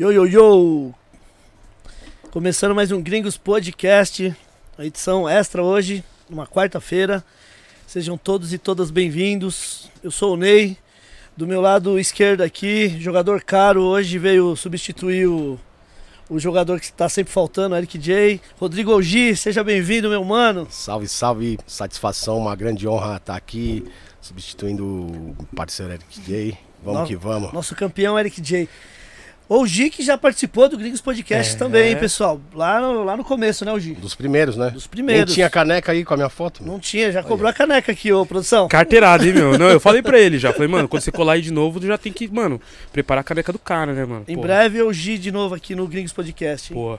[0.00, 0.94] Yo, yo, yo!
[2.30, 4.34] Começando mais um Gringos Podcast,
[4.78, 7.22] a edição extra hoje, numa quarta-feira.
[7.86, 9.90] Sejam todos e todas bem-vindos.
[10.02, 10.78] Eu sou o Ney,
[11.36, 15.60] do meu lado esquerdo aqui, jogador caro, hoje veio substituir o,
[16.30, 18.40] o jogador que está sempre faltando, Eric J.
[18.58, 20.66] Rodrigo Ogi, seja bem-vindo, meu mano.
[20.70, 23.84] Salve, salve, satisfação, uma grande honra estar aqui,
[24.18, 26.56] substituindo o parceiro Eric J.
[26.82, 27.52] Vamos No- que vamos.
[27.52, 28.66] Nosso campeão Eric J.
[29.52, 31.58] O Gi que já participou do Gringos Podcast É.
[31.58, 32.40] também, hein, pessoal.
[32.54, 33.94] Lá no, lá no começo, né, o Gi?
[33.94, 34.70] Dos primeiros, né?
[34.70, 35.26] Dos primeiros.
[35.26, 36.64] Nem tinha caneca aí com a minha foto?
[36.64, 38.68] Não tinha, já cobrou a caneca aqui, ô produção.
[38.68, 39.58] Carteirada, hein, meu?
[39.58, 40.52] Não, eu falei pra ele já.
[40.52, 42.60] Falei, mano, quando você colar aí de novo, tu já tem que, mano,
[42.92, 44.24] preparar a caneca do cara, né, mano?
[44.28, 46.72] Em Pô, breve o Gi de novo aqui no Gringos Podcast.
[46.72, 46.78] hein?
[46.80, 46.96] Pô.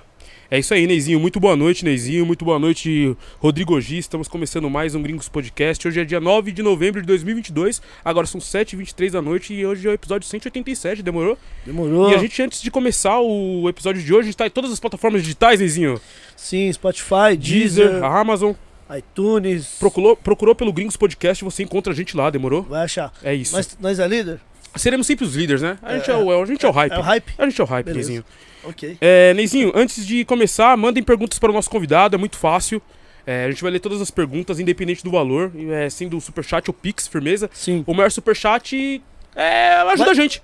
[0.53, 1.17] É isso aí, Neizinho.
[1.17, 2.25] Muito boa noite, Neizinho.
[2.25, 3.95] Muito boa noite, Rodrigo G.
[3.97, 5.87] Estamos começando mais um Gringos Podcast.
[5.87, 7.81] Hoje é dia 9 de novembro de 2022.
[8.03, 11.01] Agora são 7h23 da noite e hoje é o episódio 187.
[11.03, 11.37] Demorou?
[11.65, 12.11] Demorou.
[12.11, 14.73] E a gente, antes de começar o episódio de hoje, a gente tá em todas
[14.73, 16.01] as plataformas digitais, Neizinho.
[16.35, 18.51] Sim, Spotify, Deezer, Deezer, Amazon.
[18.97, 19.77] iTunes.
[19.79, 22.63] Procurou, procurou pelo Gringos Podcast, você encontra a gente lá, demorou?
[22.63, 23.13] Vai achar.
[23.23, 23.55] É isso.
[23.55, 24.41] Nós, nós é líder?
[24.75, 25.77] Seremos sempre os líderes, né?
[25.81, 26.91] A gente é, É, o, a gente é o hype.
[26.91, 27.33] É o hype?
[27.37, 28.09] A gente é o hype, Beleza.
[28.09, 28.25] Neizinho.
[28.63, 28.97] Ok.
[29.01, 32.81] É, Neizinho, antes de começar, mandem perguntas para o nosso convidado, é muito fácil.
[33.25, 36.69] É, a gente vai ler todas as perguntas, independente do valor, é, sendo o superchat
[36.69, 37.49] ou pix, firmeza.
[37.53, 37.83] Sim.
[37.85, 39.01] O maior superchat
[39.35, 40.41] é, ajuda Vai- a gente.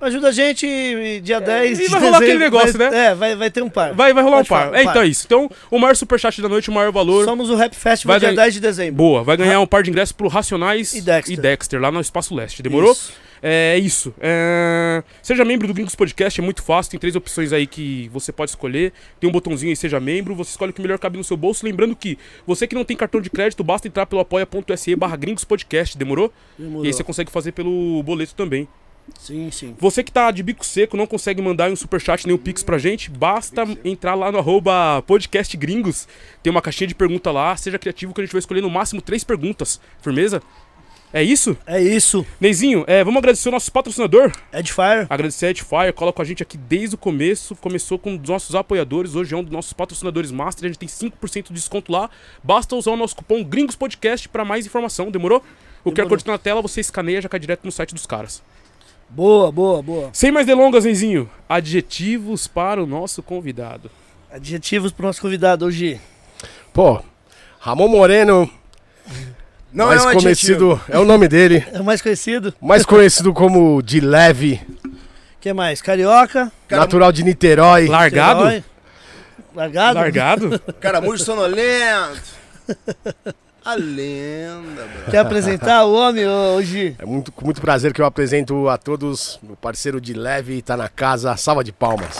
[0.00, 3.06] Ajuda a gente e dia 10 É, e vai rolar aquele negócio, vai- né?
[3.08, 3.92] É, vai, vai ter um par.
[3.94, 4.64] Vai, vai rolar Pode um par.
[4.66, 4.90] falar, É, par.
[4.92, 5.24] então é isso.
[5.26, 7.24] Então, o maior superchat da noite, o maior valor.
[7.24, 8.94] Somos o Rap Festival Vai dia ganhar- 10 de dezembro.
[8.94, 11.00] Boa, vai ganhar um par de ingressos pro Racionais E
[11.36, 11.80] Dexter.
[11.80, 12.62] lá no Espaço Leste.
[12.62, 12.92] Demorou?
[12.92, 13.12] Isso.
[13.42, 14.14] É isso.
[14.20, 16.90] É, Seja membro do Gringos Podcast, é muito fácil.
[16.90, 18.92] Tem três opções aí que você pode escolher.
[19.20, 20.34] Tem um botãozinho aí, seja membro.
[20.34, 21.64] Você escolhe o que melhor cabe no seu bolso.
[21.64, 25.44] Lembrando que você que não tem cartão de crédito, basta entrar pelo apoia.se barra Gringos
[25.44, 25.96] Podcast.
[25.96, 26.32] Demorou?
[26.58, 26.84] Demorou.
[26.84, 28.68] E aí você consegue fazer pelo boleto também.
[29.18, 29.74] Sim, sim.
[29.78, 32.78] Você que tá de bico seco, não consegue mandar um superchat nem um pix pra
[32.78, 36.06] gente, basta entrar lá no arroba podcast gringos.
[36.42, 37.56] Tem uma caixinha de pergunta lá.
[37.56, 39.80] Seja criativo que a gente vai escolher no máximo três perguntas.
[40.02, 40.42] Firmeza?
[41.12, 41.56] É isso?
[41.66, 42.24] É isso.
[42.38, 44.30] Neizinho, é, vamos agradecer o nosso patrocinador.
[44.52, 45.06] Edfire.
[45.08, 47.56] Agradecer a Edfire, cola com a gente aqui desde o começo.
[47.56, 50.66] Começou com um dos nossos apoiadores, hoje é um dos nossos patrocinadores master.
[50.66, 52.10] A gente tem 5% de desconto lá.
[52.42, 55.42] Basta usar o nosso cupom Gringos Podcast para mais informação, demorou?
[55.82, 56.06] O QR.
[56.08, 58.42] Code tá na tela, você escaneia e já cai direto no site dos caras.
[59.08, 60.10] Boa, boa, boa.
[60.12, 63.90] Sem mais delongas, Neizinho, adjetivos para o nosso convidado.
[64.30, 65.98] Adjetivos pro nosso convidado hoje.
[66.74, 67.00] Pô,
[67.58, 68.50] Ramon Moreno,
[69.72, 70.80] Não mais é um conhecido, adjetivo.
[70.88, 72.54] é o nome dele, É o mais conhecido.
[72.60, 74.60] mais conhecido como de leve,
[75.40, 75.80] que mais?
[75.80, 76.50] Carioca.
[76.66, 77.86] Cara, natural de Niterói.
[77.86, 78.40] Largado?
[78.40, 78.64] Herói.
[79.54, 79.94] Largado?
[79.98, 80.60] Largado?
[80.80, 82.20] Caramujo sonolento.
[83.64, 85.10] A lenda, bro.
[85.10, 86.96] Quer apresentar o homem hoje?
[86.98, 90.76] É muito, com muito prazer que eu apresento a todos, meu parceiro de leve tá
[90.76, 92.16] na casa, salva de palmas.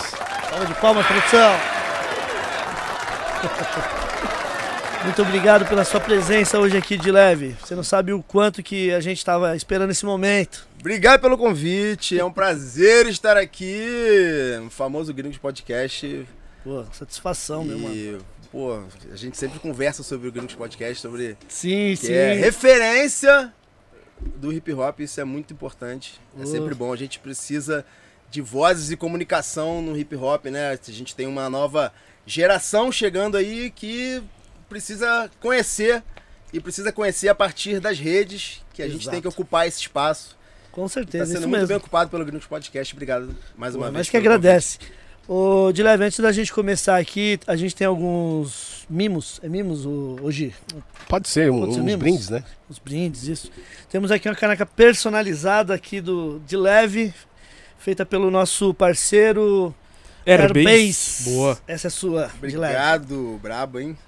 [0.50, 1.56] Salva de palmas, produção.
[5.08, 7.56] Muito obrigado pela sua presença hoje aqui de leve.
[7.64, 10.68] Você não sabe o quanto que a gente estava esperando esse momento.
[10.78, 12.18] Obrigado pelo convite.
[12.20, 13.80] É um prazer estar aqui
[14.62, 16.28] no famoso Gringos Podcast.
[16.62, 17.94] Pô, satisfação, meu mano.
[17.94, 18.18] E,
[18.52, 22.12] pô, a gente sempre conversa sobre o Gringos Podcast, sobre Sim, que sim.
[22.12, 23.50] é referência
[24.36, 25.00] do hip hop.
[25.00, 26.20] Isso é muito importante.
[26.38, 26.46] É Oh.
[26.46, 26.92] sempre bom.
[26.92, 27.82] A gente precisa
[28.30, 30.72] de vozes e comunicação no hip hop, né?
[30.72, 31.94] A gente tem uma nova
[32.26, 34.22] geração chegando aí que
[34.68, 36.02] precisa conhecer
[36.52, 39.10] e precisa conhecer a partir das redes que a gente Exato.
[39.10, 40.36] tem que ocupar esse espaço.
[40.72, 41.68] Com Tá certeza, sendo isso muito mesmo.
[41.68, 42.94] bem ocupado pelo Gringos Podcast.
[42.94, 43.98] Obrigado mais uma Pô, vez.
[43.98, 44.78] Nós que agradece.
[45.26, 49.38] Ô, de leve, antes da gente começar aqui, a gente tem alguns mimos.
[49.42, 50.54] É mimos o- hoje?
[51.06, 52.00] Pode ser, um, Pode ser uns mimos?
[52.00, 52.42] brindes, né?
[52.68, 53.50] Os brindes, isso.
[53.90, 57.12] Temos aqui uma caneca personalizada aqui do de leve,
[57.78, 59.74] feita pelo nosso parceiro
[60.24, 61.24] Airbase.
[61.30, 61.58] Boa.
[61.66, 62.74] Essa é sua, de leve.
[62.74, 63.98] Obrigado, brabo, hein?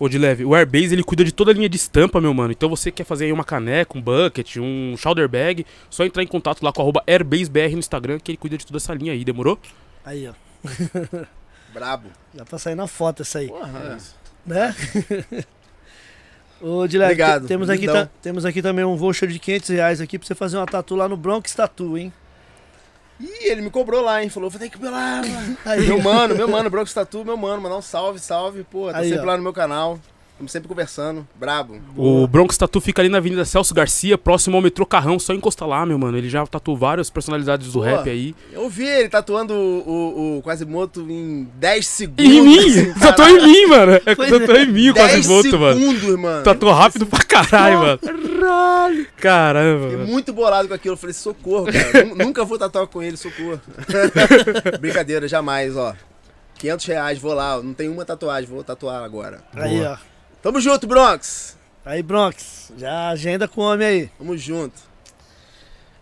[0.00, 2.50] Ô, de leve, o Airbase ele cuida de toda a linha de estampa, meu mano.
[2.52, 6.26] Então você quer fazer aí uma caneca, um bucket, um shoulder bag, só entrar em
[6.26, 9.24] contato lá com arroba AirbaseBR no Instagram que ele cuida de toda essa linha aí,
[9.24, 9.58] demorou?
[10.04, 10.32] Aí, ó.
[11.72, 12.08] Brabo.
[12.32, 13.98] Dá pra sair na foto essa aí, Porra.
[14.46, 14.74] né?
[16.60, 17.86] Ô, de leve, Obrigado, te- temos, aqui
[18.22, 21.08] temos aqui também um voucher de 500 reais aqui pra você fazer uma tatu lá
[21.08, 22.12] no Bronx Tattoo, hein?
[23.20, 24.28] Ih, ele me cobrou lá, hein?
[24.28, 25.56] Falou, vou ter que ir lá, mano.
[25.64, 28.64] Aí, Meu mano, meu mano, Bronx Tatu, meu mano, mandar um salve, salve.
[28.64, 29.26] Pô, tá Aí, sempre ó.
[29.26, 29.98] lá no meu canal.
[30.34, 31.26] Estamos sempre conversando.
[31.36, 31.80] Brabo.
[31.96, 35.64] O Bronx Tatu fica ali na Avenida Celso Garcia, próximo ao metrô Carrão, só encosta
[35.64, 36.18] lá, meu mano.
[36.18, 37.84] Ele já tatuou várias personalidades do Pô.
[37.84, 38.34] rap aí.
[38.52, 42.24] Eu vi ele tatuando o, o, o Quasimoto em 10 segundos.
[42.24, 42.58] Em mim!
[42.58, 43.92] assim, Tatuou em mim, mano.
[43.92, 45.78] É, tatuou em mim o 10 Quasimoto, mano.
[45.80, 46.42] segundos, mano.
[46.42, 47.98] Tatuou rápido pra caralho, mano.
[47.98, 49.06] Caralho!
[49.16, 49.90] Caramba.
[49.90, 50.94] Fiquei muito bolado com aquilo.
[50.94, 52.04] Eu falei, socorro, cara.
[52.10, 53.60] Nu- Nunca vou tatuar com ele, socorro.
[54.80, 55.94] Brincadeira, jamais, ó.
[56.58, 57.62] 500 reais, vou lá.
[57.62, 59.40] Não tem uma tatuagem, vou tatuar agora.
[59.54, 59.96] Aí, ó.
[60.44, 61.56] Tamo junto, Bronx.
[61.86, 64.06] Aí, Bronx, já agenda com o homem aí.
[64.18, 64.78] Tamo junto.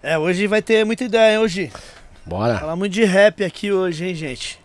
[0.03, 1.73] É, hoje vai ter muita ideia, hein, hoje.
[2.27, 2.59] Bora.
[2.59, 4.59] Falar muito de rap aqui hoje, hein, gente.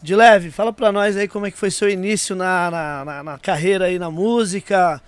[0.00, 3.22] De leve, fala pra nós aí como é que foi seu início na, na, na-
[3.24, 5.02] na carreira aí na música.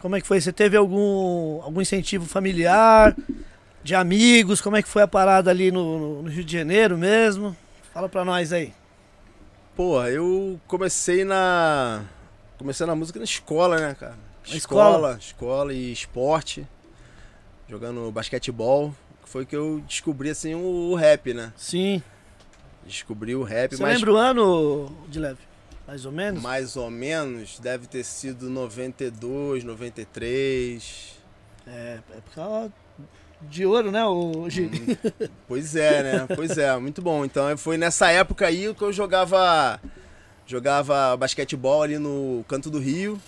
[0.00, 0.38] Como é que foi?
[0.40, 3.16] Você teve algum, algum incentivo familiar,
[3.82, 4.60] de amigos?
[4.60, 7.56] Como é que foi a parada ali no, no- no Rio de Janeiro mesmo?
[7.94, 8.74] Fala pra nós aí.
[9.74, 12.02] Pô, eu comecei na.
[12.58, 14.16] Comecei na música na escola, né, cara?
[14.48, 16.66] Na escola, escola e esporte.
[17.68, 18.94] Jogando basquetebol.
[19.22, 21.52] Que foi que eu descobri, assim, o, rap, né?
[21.56, 22.02] Sim.
[22.86, 25.40] Descobri o rap, Você mas lembra o ano, de leve?
[25.86, 26.42] Mais ou menos?
[26.42, 31.16] mais ou menos deve ter sido 92, 93.
[31.66, 32.72] É, época
[33.42, 34.70] de ouro, né, hoje?
[35.46, 36.26] Pois é, né?
[36.34, 37.24] Pois é, muito bom.
[37.24, 39.80] Então foi nessa época aí que eu jogava
[40.46, 43.20] jogava basquetebol ali no Canto do Rio,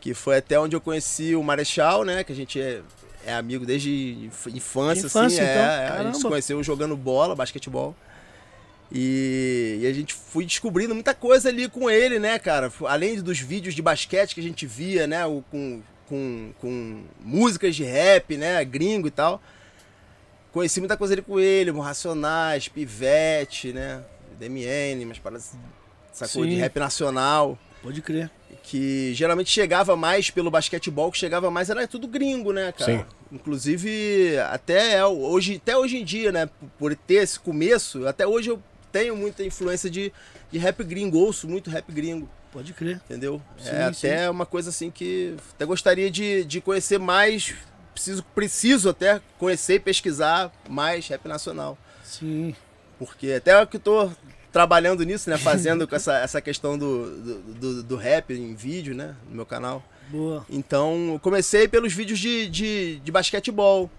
[0.00, 2.24] que foi até onde eu conheci o Marechal, né?
[2.24, 2.80] Que a gente é,
[3.26, 3.90] é amigo desde
[4.24, 5.52] inf- infância, De infância, assim.
[5.52, 5.62] então?
[5.64, 7.94] é, é, a gente se conheceu jogando bola, basquetebol.
[8.92, 12.72] E, e a gente foi descobrindo muita coisa ali com ele, né, cara?
[12.88, 15.24] Além dos vídeos de basquete que a gente via, né?
[15.26, 18.64] O, com, com, com músicas de rap, né?
[18.64, 19.40] Gringo e tal.
[20.52, 24.02] Conheci muita coisa ali com ele, Racionais, Pivete, né?
[24.40, 25.52] DMN, mas paradas,
[26.26, 26.44] sacou?
[26.44, 26.58] De Sim.
[26.58, 27.58] rap nacional.
[27.82, 28.30] Pode crer.
[28.62, 32.98] Que geralmente chegava mais pelo basquetebol, que chegava mais, era tudo gringo, né, cara?
[32.98, 33.04] Sim.
[33.32, 36.48] Inclusive, até é hoje, até hoje em dia, né?
[36.78, 38.62] Por ter esse começo, até hoje eu
[38.92, 40.12] tenho muita influência de,
[40.50, 42.28] de rap gringo, ouço muito rap gringo.
[42.52, 43.00] Pode crer.
[43.04, 43.40] Entendeu?
[43.58, 44.06] Sim, é sim.
[44.08, 47.54] até uma coisa assim que até gostaria de, de conhecer mais.
[47.94, 51.78] Preciso, preciso até conhecer e pesquisar mais rap nacional.
[52.02, 52.54] Sim.
[52.98, 54.10] Porque até que eu tô
[54.52, 55.38] trabalhando nisso, né?
[55.38, 59.14] Fazendo com essa, essa questão do, do, do, do rap em vídeo, né?
[59.28, 59.82] No meu canal.
[60.08, 60.44] Boa.
[60.50, 63.90] Então, comecei pelos vídeos de, de, de basquetebol.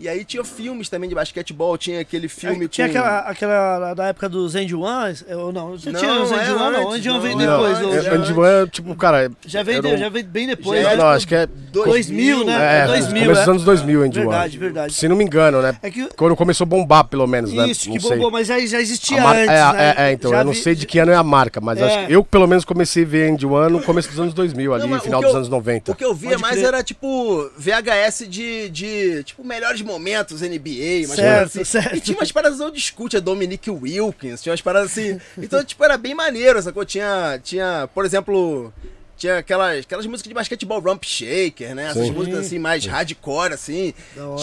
[0.00, 2.98] E aí tinha filmes também de basquetebol, tinha aquele filme É, tinha com...
[2.98, 5.72] aquela, aquela da época dos End Ones, ou não?
[5.72, 5.92] Não, tinha
[6.22, 6.88] os End é One, não.
[6.88, 7.78] O End One veio não, depois.
[7.78, 9.30] é ou- antes, já, é tipo, cara.
[9.46, 10.82] já, veio, um- já veio bem depois.
[10.82, 10.96] Já né?
[10.96, 11.46] Não, acho que é.
[11.46, 12.82] 2000, né?
[12.82, 13.44] É, 2000, começo é.
[13.44, 14.22] dos anos 2000, Andivan.
[14.30, 14.92] Verdade, verdade.
[14.94, 15.76] Se não me engano, né?
[15.82, 17.68] É que Quando começou a bombar, pelo menos, né?
[17.68, 18.10] isso, não que sei.
[18.12, 19.94] bombou, mas já, já existia mar- antes, é, né?
[19.98, 21.78] é, é, então, Já eu não vi- sei de que ano é a marca, mas
[21.78, 21.84] É.
[21.84, 24.72] acho que eu, pelo menos, comecei a ver Andy One no começo dos anos 2000,
[24.74, 25.92] ali, o final dos anos 90.
[25.92, 31.16] O que eu via mais era tipo VHS de, de tipo melhores momentos NBA, mas
[31.16, 31.64] Certo, assim.
[31.64, 31.96] certo.
[31.96, 35.20] E tinha umas paradas onde discute a Dominique Wilkins, tinha umas paradas assim.
[35.36, 36.84] Então, tipo, era bem maneiro, sacou?
[36.84, 38.72] Tinha, tinha, por exemplo,
[39.16, 41.90] tinha aquelas, aquelas músicas de basquetebol, Rump Shaker, né?
[41.90, 42.12] Essas Sim.
[42.12, 43.92] músicas assim mais hardcore assim.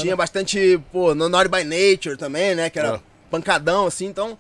[0.01, 2.99] Tinha bastante, pô, No Naughty by Nature também, né, que era É.
[3.31, 4.37] pancadão assim, então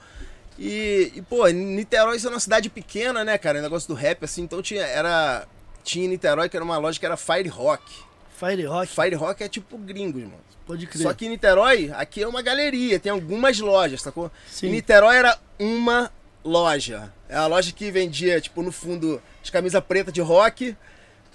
[0.59, 3.59] e, e, pô, Niterói isso é uma cidade pequena, né, cara?
[3.59, 5.45] O negócio do rap, assim, então tinha, era.
[5.83, 7.83] Tinha em Niterói que era uma loja que era Fire Rock.
[8.39, 10.37] Fire Rock, Fire Rock é tipo gringo, irmão.
[10.65, 11.03] pode crer.
[11.03, 14.31] Só que em Niterói, aqui é uma galeria, tem algumas lojas, sacou?
[14.49, 14.67] Sim.
[14.67, 16.11] Em Niterói era uma
[16.43, 17.11] loja.
[17.27, 20.75] É uma loja que vendia, tipo, no fundo, as camisas pretas de rock.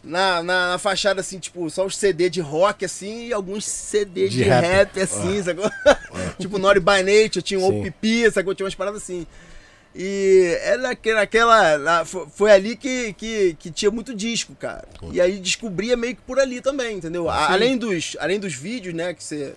[0.04, 4.28] Na, na, na fachada, assim, tipo, só os CD de rock, assim, e alguns CD
[4.28, 5.00] de, De rap, rap.
[5.00, 5.71] assim, sacou?
[6.40, 7.80] tipo, Naughty by Nature, tinha um.
[7.80, 8.52] OPP, sacou?
[8.52, 9.25] Tinha umas paradas assim.
[9.94, 11.76] E era naque- naquela.
[11.78, 14.87] na- fo- foi ali que, que, que tinha muito disco, cara.
[15.12, 17.28] E aí descobria meio que por ali também, entendeu?
[17.28, 19.12] A- além, dos, além dos vídeos, né?
[19.12, 19.54] Que você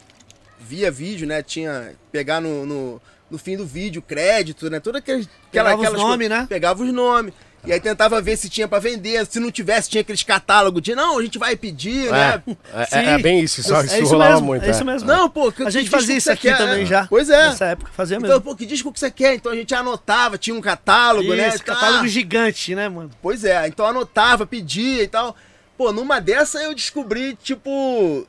[0.60, 1.42] via vídeo, né?
[1.42, 1.94] Tinha.
[2.12, 3.02] Pegar no, no,
[3.32, 4.80] no fim do vídeo, crédito, né?
[4.82, 5.28] Toda aquelas.
[5.52, 6.46] Pegava os aquelas co- nome, né?
[6.50, 7.34] Pegava os nomes.
[7.66, 9.26] E aí tentava ver se tinha pra vender.
[9.26, 12.42] Se não tivesse, tinha aqueles catálogos de não, a gente vai pedir, né?
[12.74, 14.66] É, é, é bem isso, só É isso, isso rolava mesmo, muito.
[14.66, 15.08] é isso mesmo.
[15.08, 16.58] Não, pô, que, A gente fazia isso aqui quer?
[16.58, 16.86] também É.
[16.86, 17.08] já.
[17.08, 17.48] Pois é.
[17.50, 18.42] Nessa época fazia Então, mesmo.
[18.44, 19.36] pô, que disco que você quer?
[19.36, 21.50] Então a gente anotava, tinha um catálogo, né?
[21.50, 21.74] Isso, Tá.
[21.74, 23.10] catálogo gigante, né, mano?
[23.22, 25.36] Pois é, então anotava, pedia e tal.
[25.78, 28.26] Pô, numa dessa eu descobri, tipo,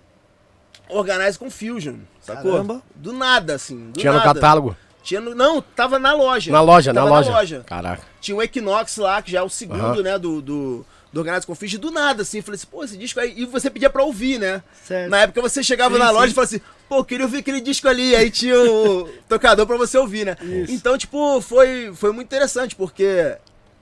[0.88, 2.52] Organize Confusion, sacou?
[2.52, 2.82] Caramba.
[2.94, 3.90] Do nada, assim.
[3.90, 4.34] do Tinha no nada.
[4.34, 4.76] catálogo?
[5.06, 6.50] Tinha no, não, tava na loja.
[6.50, 7.62] Na loja, na Tava loja.
[7.64, 8.02] Caraca.
[8.20, 10.02] Tinha o Equinox lá, que já é o segundo, Aham.
[10.02, 11.78] né, do, do, do Organize Confusion.
[11.80, 13.32] Do nada, assim, falei assim, pô, esse disco aí...
[13.36, 14.60] E você pedia pra ouvir, né?
[14.82, 15.08] Certo.
[15.08, 16.32] Na época você chegava Sim, na loja sim.
[16.32, 18.16] e falava assim, pô, queria ouvir aquele disco ali.
[18.16, 20.36] Aí tinha o tocador pra você ouvir, né?
[20.68, 23.36] Então, tipo, foi, foi muito interessante, porque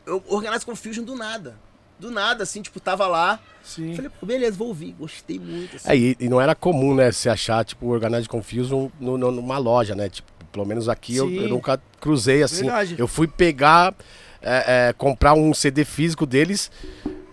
[0.05, 1.55] eu Organize Confusion do nada.
[1.99, 3.41] Do nada, assim, tipo, tava lá.
[3.63, 3.95] Sim.
[3.97, 4.93] Falei, pô, beleza, vou ouvir.
[4.99, 5.89] Gostei muito, assim.
[5.89, 9.57] É, e, e não era comum, né, se achar, tipo, Organized Confusion no, no- numa
[9.57, 10.11] loja, né?
[10.11, 12.63] Tipo, pelo menos aqui eu, eu nunca cruzei assim.
[12.63, 12.95] Verdade.
[12.97, 13.93] Eu fui pegar,
[14.41, 16.71] é, é, comprar um CD físico deles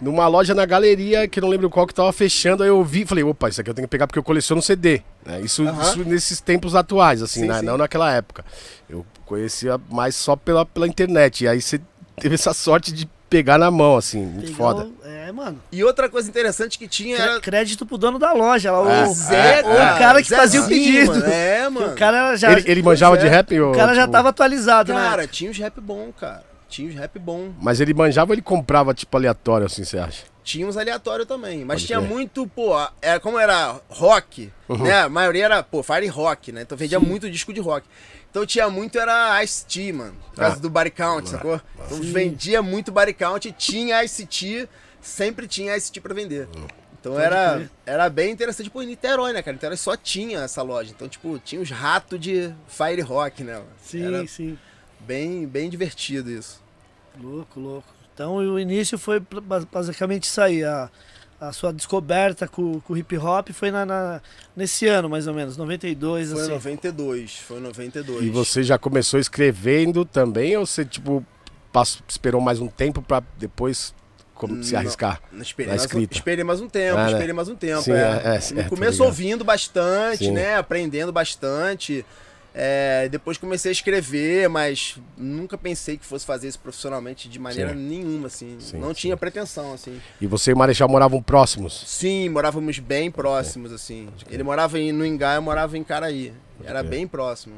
[0.01, 3.01] numa loja na galeria, que eu não lembro qual que tava fechando, aí eu vi
[3.01, 5.03] e falei, opa, isso aqui eu tenho que pegar porque eu coleciono CD.
[5.23, 5.39] né?
[5.41, 7.59] Isso, isso nesses tempos atuais, assim, Sim, né?
[7.59, 7.65] sim.
[7.65, 8.43] não naquela época.
[8.89, 11.43] Eu conhecia mais só pela, pela internet.
[11.43, 11.79] E aí você
[12.19, 14.83] teve essa sorte de pegar na mão, assim, muito Pegar foda.
[14.85, 15.59] o- É, mano.
[15.71, 17.39] E outra coisa interessante que tinha era.
[17.39, 18.71] Crédito pro dono da loja.
[18.73, 19.03] Lá, É.
[19.05, 21.19] o, Zé, o cara que fazia o Zezinho, pedido.
[21.19, 21.25] mano.
[21.33, 21.87] É, mano.
[21.93, 23.29] O cara já, Ele, ele manjava de é.
[23.29, 23.59] rap?
[23.59, 25.27] o cara já tava atualizado, Cara, né?
[25.27, 26.43] tinha os rap bom, cara.
[26.67, 27.51] Tinha os rap bom.
[27.61, 30.23] Mas ele manjava ou ele comprava, tipo, aleatório, assim, você acha?
[30.43, 31.59] Tinha uns aleatórios também.
[31.63, 32.09] Mas Pode tinha crer.
[32.09, 34.77] muito, pô, era, como era rock, Uhum.
[34.83, 35.01] né?
[35.03, 36.61] A maioria era, pô, Fire Rock, né?
[36.63, 37.85] Então vendia muito disco de rock.
[38.31, 40.15] Então tinha muito, era Ice-T, mano.
[40.29, 40.59] Por causa Ah.
[40.59, 41.61] do Body Count, sacou?
[41.85, 44.67] Então vendia muito Body Count, tinha Ice-T,
[45.01, 46.47] sempre tinha Ice-T pra vender.
[46.99, 47.69] Então era, crer.
[47.85, 48.69] era bem interessante.
[48.69, 49.53] Pô, em Niterói, né, cara?
[49.53, 50.91] Niterói só tinha essa loja.
[50.95, 53.53] Então, tipo, tinha os ratos de Fire Rock, né?
[53.55, 53.65] mano?
[53.83, 54.57] Sim, Era sim.
[54.99, 56.61] bem, bem divertido isso.
[57.19, 57.87] Louco, louco.
[58.13, 60.63] Então o início foi basicamente isso aí.
[60.63, 60.89] A,
[61.41, 64.21] a sua descoberta com, com o hip hop foi na, na-
[64.55, 66.51] nesse ano, mais ou menos, 92, Foi assim.
[66.51, 68.23] 92, foi em 92.
[68.25, 71.25] E você já começou escrevendo também ou você, tipo,
[71.73, 73.93] passou- esperou mais um tempo pra depois
[74.35, 74.79] como, se Não.
[74.81, 75.19] arriscar?
[75.41, 76.13] Esperei Na mais, um, escrita.
[76.15, 77.11] esperei mais um tempo, Ah, né?
[77.11, 77.81] esperei mais um tempo.
[77.81, 77.95] Sim, é.
[77.95, 79.07] é, é, no é, tô começo ligado.
[79.07, 80.31] ouvindo bastante, Sim.
[80.31, 80.55] né?
[80.57, 82.05] Aprendendo bastante.
[82.53, 87.71] É, depois comecei a escrever, mas nunca pensei que fosse fazer isso profissionalmente de maneira
[87.71, 87.79] Sim.
[87.79, 88.57] nenhuma, assim.
[88.59, 88.93] Sim, Não sim.
[89.01, 90.01] tinha pretensão, assim.
[90.19, 91.83] E você e o Marechal moravam próximos?
[91.87, 94.09] Sim, morávamos bem próximos, assim.
[94.29, 96.33] Ele morava em, no Ingá, eu morava em Caraí.
[96.63, 97.55] Era bem próximo.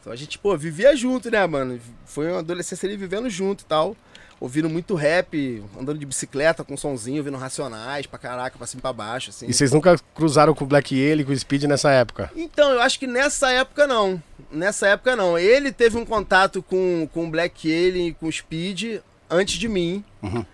[0.00, 1.80] Então a gente, pô, vivia junto, né, mano?
[2.04, 3.96] Foi uma adolescência ali vivendo junto e tal.
[4.44, 8.82] Ouvindo muito rap, andando de bicicleta com somzinho, ouvindo Racionais pra caraca, pra cima e
[8.82, 9.46] pra baixo, assim.
[9.48, 12.30] E vocês nunca cruzaram com o Black Alien, com o Speed nessa época?
[12.36, 14.22] Então, eu acho que nessa época não.
[14.52, 15.38] Nessa época não.
[15.38, 19.66] Ele teve um contato com, com o Black Alien e com o Speed antes de
[19.66, 20.44] mim, Uhum.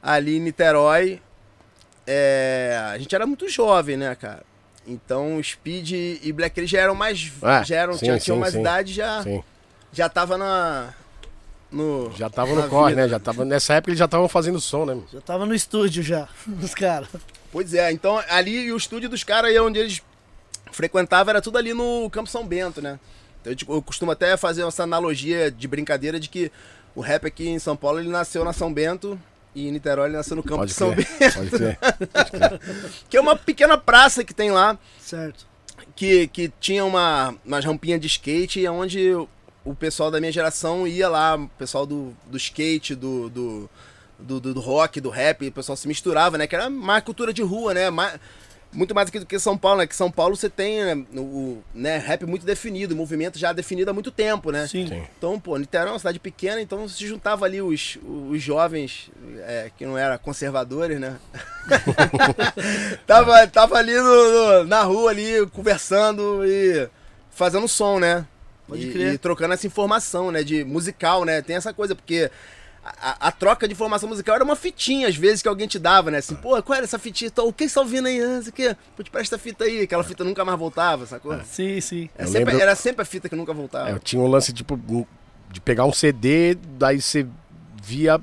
[0.00, 1.20] ali em Niterói.
[2.06, 4.44] É, a gente era muito jovem, né, cara?
[4.86, 5.90] Então, Speed
[6.22, 7.32] e Black Alien já eram mais.
[7.42, 8.60] É, já eram, sim, já sim, tinham mais sim.
[8.60, 9.42] idade, já, Sim.
[9.92, 10.94] já tava na.
[11.72, 13.02] No, Já tava no corre, vida.
[13.02, 13.08] né?
[13.08, 14.98] Já tava, nessa época eles já estavam fazendo som, né?
[15.12, 16.28] Já tava no estúdio já,
[16.62, 17.08] os caras.
[17.50, 20.02] Pois é, então ali o estúdio dos caras aí onde eles
[20.70, 22.98] frequentavam era tudo ali no Campo São Bento, né?
[23.40, 26.52] Então, eu, tipo, eu costumo até fazer essa analogia de brincadeira de que
[26.94, 29.18] o rap aqui em São Paulo ele nasceu na São Bento
[29.54, 31.06] e em Niterói ele nasceu no Campo Pode de São crer.
[31.18, 31.78] Bento, Pode crer.
[33.08, 35.46] que é uma pequena praça que tem lá, Certo.
[35.96, 39.12] que, que tinha uma, umas rampinhas de skate onde
[39.64, 43.70] o pessoal da minha geração ia lá, o pessoal do, do skate, do, do,
[44.18, 46.46] do, do- do rock, do rap, o pessoal se misturava, né?
[46.46, 47.88] Que era mais cultura de rua, né?
[47.90, 48.18] Mais,
[48.74, 49.86] muito mais aqui do que São Paulo, né?
[49.86, 53.52] Que São Paulo você tem né, o, o, né, rap muito definido, o movimento já
[53.52, 54.66] definido há muito tempo, né?
[54.66, 54.88] Sim.
[54.88, 55.02] Sim.
[55.18, 57.98] Então, pô, Niterói é uma cidade pequena, então se juntava ali os,
[58.30, 61.18] os jovens é, que não eram conservadores, né?
[63.06, 66.88] tava, tava ali no- no- na rua ali, conversando e
[67.30, 68.26] fazendo som, né?
[68.68, 69.14] Pode e, crer.
[69.14, 70.42] e trocando essa informação, né?
[70.42, 71.42] De musical, né?
[71.42, 72.30] Tem essa coisa, porque
[72.84, 76.10] a, a troca de informação musical era uma fitinha, às vezes, que alguém te dava,
[76.10, 76.18] né?
[76.18, 77.30] Assim, pô, qual era essa fitinha?
[77.38, 78.20] O que você tá ouvindo aí?
[78.20, 78.74] Ah, isso aqui?
[78.96, 79.82] Pô, te presta essa fita aí.
[79.82, 81.38] Aquela fita nunca mais voltava, sacou?
[81.44, 82.08] Sim, sim.
[82.16, 83.90] É Eu sempre- lembro- Era sempre a fita que nunca voltava.
[83.90, 84.78] É, eu tinha um lance, tipo,
[85.50, 87.26] de pegar um CD, daí você
[87.82, 88.20] via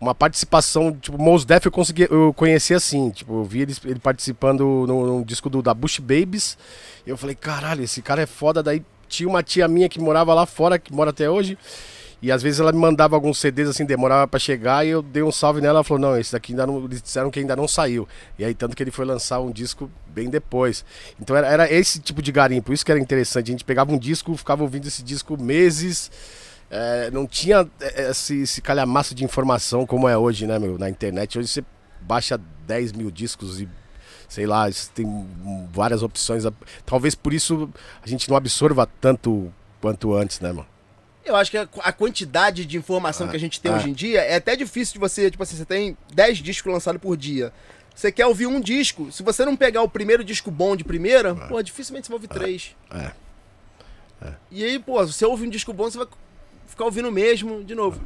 [0.00, 3.98] uma participação, tipo, Mos Def eu consegui, eu conheci assim, tipo, eu vi ele, ele
[3.98, 6.56] participando no, no disco do, da Bush Babies,
[7.06, 10.32] e eu falei, caralho, esse cara é foda, daí tinha uma tia minha que morava
[10.32, 11.58] lá fora, que mora até hoje,
[12.22, 15.22] e às vezes ela me mandava alguns CDs assim, demorava pra chegar, e eu dei
[15.22, 17.66] um salve nela, ela falou, não, esse daqui ainda não, eles disseram que ainda não
[17.66, 18.06] saiu,
[18.38, 20.84] e aí tanto que ele foi lançar um disco bem depois,
[21.20, 23.98] então era, era esse tipo de garimpo, isso que era interessante, a gente pegava um
[23.98, 26.10] disco, ficava ouvindo esse disco meses,
[26.70, 30.78] é, não tinha é, esse, esse calhamaço de informação como é hoje, né, meu?
[30.78, 31.36] Na internet.
[31.36, 31.64] Hoje você
[32.00, 33.68] baixa 10 mil discos e,
[34.30, 35.28] sei lá, tem
[35.72, 36.44] várias opções.
[36.86, 37.68] Talvez por isso
[38.00, 40.68] a gente não absorva tanto quanto antes, né, mano?
[41.24, 43.76] Eu acho que a, quantidade de informação que a gente tem ah.
[43.76, 47.00] hoje em dia é até difícil de você, tipo assim, você tem 10 discos lançados
[47.00, 47.52] por dia.
[47.94, 51.34] Você quer ouvir um disco, se você não pegar o primeiro disco bom de primeira,
[51.34, 52.76] pô, dificilmente você vai ouvir três.
[52.90, 53.12] É.
[54.50, 56.06] E aí, pô, se você ouve um disco bom, você vai
[56.66, 58.00] ficar ouvindo o mesmo de novo.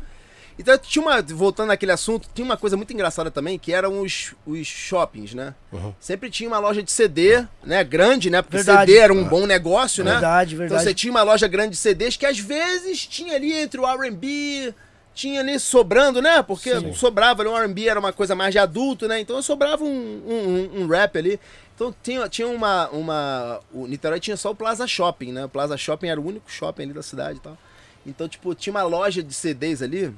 [0.58, 4.34] Então, tinha uma, voltando naquele assunto, tinha uma coisa muito engraçada também, que eram os,
[4.46, 5.52] os shoppings, né?
[5.72, 5.92] Uhum.
[5.98, 7.82] Sempre tinha uma loja de CD, né?
[7.82, 8.40] Grande, né?
[8.40, 8.90] Porque Verdade.
[8.92, 10.12] CD era um bom negócio, né?
[10.12, 10.84] Verdade, Então verdade.
[10.84, 14.72] você tinha uma loja grande de CDs que às vezes tinha ali entre o R&B,
[15.12, 16.40] tinha ali sobrando, né?
[16.42, 19.18] Porque sobrava ali, o R&B era uma coisa mais de adulto, né?
[19.20, 20.34] Então sobrava um, um,
[20.78, 21.40] um- um rap ali.
[21.74, 23.60] Então tinha, tinha uma, uma...
[23.72, 25.44] O Niterói tinha só o Plaza Shopping, né?
[25.46, 27.58] O Plaza Shopping era o único shopping ali da cidade e tal.
[28.06, 30.14] Então, tipo, tinha uma loja de CDs ali.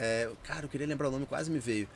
[0.00, 1.86] É, cara, eu queria lembrar o nome, quase me veio.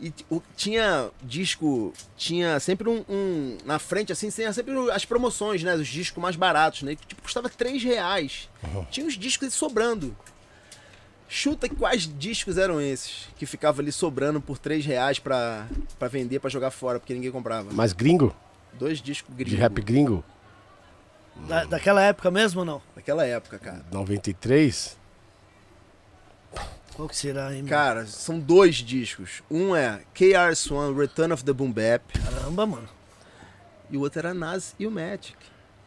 [0.00, 5.62] E o- tinha disco, tinha sempre um, um- Na frente, assim, tinha sempre as promoções,
[5.62, 5.74] né?
[5.74, 6.96] Os discos mais baratos, né?
[6.96, 8.48] Que tipo, custava 3 reais.
[8.90, 10.16] Tinha os discos sobrando.
[11.28, 15.66] Chuta quais discos eram esses que ficava ali sobrando por 3 reais pra,
[15.98, 17.70] pra vender, pra jogar fora, porque ninguém comprava.
[17.72, 18.34] Mas gringo?
[18.74, 19.60] Dois discos De gringos.
[19.60, 20.24] rap gringo?
[21.48, 22.82] Da- daquela época mesmo ou não?
[22.94, 23.82] Daquela época, cara.
[23.90, 24.98] 93?
[26.94, 27.64] Qual que será, hein?
[27.64, 29.42] Cara, são dois discos.
[29.50, 32.02] Um é KR Swan, Return of the Boom Bap.
[32.22, 32.88] Caramba, mano.
[33.90, 35.34] E o outro era Nas e o Magic.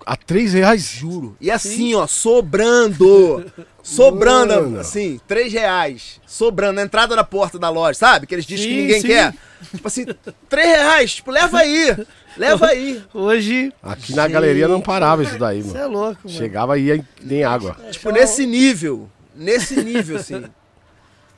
[0.05, 0.83] A 3 reais?
[0.83, 1.35] Juro.
[1.39, 3.51] E assim, ó, sobrando.
[3.81, 4.79] sobrando, Mano.
[4.79, 6.19] assim, três reais.
[6.27, 8.25] Sobrando, na entrada da porta da loja, sabe?
[8.25, 9.07] Aqueles discos que Sim, ninguém sim.
[9.07, 9.33] quer.
[9.71, 10.05] Tipo assim,
[10.50, 11.15] três reais.
[11.15, 12.05] Tipo, leva aí.
[12.38, 13.01] Leva aí.
[13.13, 15.79] Hoje, Aqui na galeria não parava isso daí, você mano.
[15.79, 16.38] é louco, mano.
[16.38, 17.75] Chegava e ia nem água.
[17.89, 19.09] Tipo, nesse nível.
[19.33, 20.43] Nesse nível, assim.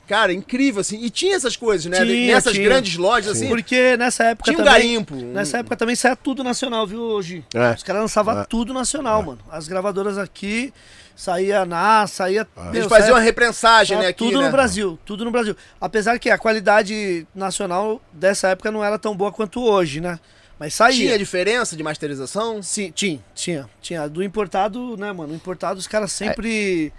[0.08, 1.04] Cara, incrível, assim.
[1.04, 2.04] E tinha essas coisas, né?
[2.04, 2.64] Tinha, Nessas tinha.
[2.64, 3.50] grandes lojas, assim.
[3.50, 4.74] Porque nessa época Tinha um também...
[4.74, 5.16] garimpo.
[5.16, 7.44] Nessa época também saía tudo nacional, viu, hoje?
[7.54, 7.72] É.
[7.72, 8.46] Os caras lançavam É.
[8.46, 9.40] tudo nacional, mano.
[9.52, 10.74] As gravadoras aqui,
[11.14, 12.48] saía na, saía...
[12.56, 12.78] É.
[12.78, 14.08] Eles faziam uma reprensagem, né?
[14.08, 14.46] Aqui, tudo né?
[14.46, 15.58] no Brasil, tudo no Brasil.
[15.82, 20.18] Apesar que a qualidade nacional dessa época não era tão boa quanto hoje, né?
[20.58, 21.08] Mas saía.
[21.08, 22.64] Tinha diferença de masterização?
[22.64, 24.08] Sim, tinha, tinha, tinha.
[24.08, 25.34] Do importado, né, mano?
[25.34, 26.92] O importado, os caras sempre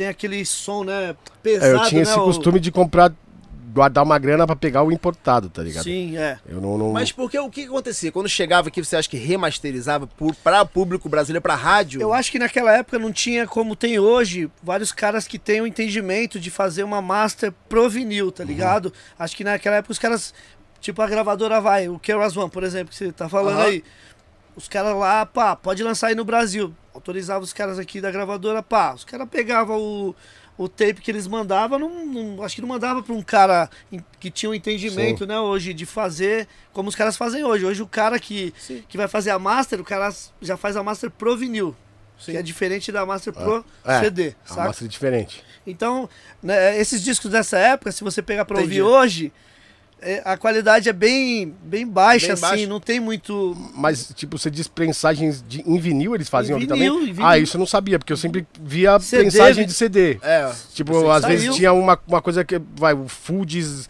[0.00, 1.14] tem aquele som, né?
[1.42, 2.10] Pesado, É, eu tinha né?
[2.10, 3.12] esse o- costume de comprar,
[3.74, 5.84] guardar uma grana pra pegar o importado, tá ligado?
[5.84, 6.38] Sim, é.
[6.48, 6.78] Eu não.
[6.78, 6.90] não...
[6.92, 8.10] Mas porque o que acontecia?
[8.10, 12.00] Quando chegava aqui, você acha que remasterizava por, pra público brasileiro, pra rádio?
[12.00, 15.66] Eu acho que naquela época não tinha como tem hoje vários caras que têm o
[15.66, 18.30] entendimento de fazer uma master pro vinil, Uhum.
[18.30, 18.90] tá ligado?
[19.18, 20.32] Acho que naquela época os caras,
[20.80, 23.66] tipo a gravadora vai, o Keras One, por exemplo, que você tá falando Aham.
[23.66, 23.84] aí.
[24.56, 26.74] Os caras lá, pá, pode lançar aí no Brasil.
[26.92, 28.92] Autorizava os caras aqui da gravadora, pá.
[28.94, 30.14] Os caras pegavam o,
[30.58, 33.70] o tape que eles mandavam, não, não- acho que não mandava pra um cara
[34.18, 37.64] que tinha um entendimento, né, hoje, de fazer como os caras fazem hoje.
[37.64, 38.84] Hoje o cara que, Sim.
[38.88, 41.74] que vai fazer a master, o cara já faz a master pro vinil.
[42.18, 42.32] Sim.
[42.32, 44.64] Que é diferente da master pro É, CD, É saca?
[44.64, 45.42] massa diferente.
[45.66, 46.06] Então,
[46.42, 48.82] né, esses discos dessa época, se você pegar pra Entendi.
[48.82, 49.32] ouvir hoje,
[50.02, 52.66] é, a qualidade é bem, bem baixa, Bem assim, baixa.
[52.66, 53.56] não tem muito.
[53.74, 57.08] Mas, tipo, você diz prensagens de, em vinil, eles faziam Em ali vinil, também?
[57.10, 57.26] em vinil.
[57.28, 60.18] Ah, isso eu não sabia, porque eu sempre via CD, prensagem vi- de CD.
[60.22, 60.50] É.
[60.74, 61.38] Tipo, Você às saiu.
[61.38, 63.88] vezes tinha uma, uma coisa que, vai, o Foods,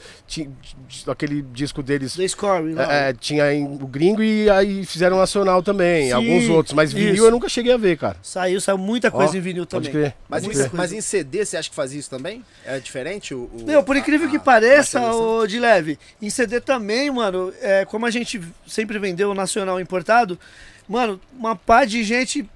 [1.08, 2.82] aquele disco deles, The Score, não.
[2.82, 6.92] é, é, tinha em- o gringo e aí fizeram nacional também, Sim, alguns outros, mas
[6.92, 7.24] vinil isso.
[7.24, 8.16] eu nunca cheguei a ver, cara.
[8.22, 10.02] Saiu, saiu muita coisa Ó, em vinil Pode também.
[10.02, 10.16] crer.
[10.28, 10.70] Mas, pode em, crer.
[10.74, 12.44] mas em CD, você acha que fazia isso também?
[12.64, 13.50] Era diferente o...
[13.52, 15.38] o- Meu, por a- incrível que a pareça, masterização?
[15.38, 19.80] o de leve, em CD também, mano, é, como a gente sempre vendeu o nacional
[19.80, 20.38] importado,
[20.88, 22.48] mano, uma pá de gente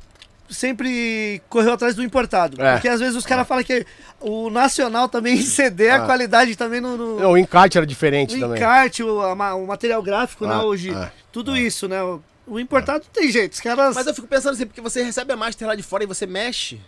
[0.48, 2.60] sempre correu atrás do importado.
[2.62, 2.72] É.
[2.74, 3.86] Porque às vezes os caras falam que
[4.20, 6.06] o nacional também CD, a Ah.
[6.06, 8.56] qualidade também no, no, Não, o encarte era o diferente também.
[8.58, 10.90] encarte, o, ma- o material gráfico, né, Ah, hoje.
[10.94, 12.02] ah, tudo isso, né?
[12.02, 13.94] O, o importado tem jeito, os caras...
[13.94, 16.26] Mas eu fico pensando assim, porque você recebe a master lá de fora e você
[16.26, 16.78] mexe.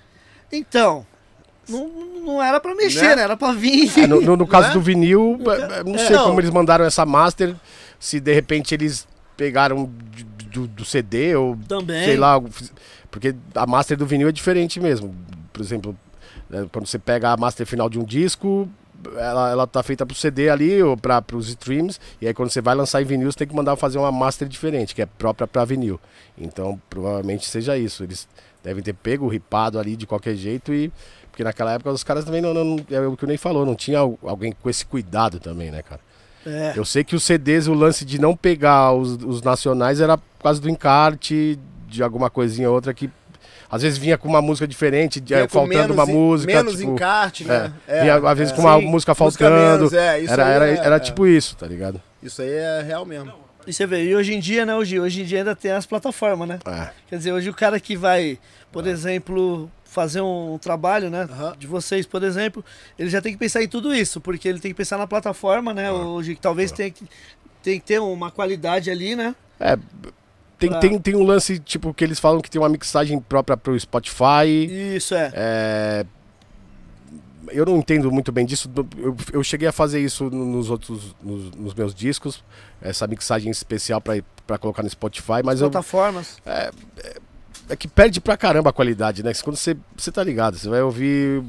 [0.52, 1.06] Então,
[1.68, 1.88] não,
[2.24, 3.16] não era pra mexer, Né?
[3.16, 3.22] né?
[3.22, 3.90] Era pra vir...
[3.98, 4.72] É, no, no- no caso é?
[4.72, 6.26] do vinil, é, é, não sei Não.
[6.26, 7.54] como eles mandaram essa master,
[7.98, 10.24] se de repente eles pegaram de-
[10.60, 12.04] do, do CD ou Também.
[12.04, 12.40] sei lá,
[13.10, 15.14] porque a master do vinil é diferente mesmo.
[15.52, 15.96] Por exemplo,
[16.50, 18.68] né, quando você pega a master final de um disco,
[19.16, 22.60] ela, ela tá feita pro CD ali ou para os streams, e aí quando você
[22.60, 25.46] vai lançar em vinil, você tem que mandar fazer uma master diferente, que é própria
[25.46, 26.00] para vinil.
[26.36, 28.02] Então, provavelmente seja isso.
[28.02, 28.26] Eles
[28.64, 30.90] devem ter pego ripado ali de qualquer jeito e
[31.30, 33.74] porque naquela época os caras também não, não é o que o nem falou, não
[33.76, 36.00] tinha al- alguém com esse cuidado também, né, cara?
[36.46, 36.72] É.
[36.76, 40.42] Eu sei que os CDs, o lance de não pegar os, os nacionais era por
[40.42, 43.10] causa do encarte, de alguma coisinha ou outra que
[43.68, 46.52] às vezes vinha com uma música diferente, de- Vinha com faltando uma música.
[46.52, 47.72] Menos tipo, encarte, né?
[47.88, 48.56] é, vinha, às vezes é.
[48.56, 49.56] com uma Sim, música música faltando.
[49.56, 51.00] menos, é, era era, é- era é.
[51.00, 52.00] tipo isso, tá ligado?
[52.22, 53.32] Isso aí é real mesmo.
[53.66, 55.84] E você vê, e hoje em dia, né, hoje, hoje em dia ainda tem as
[55.84, 56.60] plataformas, né?
[56.64, 56.88] É.
[57.08, 58.38] Quer dizer, hoje o cara que vai,
[58.70, 61.56] por exemplo, fazer um trabalho, né, Aham.
[61.58, 62.62] de vocês, por exemplo,
[62.98, 65.72] ele já tem que pensar em tudo isso, porque ele tem que pensar na plataforma,
[65.72, 67.06] né, hoje que talvez tenha que,
[67.62, 69.34] tem que ter uma qualidade ali, né?
[69.58, 69.78] É,
[70.58, 73.56] tem, Pra- tem, tem um lance, tipo, que eles falam que tem uma mixagem própria
[73.56, 74.66] pro Spotify.
[74.94, 75.32] Isso é.
[75.34, 76.06] É,
[77.48, 78.70] eu não entendo muito bem disso.
[78.98, 82.44] Eu, eu cheguei a fazer isso no- nos outros, nos, nos meus discos,
[82.82, 86.36] essa mixagem especial pra colocar no Spotify, mas eu, plataformas.
[86.44, 86.70] é
[87.74, 89.32] que perde pra caramba a qualidade, né?
[89.42, 91.42] Quando você, você tá ligado, você vai ouvir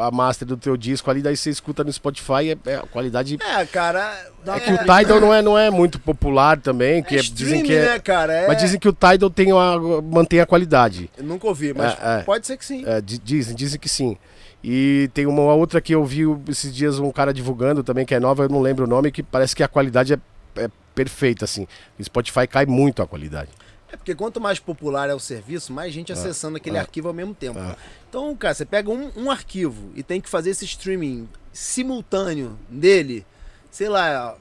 [0.00, 3.38] a master do teu disco ali, daí você escuta no Spotify, é, é a qualidade.
[3.40, 4.12] É, cara.
[4.44, 7.22] Dá É que o Tidal não é, não é muito popular também, que é é-
[7.22, 7.84] dizem que é.
[7.92, 8.32] né, cara?
[8.32, 8.48] É...
[8.48, 11.08] Mas dizem que o Tidal tem uma, mantém a qualidade.
[11.16, 12.22] Eu nunca ouvi, mas É, é.
[12.22, 12.82] pode ser que sim.
[12.86, 14.16] É, di- dizem, dizem que sim.
[14.64, 18.20] E tem uma outra que eu vi esses dias um cara divulgando também, que é
[18.20, 20.18] nova, eu não lembro o nome, que parece que a qualidade é,
[20.56, 21.66] é perfeita, assim.
[21.98, 23.48] O Spotify cai muito a qualidade.
[23.92, 26.80] É porque quanto mais popular é o serviço, mais gente acessando aquele é.
[26.80, 27.58] arquivo ao mesmo tempo.
[27.58, 27.74] É.
[28.08, 33.26] Então, cara, você pega um, um arquivo e tem que fazer esse streaming simultâneo dele,
[33.70, 34.36] sei lá,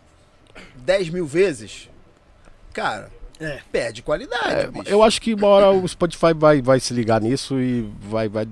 [0.75, 1.89] 10 mil vezes,
[2.73, 3.09] cara,
[3.39, 3.59] É.
[3.71, 4.53] perde qualidade.
[4.53, 4.87] É, bicho.
[4.89, 8.47] eu acho que uma hora o Spotify vai, vai se ligar nisso e vai, vai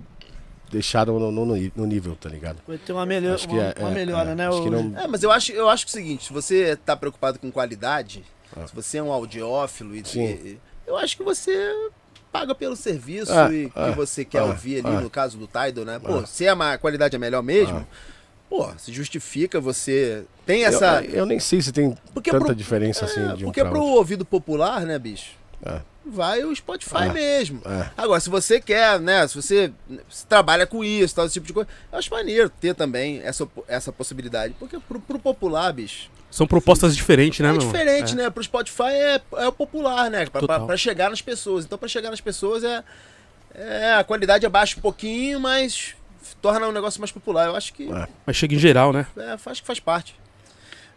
[0.71, 2.57] deixar no, no, no- nível, tá ligado?
[2.67, 4.35] Vai ter uma, melhor, Acho que uma, é- uma é, melhora, é.
[4.35, 4.47] né?
[4.47, 6.95] Acho não- É, mas eu acho, eu acho que é o seguinte, se você tá
[6.97, 8.23] preocupado com qualidade,
[8.67, 11.51] se você é um audiófilo e, e- eu acho que você
[12.31, 15.45] paga pelo serviço É, e que é, você quer é, ouvir ali, no caso do
[15.47, 15.99] Tidal, né?
[15.99, 17.85] Pô, se a qualidade é melhor mesmo,
[18.49, 22.55] pô, se justifica você tem essa Eu, eu nem sei se tem Porque tanta pro-
[22.55, 23.97] diferença assim É, de um porque pro outro.
[23.97, 25.31] ouvido popular, né, bicho?
[25.65, 25.81] É.
[26.09, 27.13] Vai o Spotify É.
[27.13, 27.61] mesmo.
[27.65, 27.89] É.
[27.97, 29.27] Agora, se você quer, né?
[29.27, 29.73] Se você
[30.09, 33.45] se trabalha com isso, tal, esse tipo de coisa, eu acho maneiro ter também essa,
[33.67, 34.53] essa possibilidade.
[34.57, 37.61] Porque pro, pro popular, bicho, São propostas diferentes, né, é meu?
[37.61, 38.29] diferente, né?
[38.29, 40.27] Pro Spotify é, é o popular, né?
[40.27, 41.65] Pra, pra, pra chegar nas pessoas.
[41.65, 42.83] Então, pra chegar nas pessoas é,
[43.55, 43.93] é.
[43.95, 45.95] A qualidade abaixa um pouquinho, mas
[46.39, 47.47] torna o negócio mais popular.
[47.47, 48.07] Eu acho que É.
[48.23, 49.07] Mas chega em geral, né?
[49.17, 50.15] é, faz, faz parte.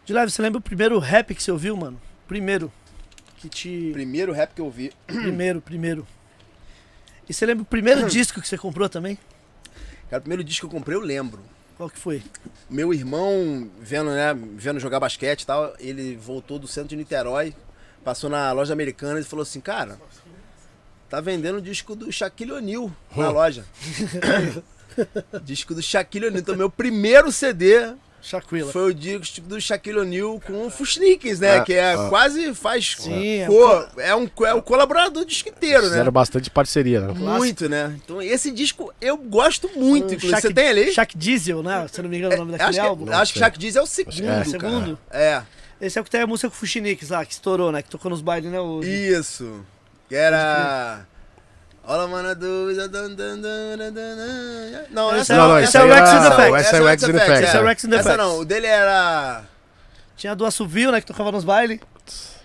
[0.05, 1.99] De leve, você lembra o primeiro rap que você ouviu, mano?
[2.27, 2.71] Primeiro.
[3.37, 3.89] Que te.
[3.93, 4.93] Primeiro rap que eu vi.
[5.07, 6.05] Primeiro, primeiro.
[7.27, 9.17] E você lembra o primeiro disco que você comprou também?
[10.07, 11.41] Cara, o primeiro disco que eu comprei, eu lembro.
[11.81, 12.21] Qual que foi?
[12.69, 17.55] Meu irmão, vendo, né, vendo jogar basquete e tal, ele voltou do centro de Niterói,
[18.03, 19.99] passou na loja americana e falou assim, cara,
[21.09, 23.65] tá vendendo o disco do Shaquille O'Neal na loja.
[25.41, 26.41] disco do Shaquille O'Neal.
[26.41, 28.71] Então, meu primeiro CD Shaquilla.
[28.71, 31.57] foi o disco do Shaquille O'Neal com o Fushnikis, né?
[31.57, 32.07] Ah, que é ah.
[32.09, 32.95] quase faz.
[32.99, 35.89] Sim, é co- é, um, é o colaborador do disco inteiro, né?
[35.89, 37.13] Fizeram bastante parceria, né?
[37.13, 37.95] Muito, né?
[38.03, 40.13] Então, esse disco eu gosto muito.
[40.13, 40.91] Inclusive, Shaq- você tem ele aí?
[40.93, 41.87] Shaq Diesel, né?
[41.91, 43.11] Se eu não me engano o nome É, daquele acho que, álbum.
[43.11, 44.43] acho que Shaq Diz é o segundo, que é.
[44.43, 44.99] Segundo?
[45.09, 45.41] É.
[45.81, 47.81] Esse é o que tem a música com o Fuxinix lá, que estourou, né?
[47.81, 48.59] Que tocou nos bailes, né?
[48.59, 48.81] O...
[48.83, 49.65] Isso.
[50.07, 51.07] Que era.
[51.91, 54.83] All I wanna do is a dun dun dun dun dun dun.
[54.91, 55.51] Não, Esse essa é não.
[55.51, 56.67] o- essa esse é o não, Rex in essa the não, Facts.
[56.67, 57.41] essa é o Rex in the Facts.
[57.47, 58.17] Esse é o Rex in the Essa Facts.
[58.25, 59.43] não, o dele era.
[60.15, 61.01] Tinha a do Assovio, né?
[61.01, 61.79] Que tocava nos bailes.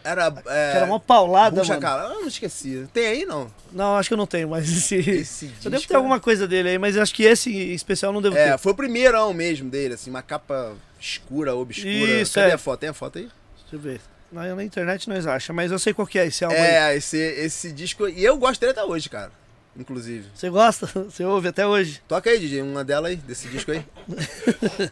[0.03, 0.27] Era.
[0.47, 1.83] É, Que era uma paulada, Bucha mano.
[1.83, 2.13] Cala.
[2.15, 2.89] Eu não esqueci.
[2.93, 3.51] Tem aí, não?
[3.73, 4.97] Não, acho que eu não tenho, mas esse...
[4.97, 7.51] Esse eu disco devo ter é- alguma coisa dele aí, mas eu acho que esse
[7.53, 8.59] em especial não devo É, ter.
[8.59, 11.91] foi o primeirão mesmo dele, assim, uma capa escura, obscura.
[11.91, 12.55] Isso, Cadê é.
[12.55, 12.81] a foto?
[12.81, 13.29] Tem a foto aí?
[13.63, 14.01] Deixa eu ver.
[14.31, 16.63] Na, na internet nós acha, mas eu sei qual que é esse álbum aí.
[16.63, 18.09] É, esse, esse disco.
[18.09, 19.31] E eu gosto dele até hoje, cara.
[19.77, 20.29] Inclusive.
[20.35, 20.87] Você gosta?
[21.09, 22.03] Você ouve até hoje?
[22.09, 23.85] Toca aí, DJ, uma dela aí, desse disco aí.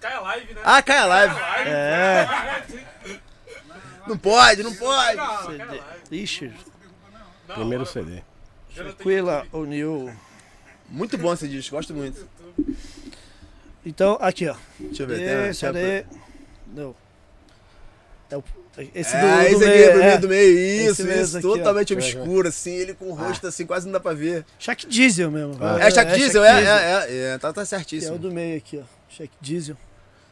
[0.00, 0.60] Cai a live, né?
[0.64, 1.34] Ah, cai a live.
[1.66, 2.26] É.
[4.06, 5.18] Não pode, não pode.
[5.46, 5.82] CD.
[6.10, 6.52] Ixi,
[7.54, 8.22] Primeiro CD.
[8.68, 10.12] Shaquilla O'Neal.
[10.90, 12.28] Muito bom esse disco, gosto muito.
[13.86, 14.54] Então, aqui, ó.
[14.78, 15.16] Deixa eu ver.
[15.18, 16.04] tem- Esse, cadê?
[16.66, 16.94] Não.
[18.34, 18.44] É o-
[18.94, 20.06] esse É, do, do esse aqui, meio, do é.
[20.06, 21.56] meio, do meio, Esse isso, mesmo isso, aqui, ó.
[21.56, 24.44] totalmente obscuro, assim, ele com o rosto assim, quase não dá pra ver.
[24.58, 25.56] Shaq Diesel mesmo.
[25.80, 28.18] É, Shaq Diesel, é, é, é, é, tá, tá Que é o certíssimo.
[28.18, 28.84] do meio aqui, ó.
[29.08, 29.76] Shaq Diesel.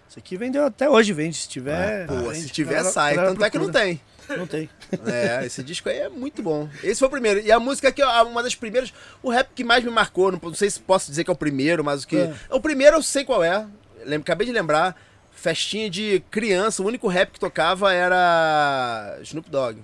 [0.09, 1.37] Isso aqui vendeu até hoje, vende.
[1.37, 2.07] Se tiver.
[2.07, 2.41] Pô, vende.
[2.43, 3.15] se tiver, Galera- sai.
[3.15, 4.01] galera Tanto é que não tem.
[4.37, 4.69] Não tem.
[5.07, 6.69] É, esse disco aí é muito bom.
[6.83, 7.41] Esse foi o primeiro.
[7.41, 8.93] E a música que é uma das primeiras.
[9.23, 11.37] O rap que mais me marcou, não, não sei se posso dizer que é o
[11.37, 12.17] primeiro, mas o que.
[12.17, 12.35] É.
[12.51, 13.67] O primeiro eu sei qual é.
[14.05, 15.01] Lembro, acabei de lembrar.
[15.43, 19.77] Festinha de criança, o único rap que tocava era Snoop Dogg.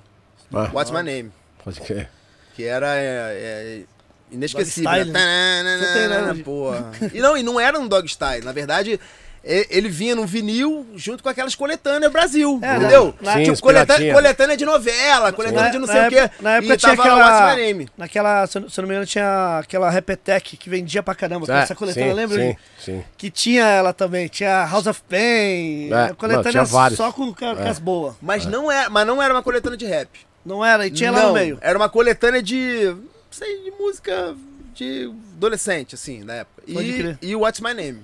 [0.54, 1.32] Ah, What's My Name?
[1.64, 2.08] pode crer.
[2.54, 3.82] Que era é, é,
[4.30, 4.88] inesquecível.
[4.88, 5.78] Dog Style, né?
[5.78, 6.42] Você tem, né?
[6.44, 6.92] Porra.
[7.12, 8.44] E não, e não era um dog style.
[8.44, 9.00] Na verdade,
[9.44, 12.58] ele vinha num vinil junto com aquelas coletâneas Brasil.
[12.62, 13.14] É, entendeu?
[13.20, 14.14] na- Sim, tipo, os coleta- piratinha.
[14.14, 16.30] coletânea de novela, coletânea Na- de não na sei o quê.
[16.40, 17.88] na época e tinha lá aquela- My Name.
[17.96, 21.46] Naquela, se eu não me engano, tinha aquela Repetec que vendia pra caramba.
[21.52, 22.38] É, essa coletânea, sim, lembra?
[22.42, 23.04] Sim, sim.
[23.16, 24.28] Que tinha ela também.
[24.28, 25.90] Tinha House of Pain.
[25.92, 27.68] É, coletânea não, só com, com É.
[27.68, 28.14] as boas.
[28.20, 30.08] Mas, não era, mas não era uma coletânea de rap.
[30.44, 30.86] Não era?
[30.86, 31.58] E tinha lá não, no meio.
[31.60, 32.84] Era uma coletânea de.
[32.86, 34.34] Não sei, de música
[34.74, 36.62] de adolescente, assim, na época.
[36.72, 37.18] Pode E, crer.
[37.20, 37.98] e o What's My Name.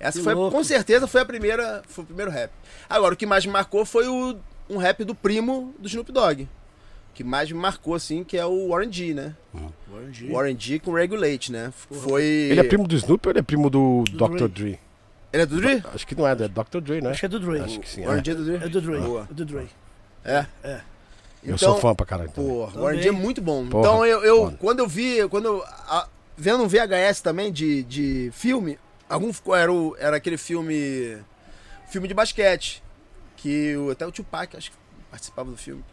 [0.00, 0.56] Essa Que foi, louco.
[0.56, 1.82] com certeza, foi a primeira.
[1.86, 2.50] Foi o primeiro rap.
[2.88, 4.36] Agora, o que mais me marcou foi o,
[4.68, 6.42] um rap do primo do Snoop Dogg.
[6.44, 6.48] O
[7.14, 9.34] que mais me marcou, assim, que é o Warren G, né?
[10.32, 11.72] Warren G com Regulate, né?
[11.90, 12.22] Foi.
[12.22, 14.36] Ele é primo do Snoop ou ele é primo do, Do Dr.
[14.36, 14.48] Dre.
[14.48, 14.80] Dre?
[15.32, 15.82] Ele é do Dre?
[15.94, 16.80] Acho que não é, é Dr.
[16.80, 17.10] Dre, né?
[17.10, 17.60] Acho que é do Dre.
[17.60, 18.02] Acho que sim.
[18.04, 18.24] Warren É.
[18.24, 18.56] G é do Dre?
[18.64, 18.98] É do Dre.
[19.00, 19.28] Boa.
[19.30, 19.68] É do Dre.
[20.24, 20.46] É?
[20.64, 20.80] É.
[21.42, 22.30] Eu Então- sou fã pra caralho.
[22.32, 22.44] então.
[22.44, 22.82] Pô, Também.
[22.82, 23.66] Warren G é muito bom.
[23.68, 27.82] Porra, então eu, eu quando eu vi, quando eu, a- vendo um VHS também de,
[27.84, 28.78] de filme,
[29.10, 31.18] algum era, o- era aquele filme
[31.90, 32.82] filme de basquete
[33.36, 34.76] que o, até o Tupac acho que
[35.10, 35.84] participava do filme.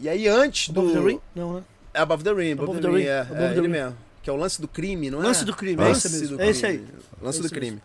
[0.00, 1.20] E aí antes do Above the Ring?
[1.34, 1.62] Não, né?
[1.94, 3.68] É Above the Ring, Above, Above the, the Ring, é, Above é the ele Ring.
[3.68, 3.96] mesmo.
[4.22, 5.26] que é o lance do crime, não é?
[5.26, 6.84] Lance do crime, é Lance esse mesmo, é esse aí.
[7.20, 7.82] Lance É do crime.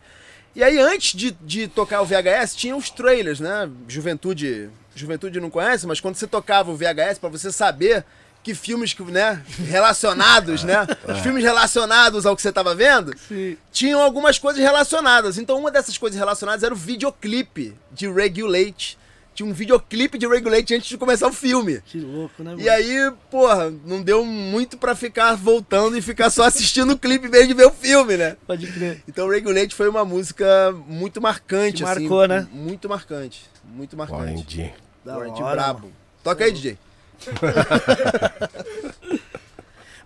[0.56, 3.70] E aí, antes de, de tocar o VHS, tinha os trailers, né?
[3.88, 4.70] Juventude.
[4.96, 8.04] Juventude não conhece, mas quando você tocava o VHS, pra você saber
[8.48, 10.88] que filmes que, né, relacionados, né?
[11.06, 13.58] Os filmes relacionados ao que você tava vendo, Sim.
[13.74, 15.38] tinham algumas coisas relacionadas.
[15.38, 18.98] Então, uma dessas coisas relacionadas era o videoclipe de Regulate.
[19.36, 21.82] Tinha um videoclipe de Regulate antes de começar o filme.
[21.86, 22.62] Que louco, né, mano?
[22.62, 27.28] E aí, porra, não deu muito pra ficar voltando e ficar só assistindo o clipe
[27.28, 28.38] em vez de ver o filme, né?
[28.48, 29.04] Pode crer.
[29.08, 32.00] Então Regulate foi uma música muito marcante, Que assim.
[32.04, 32.48] marcou, né?
[32.52, 33.44] Muito marcante.
[33.66, 34.58] Muito marcante.
[34.58, 34.74] Warren
[35.06, 35.80] Da Warren G hora, brabo.
[35.82, 35.94] mano.
[36.24, 36.78] Toca aí, DJ.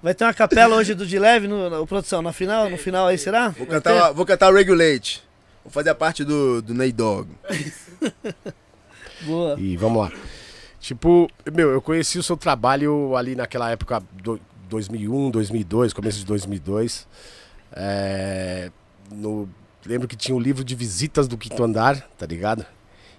[0.02, 2.70] Vai ter uma capela hoje do De Leve, no, no- produção, na final?
[2.70, 3.50] No final aí, será?
[3.50, 4.14] Vou Vai cantar, ter?
[4.16, 5.22] vou cantar Regulate.
[5.64, 7.30] Vou fazer a parte do, do Ney Dog.
[9.22, 9.56] Boa.
[9.60, 10.12] E vamos lá.
[10.80, 16.26] Tipo, meu, eu conheci o seu trabalho ali naquela época, do, 2001, 2002, começo de
[16.26, 17.08] 2002.
[17.74, 18.72] É,
[19.12, 19.48] no,
[19.86, 22.66] lembro que tinha o livro de visitas do Quinto Andar, tá ligado?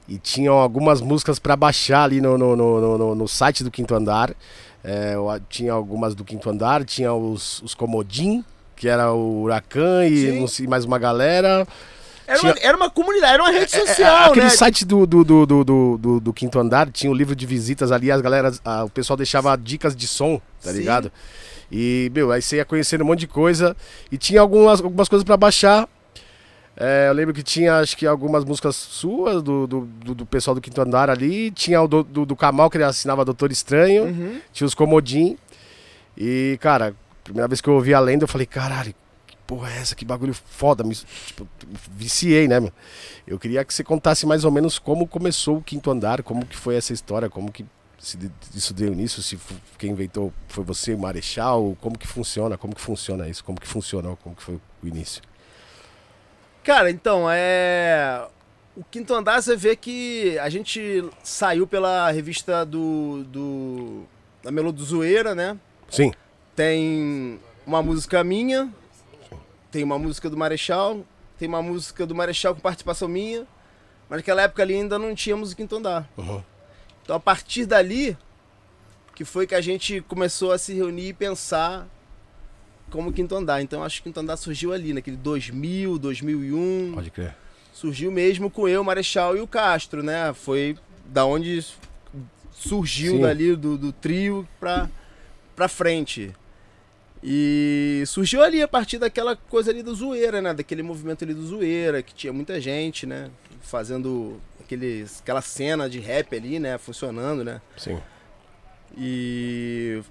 [0.08, 3.94] E tinham algumas músicas pra baixar ali no, no, no, no- no- site do Quinto
[3.94, 4.34] Andar.
[4.84, 5.14] É,
[5.48, 10.66] tinha algumas do Quinto Andar, tinha os, os Comodim, que era o Huracan e sei,
[10.66, 11.66] mais uma galera.
[12.26, 14.50] Era, Tinha- uma, era uma comunidade, era uma rede É, social, aquele né?
[14.50, 18.10] site do, do, do, do, do, do- Quinto Andar tinha o livro de visitas ali,
[18.10, 20.78] as galera, a- o pessoal deixava dicas de som, tá Sim.
[20.78, 21.12] ligado?
[21.70, 23.76] E, meu, aí você ia conhecendo um monte de coisa
[24.10, 25.88] e tinha algumas, algumas coisas pra baixar.
[26.76, 29.80] É, eu lembro que tinha, acho que algumas músicas suas, do, do,
[30.14, 31.50] do- pessoal do Quinto Andar ali.
[31.50, 34.04] Tinha o do, do, do Kamal, que ele assinava Doutor Estranho.
[34.04, 34.40] Uhum.
[34.52, 35.36] Tinha os Comodim.
[36.16, 38.94] E, cara, primeira vez que eu ouvi a lenda, eu falei, caralho,
[39.26, 39.94] que porra é essa?
[39.94, 40.82] Que bagulho foda.
[40.82, 41.46] Me, tipo,
[41.90, 42.72] viciei, né, meu?
[43.26, 46.56] Eu queria que você contasse mais ou menos como começou o Quinto Andar, como que
[46.56, 47.64] foi essa história, como que
[47.98, 48.18] se
[48.54, 49.38] isso deu início, se
[49.78, 53.68] quem inventou foi você, o Marechal, como que funciona, como que funciona isso, como que
[53.68, 55.22] funcionou, como que foi o início.
[56.64, 58.26] Cara, então, é.
[58.74, 63.24] O Quinto Andar, você vê que a gente saiu pela revista do.
[63.24, 64.04] do
[64.42, 65.56] da Melo do Zoeira, né?
[65.88, 66.12] Sim,
[66.56, 68.72] Tem uma música minha,
[69.70, 71.04] tem uma música do Marechal,
[71.38, 73.46] tem uma música do Marechal com participação minha,
[74.08, 76.08] mas naquela época ali ainda não tínhamos o Quinto Andar.
[76.16, 76.42] Uhum.
[77.02, 78.16] Então a partir dali,
[79.14, 81.86] que foi que a gente começou a se reunir e pensar
[82.92, 83.60] como Quinto Andar.
[83.62, 87.34] Então acho que o Quinto Andar surgiu ali, naquele 2000, 2001 pode crer.
[87.72, 90.32] surgiu mesmo com eu, Marechal e o Castro, né?
[90.34, 90.76] Foi
[91.06, 91.64] da onde
[92.52, 93.20] surgiu Sim.
[93.22, 94.88] dali do, do trio pra,
[95.56, 96.32] pra frente.
[97.24, 100.52] E surgiu ali a partir daquela coisa ali do zoeira, né?
[100.52, 103.30] Daquele movimento ali do zoeira, que tinha muita gente, né?
[103.62, 106.78] Fazendo aquele, aquela cena de rap ali, né?
[106.78, 107.60] Funcionando, né?
[107.76, 107.98] Sim.
[108.98, 110.02] E.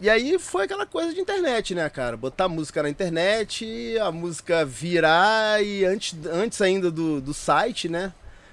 [0.00, 2.16] E aí foi aquela coisa de internet, né, cara?
[2.16, 8.12] Botar música na internet, a música virar e antes, antes ainda do, do site, né?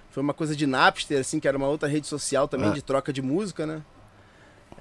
[0.10, 2.73] Foi uma coisa de Napster, assim, que era uma outra rede social também Ah.
[2.73, 3.81] de troca de música, né?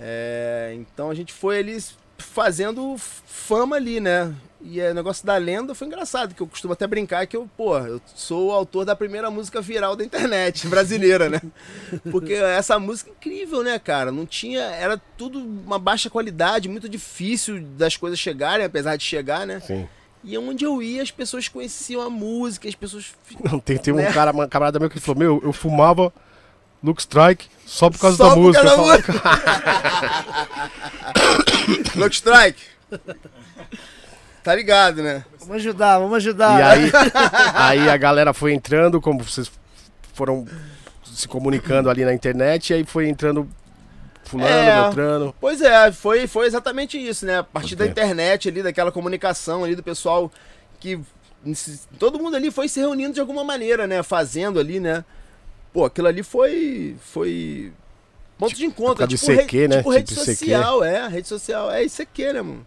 [0.00, 1.76] É, então a gente foi ali
[2.18, 4.34] fazendo fama ali, né?
[4.66, 7.76] E o negócio da lenda foi engraçado, que eu costumo até brincar que eu, pô,
[7.76, 11.42] eu sou o autor da primeira música viral da internet brasileira, né?
[12.10, 14.10] Porque essa música é incrível, né, cara?
[14.10, 14.62] Não tinha.
[14.62, 19.60] Era tudo uma baixa qualidade, muito difícil das coisas chegarem, apesar de chegar, né?
[19.60, 19.86] Sim.
[20.24, 23.12] E onde eu ia, as pessoas conheciam a música, as pessoas.
[23.44, 24.10] Não, tem, tem um Né?
[24.12, 26.10] cara, uma camarada meu que falou, meu, eu fumava
[26.82, 28.64] Luke Strike só por causa Só da por música.
[28.64, 29.42] causa da falo,
[31.96, 32.62] Look Strike!
[34.44, 35.24] Tá ligado, né?
[35.40, 36.60] Vamos ajudar, vamos ajudar.
[36.60, 36.92] E aí,
[37.82, 39.50] aí a galera foi entrando, como vocês
[40.12, 40.46] foram
[41.02, 43.48] se comunicando ali na internet, e aí foi entrando
[44.24, 44.82] fulano, É.
[44.82, 45.34] Beltrano.
[45.40, 47.38] Pois é, foi, foi exatamente isso, né?
[47.38, 50.30] A partir da internet ali, daquela comunicação ali do pessoal
[50.78, 51.00] que.
[51.98, 54.02] Todo mundo ali foi se reunindo de alguma maneira, né?
[54.02, 55.04] Fazendo ali, né?
[55.72, 56.96] Pô, aquilo ali foi.
[57.00, 57.72] Foi.
[58.38, 59.76] Ponto de encontro, é tipo, do ICQ, re- né?
[59.78, 60.36] tipo rede Tipo ICQ.
[60.36, 62.66] social, é, rede social, é ICQ, né, mano?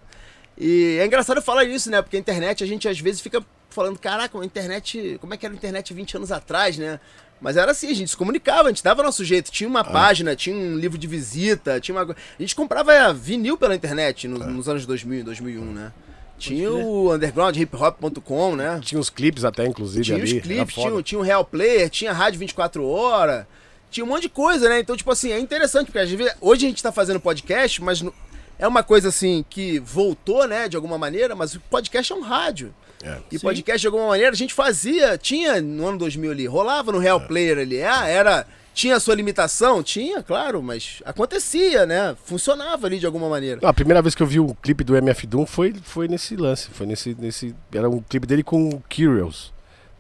[0.58, 2.02] E é engraçado falar isso, né?
[2.02, 5.46] Porque a internet, a gente às vezes fica falando, caraca, a internet, como é que
[5.46, 7.00] era a internet 20 anos atrás, né?
[7.40, 9.52] Mas era assim, a gente se comunicava, a gente dava nosso jeito.
[9.52, 9.70] Tinha Ah.
[9.70, 12.12] uma página, tinha um livro de visita, tinha uma.
[12.12, 14.48] A gente comprava vinil pela internet no- Ah.
[14.48, 15.92] nos anos 2000 e 2001, né?
[16.40, 18.80] Tinha o undergroundhiphop.com, né?
[18.84, 20.38] Tinha uns clipes até, inclusive, Tinha ali.
[20.38, 23.46] os clipes, tinha, tinha o Real Player, tinha a Rádio 24 Horas,
[23.90, 24.80] tinha um monte de coisa, né?
[24.80, 28.02] Então, tipo assim, é interessante, porque às vezes, hoje a gente tá fazendo podcast, mas
[28.02, 28.14] no-
[28.60, 32.22] é uma coisa assim que voltou, né, de alguma maneira, mas o podcast é um
[32.22, 32.74] rádio.
[33.04, 33.18] É.
[33.32, 33.44] E Sim.
[33.46, 37.22] podcast, de alguma maneira, a gente fazia, tinha no ano 2000 ali, rolava no Real
[37.22, 37.82] Player ali.
[37.84, 38.46] Ah, era.
[38.74, 39.82] Tinha a sua limitação?
[39.82, 42.16] Tinha, claro, mas acontecia, né?
[42.26, 43.60] Funcionava ali de alguma maneira.
[43.68, 46.70] A primeira vez que eu vi um clipe do MF Doom foi, foi nesse lance.
[46.72, 47.56] Foi nesse, nesse.
[47.74, 49.52] Era um clipe dele com o Curious.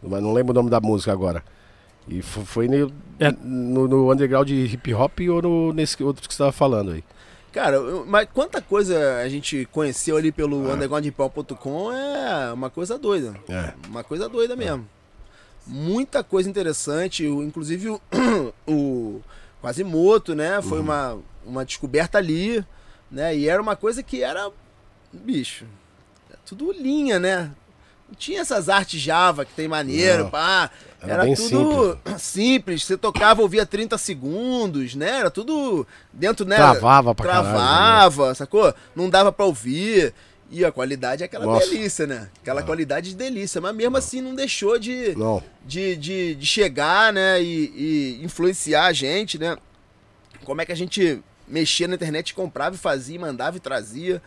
[0.01, 1.43] Mas não lembro o nome da música agora.
[2.07, 3.31] E fo- foi no, É.
[3.43, 7.03] no, no underground hip hop ou no, nesse outro que você estava falando aí.
[7.51, 13.35] Cara, mas quanta coisa a gente conheceu ali pelo undergroundhipop.com é uma coisa doida.
[13.49, 13.73] É.
[13.87, 14.87] Uma coisa doida mesmo.
[15.65, 18.01] Muita coisa interessante, inclusive o,
[18.67, 19.21] o
[19.61, 20.61] Quasimoto, né?
[20.61, 22.63] Foi uma, uma descoberta ali,
[23.09, 23.35] né?
[23.35, 24.51] E era uma coisa que era,
[25.11, 25.65] bicho,
[26.31, 27.51] é tudo linha, né?
[28.09, 30.29] Não tinha essas artes Java que tem maneiro, Não.
[30.29, 30.69] pá.
[31.01, 32.83] Era Era, tudo simples.
[32.83, 35.19] Você tocava, ouvia 30 segundos, né?
[35.19, 36.55] Era tudo dentro, né?
[36.55, 37.47] Travava pra caralho.
[37.47, 37.53] né?
[37.53, 38.73] Travava, sacou?
[38.95, 40.13] Não dava pra ouvir.
[40.49, 41.67] E a qualidade é aquela Nossa.
[41.69, 42.29] delícia, né?
[42.41, 43.59] Aquela qualidade de delícia.
[43.59, 45.43] Mas mesmo assim não deixou de, Não.
[45.65, 47.41] de, de, de chegar, né?
[47.43, 49.57] E, e influenciar a gente, né?
[50.45, 54.21] Como é que a gente mexia na internet, comprava e fazia, mandava e trazia.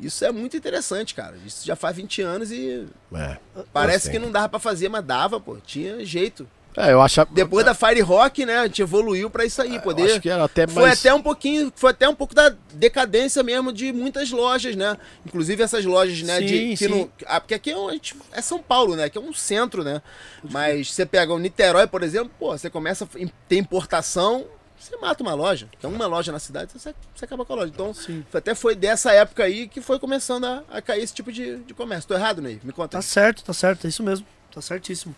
[0.00, 1.36] Isso é muito interessante, cara.
[1.44, 3.36] Isso já faz 20 anos e É.
[3.72, 5.56] parece que não dava pra fazer, mas dava, pô.
[5.66, 6.48] Tinha jeito.
[6.76, 7.24] É, eu acho.
[7.32, 8.58] Depois da Fire Rock, né?
[8.58, 10.12] A gente evoluiu pra isso aí, eu poder.
[10.12, 11.00] acho que era até Foi mais.
[11.00, 14.96] até um pouquinho, foi até um pouco da decadência mesmo de muitas lojas, né?
[15.26, 16.38] Inclusive essas lojas, né?
[16.38, 17.90] Sim, de, que não, ah, porque aqui é, um-
[18.30, 19.08] é São Paulo, né?
[19.10, 20.00] Que é um centro, né?
[20.48, 23.08] Mas você pega o Niterói, por exemplo, pô, você começa a
[23.48, 24.44] ter importação,
[24.78, 25.68] você mata uma loja.
[25.78, 27.72] Então uma loja na cidade, você, você acaba com a loja.
[27.74, 28.24] Então Sim.
[28.32, 31.74] até foi dessa época aí que foi começando a, a cair esse tipo de, de
[31.74, 32.08] comércio.
[32.08, 32.60] Tô errado, Ney?
[32.62, 32.96] Me conta.
[32.98, 34.26] Tá certo, tá certo, é isso mesmo.
[34.54, 35.14] Tá certíssimo.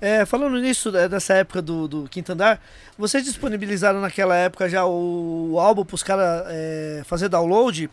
[0.00, 2.62] É, falando nisso, é, dessa época do, do Quinto Andar,
[2.96, 7.90] vocês disponibilizaram naquela época já o, o álbum pros caras é, fazer download?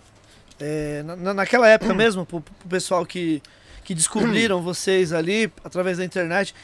[0.59, 3.41] É, na- na, naquela época mesmo, pro, pro pessoal que,
[3.83, 6.55] que descobriram vocês ali através da internet,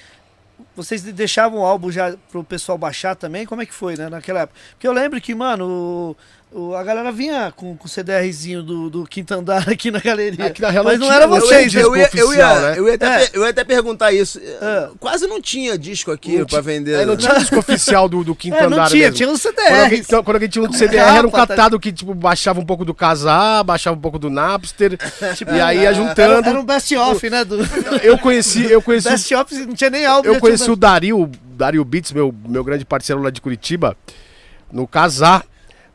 [0.76, 3.46] vocês de- deixavam o álbum já pro pessoal baixar também?
[3.46, 4.60] Como é que foi, né, naquela época?
[4.72, 6.16] Porque eu lembro que, mano,
[6.54, 10.50] o- a galera vinha com, com o CDRzinho do, do Quinto Andar aqui na galeria.
[10.50, 12.74] Que na real Mas não não era não vocês, eu, ia, eu, ia, né?
[12.78, 13.18] eu, ia até, É.
[13.20, 14.40] per- eu ia até perguntar isso.
[14.40, 14.90] É.
[15.00, 16.94] Quase não tinha disco aqui Não pra vender.
[17.02, 19.16] É, não tinha disco oficial do, do Quinto É, não Andar tinha, mesmo.
[19.18, 19.84] tinha um Quando CDR.
[19.84, 22.66] alguém, então, quando alguém tinha um CDR, era um tá- catado que, tipo, baixava um
[22.66, 24.98] pouco do Casar, baixava um pouco do Napster,
[25.36, 26.48] Tipo, e aí ia Era, juntando.
[26.50, 27.44] era um best-of, né?
[27.44, 27.58] Do...
[28.04, 30.28] Eu conheci, eu conheci, Best-of não tinha nem álbum.
[30.30, 33.96] eu conheci o Dario, Dario Beats, meu, meu grande parceiro lá de Curitiba,
[34.72, 35.46] no Casar,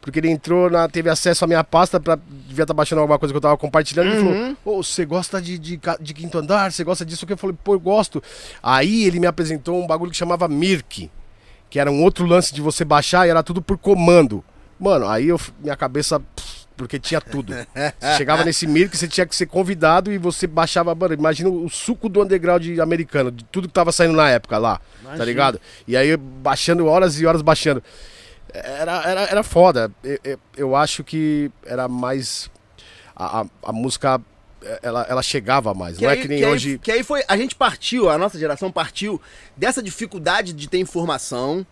[0.01, 3.33] porque ele entrou, na, teve acesso à minha pasta, pra, devia estar baixando alguma coisa
[3.33, 4.57] que eu tava compartilhando, ele Uhum.
[4.63, 7.27] falou, ô, você gosta de, de, de Quinto Andar, você gosta disso?
[7.29, 8.23] Eu falei, pô, eu gosto.
[8.63, 11.11] Aí ele me apresentou um bagulho que chamava Mirk,
[11.69, 14.43] que era um outro lance de você baixar e era tudo por comando.
[14.81, 17.53] Mano, aí eu, minha cabeça, pff, porque tinha tudo.
[17.99, 21.69] Você chegava nesse Mirk, você tinha que ser convidado e você baixava, mano, imagina o
[21.69, 25.25] suco do underground americano, de tudo que tava saindo na época lá, tá Imagina.
[25.25, 25.61] ligado?
[25.89, 27.83] E aí baixando horas e horas baixando.
[28.53, 29.91] Era, era, era foda.
[30.03, 32.51] Eu, eu, eu acho que era mais.
[33.15, 34.21] A, a, a música.
[34.83, 35.99] Ela, ela chegava mais.
[36.01, 36.79] não é que nem aí- hoje.
[36.79, 37.23] que aí foi.
[37.29, 39.21] A gente partiu, a nossa geração partiu
[39.57, 41.65] dessa dificuldade de ter informação.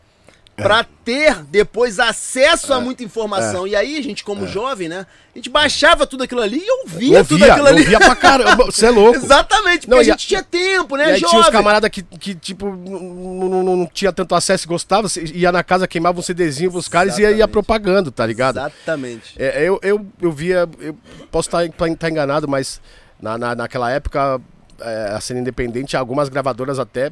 [0.58, 0.62] É.
[0.62, 3.66] Pra ter depois acesso a muita informação.
[3.66, 5.06] E aí, a gente, como jovem, né?
[5.34, 7.80] A gente baixava tudo aquilo ali e ouvia, tudo ouvia, aquilo ali.
[7.82, 8.64] ouvia pra caramba.
[8.72, 9.16] Você é louco.
[9.18, 11.04] Exatamente, porque Não, a e a- gente tinha tempo, E né?
[11.04, 11.28] aí jovem.
[11.28, 15.24] tinha os camaradas que, que, tipo, não, não, não- tinha tanto acesso e gostava, você
[15.34, 18.56] ia na casa, queimava um CDzinho pros caras e ia, ia propagando, tá ligado?
[18.58, 19.34] Exatamente.
[19.38, 20.96] É, eu, eu, eu via, eu
[21.30, 22.80] posso estar enganado, mas
[23.20, 24.40] na, na, naquela época,
[24.80, 27.10] é, a cena independente, algumas gravadoras até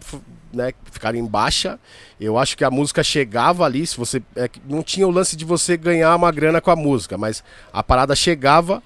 [0.53, 1.79] né, ficaram em baixa.
[2.21, 4.23] Eu acho que a música chegava ali, se você.
[4.37, 7.83] é não tinha o lance de você ganhar uma grana com a música, mas a
[7.83, 8.83] parada chegava.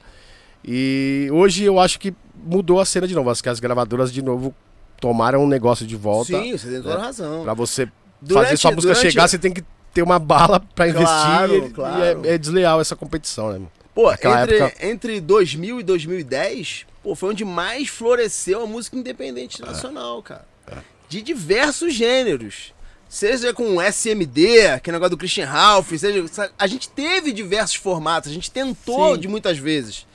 [0.64, 2.14] E hoje eu acho que
[2.44, 3.30] mudou a cena de novo.
[3.30, 4.54] Acho que as gravadoras de novo
[5.00, 6.38] tomaram um negócio de volta.
[6.40, 7.42] Sim, você tem toda a razão.
[7.44, 7.88] Pra você
[8.20, 9.62] Durante- fazer sua música durante- chegar, você tem que
[9.94, 11.72] ter uma bala pra investir.
[11.74, 13.60] Claro, e- é, é desleal essa competição, né?
[13.94, 18.94] Pô, Naquela entre, época- entre 2000 e 2010, pô, foi onde mais floresceu a música
[18.96, 19.66] independente É.
[19.66, 20.46] nacional, cara.
[21.08, 22.74] De diversos gêneros.
[23.08, 26.50] Seja com SMD, aquele negócio do Christian Ralph, seja.
[26.58, 29.20] A gente teve diversos formatos, a gente tentou Sim.
[29.22, 30.06] de muitas vezes.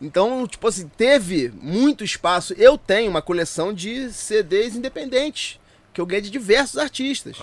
[0.00, 2.54] Então, tipo assim, teve muito espaço.
[2.56, 5.58] Eu tenho uma coleção de CDs independentes,
[5.92, 7.38] que eu ganhei de diversos artistas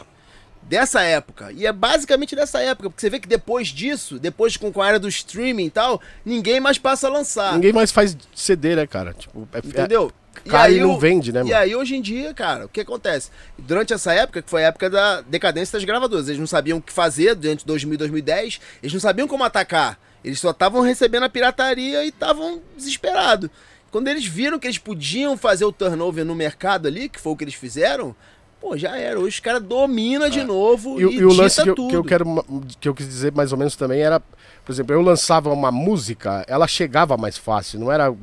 [0.68, 1.52] dessa época.
[1.52, 5.00] E é basicamente dessa época, porque você vê que depois disso, depois com, a era
[5.00, 7.54] do streaming e tal, ninguém mais passa a lançar.
[7.54, 9.14] Ninguém mais faz CD, né, cara?
[9.14, 10.12] Tipo, é, Entendeu?
[10.46, 11.56] É, cai e não o- vende, né, E mano?
[11.56, 13.30] aí, hoje em dia, cara, o que acontece?
[13.58, 16.82] Durante essa época, que foi a época da decadência das gravadoras, eles não sabiam o
[16.82, 20.00] que fazer durante 2000 e 2010, eles não sabiam como atacar.
[20.24, 23.50] Eles só estavam recebendo a pirataria e estavam desesperados.
[23.92, 27.36] Quando eles viram que eles podiam fazer o turnover no mercado ali, que foi o
[27.38, 28.16] que eles fizeram,
[28.64, 29.20] pô, já era.
[29.20, 31.90] Hoje os caras dominam de novo E, e, e o lance que eu, tudo.
[31.90, 32.46] que eu quero,
[32.80, 34.22] que eu quis dizer mais ou menos também era,
[34.64, 38.18] por exemplo, eu lançava uma música, ela chegava mais fácil, não era o,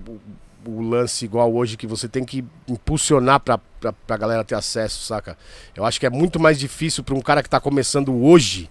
[0.67, 5.05] o lance igual hoje que você tem que impulsionar pra, pra, pra galera ter acesso,
[5.05, 5.37] saca?
[5.77, 8.71] Eu acho que é muito mais difícil pra um cara que tá começando hoje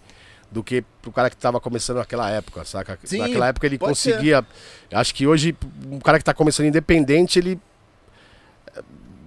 [0.51, 2.97] do que pro cara que tava começando naquela época, saca?
[3.03, 3.85] Sim, naquela época ele ser.
[3.85, 4.43] conseguia.
[4.89, 5.55] Eu acho que hoje
[5.91, 7.59] um cara que tá começando independente, ele
[8.75, 8.81] eh,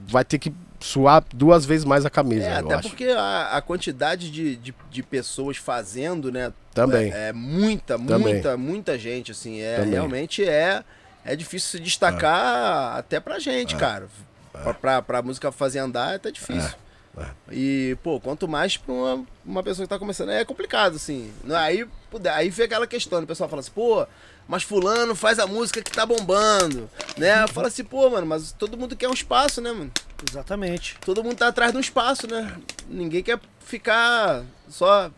[0.09, 2.89] vai ter que suar duas vezes mais a camisa, É, eu até acho.
[2.89, 6.53] porque a, a quantidade de, de, de pessoas fazendo, né?
[6.75, 7.13] Também.
[7.13, 8.19] É, é muita, Também.
[8.35, 9.61] muita, muita gente, assim.
[9.61, 9.93] É, Também.
[9.93, 10.83] realmente é,
[11.25, 14.09] é difícil se destacar até pra gente, cara.
[14.53, 16.71] Pra, pra, pra música fazer andar é até difícil.
[17.19, 17.27] É.
[17.51, 21.31] E, pô, quanto mais pra uma, uma pessoa que tá começando, é complicado, assim.
[21.55, 21.87] Aí,
[22.35, 24.07] aí fica aquela questão, o pessoal fala assim, pô,
[24.49, 27.47] mas fulano faz a música que tá bombando, né?
[27.49, 29.91] Fala assim, pô, mano, mas todo mundo quer um espaço, né, mano?
[30.29, 30.97] Exatamente.
[31.05, 32.57] todo mundo tá atrás de um espaço, né?
[32.89, 35.11] Ninguém quer ficar só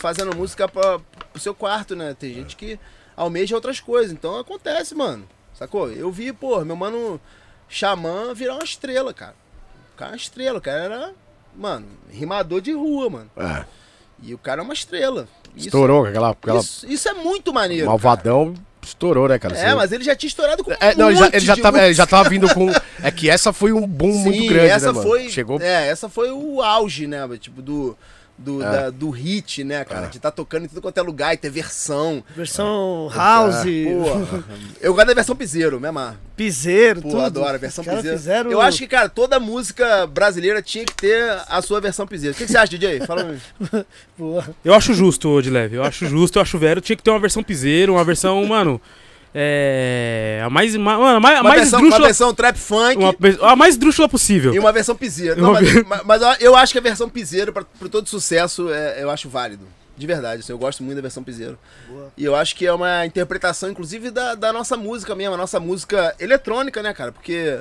[0.00, 0.98] fazendo música pra,
[1.32, 2.14] pro seu quarto, né?
[2.18, 2.78] Tem gente que
[3.16, 4.12] almeja outras coisas.
[4.12, 5.28] Então acontece, mano.
[5.54, 5.90] Sacou?
[5.90, 7.20] Eu vi, pô, meu mano
[7.68, 9.36] Xamã virar uma estrela, cara.
[9.94, 11.14] O cara é uma estrela, o cara era,
[11.54, 13.30] mano, rimador de rua, mano.
[13.36, 13.64] É.
[14.22, 15.26] E o cara é uma estrela.
[15.56, 17.86] Isso, Estourou aquela, aquela Isso, isso é muito maneiro.
[17.86, 19.54] malvadão, estourou, né, cara?
[19.54, 19.66] cara.
[19.66, 21.56] É, Você- mas ele já tinha estourado com É, não, um ele já, ele já
[21.56, 22.70] tava, é, já tava vindo com.
[23.02, 25.08] É que essa foi um boom muito Sim, grande, essa né, mano?
[25.08, 25.60] foi, Chegou.
[25.60, 27.28] É, essa foi o auge, né?
[27.38, 27.96] Tipo, do,
[28.40, 28.64] do, É.
[28.70, 30.06] da- do hit, né, cara?
[30.08, 32.24] De estar tocando em tudo quanto é lugar e ter versão.
[32.34, 34.42] Versão house, Pô,
[34.80, 36.16] eu gosto da versão piseiro, me amarro.
[36.36, 37.20] piseiro, Pô, tudo.
[37.22, 38.18] adoro a versão Os caras piseiro.
[38.18, 42.34] fizeram- Eu acho que, cara, toda música brasileira tinha que ter a sua versão piseiro.
[42.34, 43.00] O que, que você acha, DJ?
[43.06, 43.40] Fala pra mim.
[44.16, 45.76] Pô, Eu acho justo, de leve.
[45.76, 46.80] Eu acho justo, eu acho velho.
[46.80, 48.80] Tinha que ter uma versão piseiro, uma versão, mano.
[49.34, 50.42] É.
[50.44, 50.74] A mais.
[50.76, 52.06] ma- Mano, a mais, Uma, mais versão, uma esdrúxula.
[52.08, 54.52] versão trap funk uma a mais esdrúxula possível.
[54.54, 55.40] e uma versão piseiro.
[55.40, 58.68] Uma Não, mas, mas- mas eu- acho que a versão piseiro, pra, pro todo sucesso,
[58.70, 59.66] é- eu acho válido.
[59.96, 61.58] De verdade, assim, eu gosto muito da versão piseiro.
[61.88, 62.10] Boa.
[62.16, 65.60] E eu acho que é uma interpretação, inclusive, da, da nossa música mesmo, a nossa
[65.60, 67.12] música eletrônica, né, cara?
[67.12, 67.60] Porque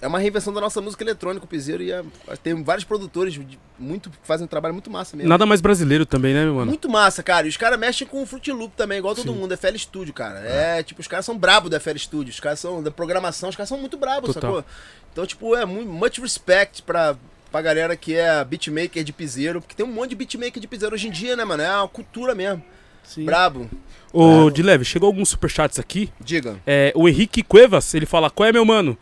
[0.00, 2.02] é uma reinvenção da nossa música eletrônica, o piseiro, e é-
[2.42, 5.28] tem vários produtores de- muito, que fazem um trabalho muito massa mesmo.
[5.28, 6.66] Nada mais brasileiro também, né, mano?
[6.66, 7.46] Muito massa, cara.
[7.46, 9.52] E os caras mexem com o Fruit Loop também, igual todo mundo.
[9.52, 10.40] FL Studio, cara.
[10.40, 12.30] É, tipo, os caras são brabo da FL Studio.
[12.30, 14.56] Os caras são da programação, os caras são muito brabos, Total.
[14.56, 14.64] sacou?
[15.12, 17.16] Então, tipo, é muito, much respect pra,
[17.50, 19.60] pra galera que é beatmaker de piseiro.
[19.62, 21.62] Porque tem um monte de beatmaker de piseiro hoje em dia, né, mano?
[21.62, 22.62] É uma cultura mesmo.
[23.02, 23.24] sim.
[23.24, 23.70] Brabo.
[24.12, 26.10] Ô, de leve, chegou alguns superchats aqui.
[26.20, 26.56] Diga.
[26.66, 28.96] É, o Henrique Cuevas, ele fala: Qual é, meu mano?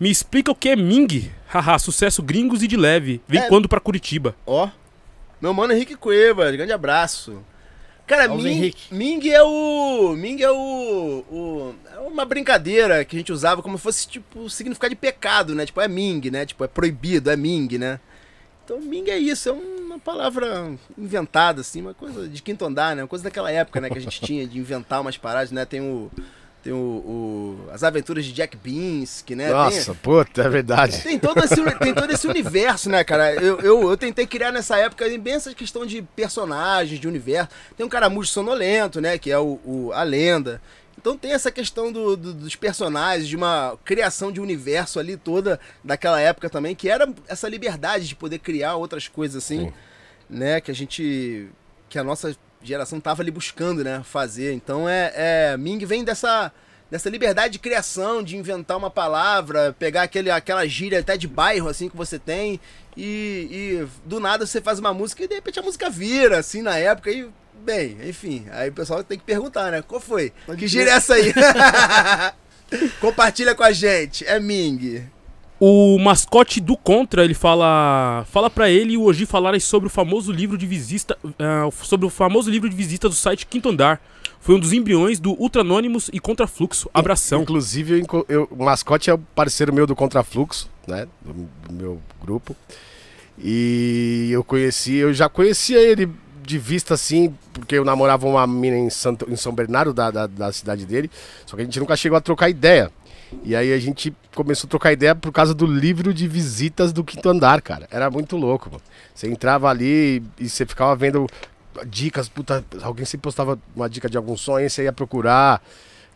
[0.00, 1.30] Me explica o que é Ming.
[1.46, 3.20] Haha, sucesso gringos e de leve.
[3.28, 3.48] Vem É.
[3.48, 4.34] quando pra Curitiba?
[4.46, 4.68] Ó.
[5.40, 7.42] Meu mano Henrique Cuevas, grande abraço.
[8.06, 8.92] Cara, Vamos, Ming, Henrique.
[8.94, 10.14] Ming é o.
[10.16, 14.50] Ming é o, o- É uma brincadeira que a gente usava como se fosse, tipo,
[14.50, 15.64] significado de pecado, né?
[15.64, 16.44] Tipo, é Ming, né?
[16.44, 18.00] Tipo, é proibido, é Ming, né?
[18.64, 23.02] Então, Ming é isso, é uma palavra inventada, assim, uma coisa de quinto andar, né?
[23.02, 23.88] Uma coisa daquela época, né?
[23.88, 25.64] Que a gente tinha de inventar umas paradas, né?
[25.64, 26.10] Tem o.
[26.62, 26.76] Tem o.
[26.76, 29.44] o- as aventuras de Jack Binsky, né?
[29.46, 31.00] Tem- Nossa, puta, é verdade.
[31.02, 33.34] tem todo, esse, tem todo esse universo, né, cara?
[33.34, 37.48] Eu, eu, eu tentei criar nessa época bem essa questão de personagens, de universo.
[37.76, 39.16] Tem um caramujo sonolento, né?
[39.16, 40.60] Que é o, o- a lenda.
[40.98, 45.58] Então tem essa questão do- do- dos personagens, de uma criação de universo ali toda
[45.82, 49.72] daquela época também, que era essa liberdade de poder criar outras coisas assim, Sim.
[50.28, 50.60] né?
[50.60, 51.48] Que a gente.
[51.88, 54.02] que a nossa geração tava ali buscando, né?
[54.04, 54.52] Fazer.
[54.52, 55.12] Então é.
[55.14, 56.52] é Ming vem dessa.
[56.90, 61.68] Dessa liberdade de criação, de inventar uma palavra, pegar aquele, aquela gíria até de bairro
[61.68, 62.58] assim que você tem
[62.96, 66.62] e, e do nada você faz uma música e de repente a música vira assim
[66.62, 67.30] na época e
[67.60, 69.82] bem, enfim, aí o pessoal tem que perguntar, né?
[69.82, 70.32] Qual foi?
[70.44, 71.32] Pode que gíria é essa aí?
[73.00, 75.08] Compartilha com a gente, é Ming.
[75.62, 78.24] O mascote do Contra, ele fala.
[78.30, 81.18] Fala pra ele e o Oji falarem sobre o famoso livro de visita.
[81.38, 84.00] ah, sobre o famoso livro de visita do site Quinto Andar.
[84.40, 86.88] Foi um dos embriões do Ultra Anonymous e Contrafluxo.
[86.94, 87.42] Abração.
[87.42, 91.06] Inclusive, eu eu- o mascote é o parceiro meu do Contrafluxo, né?
[91.20, 91.34] Do,
[91.68, 92.56] do meu grupo.
[93.38, 96.10] E eu conheci, eu já conhecia ele
[96.42, 100.26] de vista assim, porque eu namorava uma mina em, Santo, em São Bernardo, da, da,
[100.26, 101.10] da cidade dele.
[101.44, 102.90] Só que a gente nunca chegou a trocar ideia.
[103.44, 107.04] E aí a gente começou a trocar ideia por causa do livro de visitas do
[107.04, 107.86] quinto andar, cara.
[107.90, 108.82] Era muito louco, mano.
[109.14, 111.26] Você entrava ali e você ficava vendo
[111.86, 115.62] dicas, puta, alguém sempre postava uma dica de algum sonho, você ia procurar.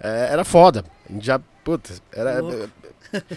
[0.00, 0.84] É, era foda.
[1.08, 2.40] A gente já, puta, era.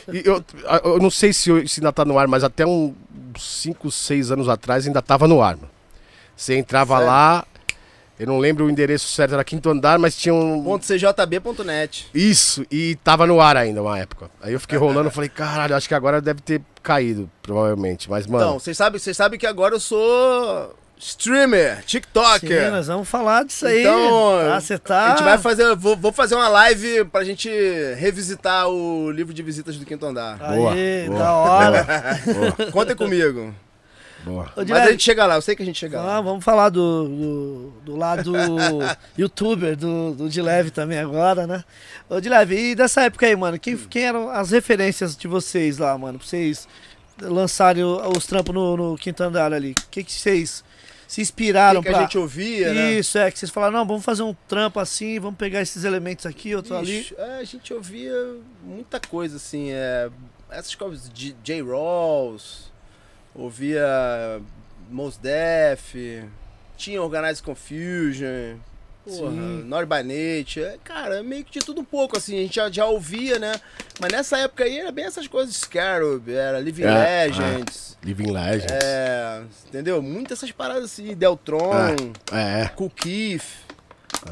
[0.07, 0.43] Eu,
[0.83, 2.95] eu não sei se, eu- se ainda tá no ar, mas até uns
[3.37, 5.69] 5, 6 anos atrás ainda tava no ar, mano.
[6.35, 7.07] Você entrava Sério?
[7.07, 7.45] lá,
[8.19, 10.63] Eu não lembro o endereço certo, era quinto andar, mas tinha um.
[10.63, 12.07] Ponto .cjb.net.
[12.13, 14.29] Isso, e tava no ar ainda uma época.
[14.41, 18.09] Aí eu fiquei rolando e falei, caralho, acho que agora deve ter caído, provavelmente.
[18.09, 18.43] Mas, mano.
[18.43, 22.65] Então, vocês sabem, sabem que agora eu sou streamer, TikToker.
[22.65, 23.81] Sim, nós vamos falar disso aí.
[23.81, 25.05] Então, tá, você tá...
[25.05, 25.75] A gente vai fazer.
[25.75, 27.49] Vou, vou fazer uma live pra gente
[27.97, 30.37] revisitar o livro de visitas do quinto andar.
[30.37, 31.85] Boa, Aê, boa, da hora.
[32.57, 33.53] boa, Contem comigo.
[34.27, 34.51] Boa.
[34.55, 36.17] Mas a gente chega lá, eu sei que a gente chega lá.
[36.17, 38.33] ah, vamos falar do, do, do lado
[39.17, 41.63] youtuber do, do Dileve também agora, né?
[42.09, 45.97] Ô, Dileve, e dessa época aí, mano, quem, quem eram as referências de vocês lá,
[45.97, 46.19] mano?
[46.19, 46.67] Pra vocês
[47.21, 49.71] lançarem os trampos no, no quinto andar ali.
[49.71, 50.63] O que, que vocês
[51.07, 51.99] se inspiraram que, que pra...
[51.99, 52.93] a gente ouvia, né?
[52.93, 56.25] Isso, é, que vocês falaram, não, vamos fazer um trampo assim, vamos pegar esses elementos
[56.25, 56.99] aqui, outro ali.
[56.99, 60.09] Ixi, é, a gente ouvia muita coisa, assim, é,
[60.49, 61.61] essas coisas de J.
[61.61, 62.71] Rawls,
[63.37, 64.41] ouvia
[64.89, 65.95] Mos Def,
[66.75, 68.57] tinha Organized Confusion,
[69.05, 69.31] porra,
[70.03, 73.39] Nature, é, cara, meio que de tudo um pouco, assim, a gente já, já ouvia,
[73.39, 73.53] né?
[73.99, 78.71] Mas nessa época aí era bem essas coisas, Scarab, era Living É, Legends, Living Legends.
[78.83, 80.01] é, entendeu?
[80.01, 81.95] Muitas essas paradas assim, Deltron,
[82.31, 82.67] É, é.
[82.69, 83.43] Cool Keith,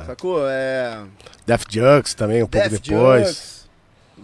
[0.06, 0.46] sacou?
[0.50, 1.04] É...
[1.46, 3.28] Death Jux também, um pouco Def depois.
[3.28, 3.55] Jux.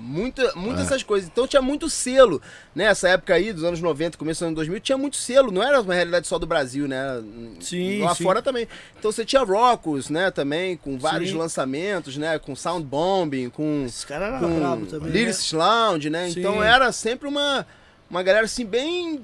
[0.03, 0.85] Muita, muitas É.
[0.87, 1.29] essas coisas.
[1.29, 2.41] Então tinha muito selo.
[2.73, 5.51] Nessa época aí, dos anos 90, começo dos anos 2000, tinha muito selo.
[5.51, 7.21] Não era uma realidade só do Brasil, né?
[7.59, 8.23] Sim, Lá sim.
[8.23, 8.67] fora também.
[8.97, 10.31] Então você tinha Rocos, né?
[10.31, 11.37] Também, com vários Sim.
[11.37, 12.39] lançamentos, né?
[12.39, 15.11] Com Sound Bombing, com, Esse cara era com brabo também.
[15.25, 15.31] né?
[15.53, 16.29] Lounge, né?
[16.29, 16.39] Sim.
[16.39, 17.65] Então era sempre uma,
[18.09, 19.21] uma galera assim, bem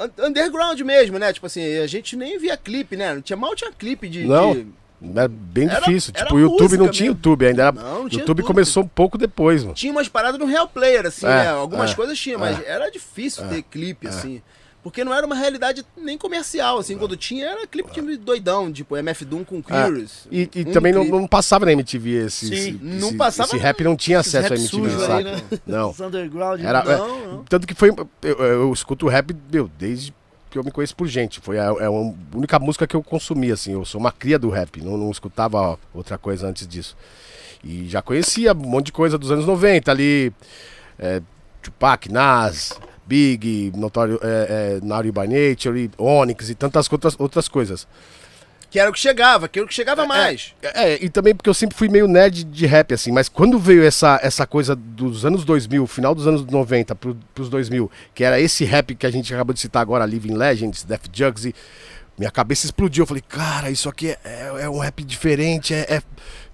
[0.00, 1.32] un- underground mesmo, né?
[1.32, 3.14] Tipo assim, a gente nem via clipe, né?
[3.14, 4.24] Não tinha mal tinha clipe de.
[4.24, 4.54] Não.
[4.54, 4.66] de-
[5.14, 6.12] Era bem Era- difícil.
[6.14, 7.18] era tipo, o YouTube não tinha mesmo.
[7.18, 7.62] YouTube ainda.
[7.62, 7.72] Era...
[7.72, 8.42] Não, não O tinha YouTube YouTube.
[8.46, 9.74] começou um pouco depois, mano.
[9.74, 11.48] Tinha umas paradas no Real Player, assim, É, né?
[11.50, 14.40] Algumas é, coisas tinha, mas era difícil ter clipe, assim.
[14.82, 16.98] Porque não era uma realidade nem comercial, assim.
[16.98, 20.26] Quando tinha, era clipe de doidão, tipo MF Doom com Curious.
[20.28, 22.48] E, e Um também não, não passava na MTV esse.
[22.48, 22.52] Sim.
[22.54, 25.42] esse- Não esse- passava Esse rap não tinha acesso a rap MTV, aí, né?
[25.64, 25.90] Não.
[25.90, 26.60] Os underground.
[26.60, 26.82] Era-?
[26.82, 27.44] Não, não.
[27.44, 27.90] Tanto que foi.
[28.22, 30.12] Eu, eu escuto rap, meu, desde
[30.52, 31.40] que eu me conheço por gente.
[31.40, 33.72] Foi a, é a única música que eu consumi, assim.
[33.72, 36.96] Eu sou uma cria do rap, não, não escutava outra coisa antes disso.
[37.64, 40.32] E já conhecia um monte de coisa dos anos 90 ali.
[40.98, 41.22] É,
[41.62, 47.86] Tupac, Nas, Big, Notório, é, é, Naughty by Nature, Onyx e tantas outras, outras coisas.
[48.72, 50.54] Que era o que chegava, que era o que chegava mais.
[50.62, 53.84] É, e também porque eu sempre fui meio nerd de rap, assim, mas quando veio
[53.84, 58.40] essa, essa coisa dos anos 2000, final dos anos 90 pro, pros 2000, que era
[58.40, 61.54] esse rap que a gente acabou de citar agora, Living Legends, Def Jugs, e
[62.18, 63.02] minha cabeça explodiu.
[63.02, 66.02] Eu falei, cara, isso aqui é, é, é um rap diferente, é, é-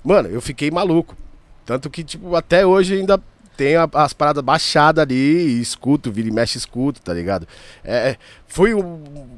[0.03, 1.17] Mano, eu fiquei maluco.
[1.65, 3.23] Tanto que, tipo, até hoje ainda
[3.57, 7.47] tenho a- as paradas baixadas ali e escuto, vira e mexe, escuto, tá ligado?
[7.85, 8.17] É, é-
[8.49, 9.29] foi um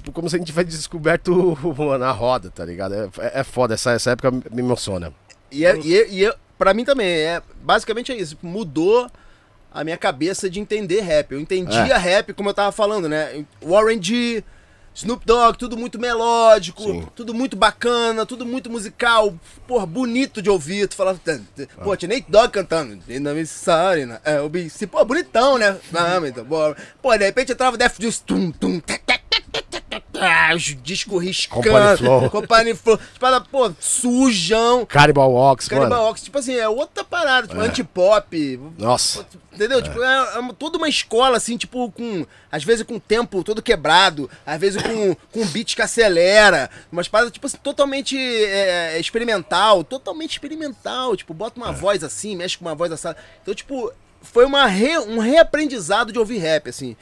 [0.00, 2.94] Tipo, como se a gente tivesse descoberto mano, a roda, tá ligado?
[2.94, 5.12] É, é foda, essa, essa época me emociona.
[5.52, 8.38] E, é, e, é- e é- pra mim também, é basicamente é isso.
[8.42, 9.10] Mudou
[9.70, 11.32] a minha cabeça de entender rap.
[11.32, 11.98] Eu entendia É.
[11.98, 13.44] rap, como eu tava falando, né?
[13.62, 14.42] Warren G,
[14.94, 17.06] Snoop Dogg, tudo muito melódico, Sim.
[17.14, 19.32] tudo muito bacana, tudo muito musical,
[19.66, 20.88] porra, bonito de ouvir.
[20.88, 21.66] Tu falava, "Tã, tã".
[21.84, 22.98] pô, tinha Nate Dogg cantando.
[23.46, 24.18] Sorry, né?
[24.24, 25.76] É, o BC, pô, bonitão, né?
[25.94, 26.44] Ah, então.
[27.00, 29.02] Pô, de repente entrava Def Juice, tum, tum, tec,
[30.82, 31.62] discos riscando.
[31.62, 32.30] Company Flow.
[32.30, 32.98] Company Flow.
[32.98, 34.86] Tipo, era, pô, sujão.
[34.86, 36.10] Cannibal Walks, Cannibal mano.
[36.10, 38.60] Ox, tipo assim, é outra parada, tipo, antipop.
[38.78, 39.26] Nossa.
[39.52, 39.82] Entendeu?
[39.82, 42.24] Tipo, é, é toda uma escola, assim, tipo, com.
[42.50, 46.70] Às vezes com o tempo todo quebrado, às vezes com, com beat que acelera.
[46.90, 51.16] Umas paradas, tipo assim, totalmente é, experimental, totalmente experimental.
[51.16, 53.16] Tipo, bota uma voz assim, mexe com uma voz assada.
[53.42, 56.96] Então, tipo, foi uma re- um reaprendizado de ouvir rap, assim.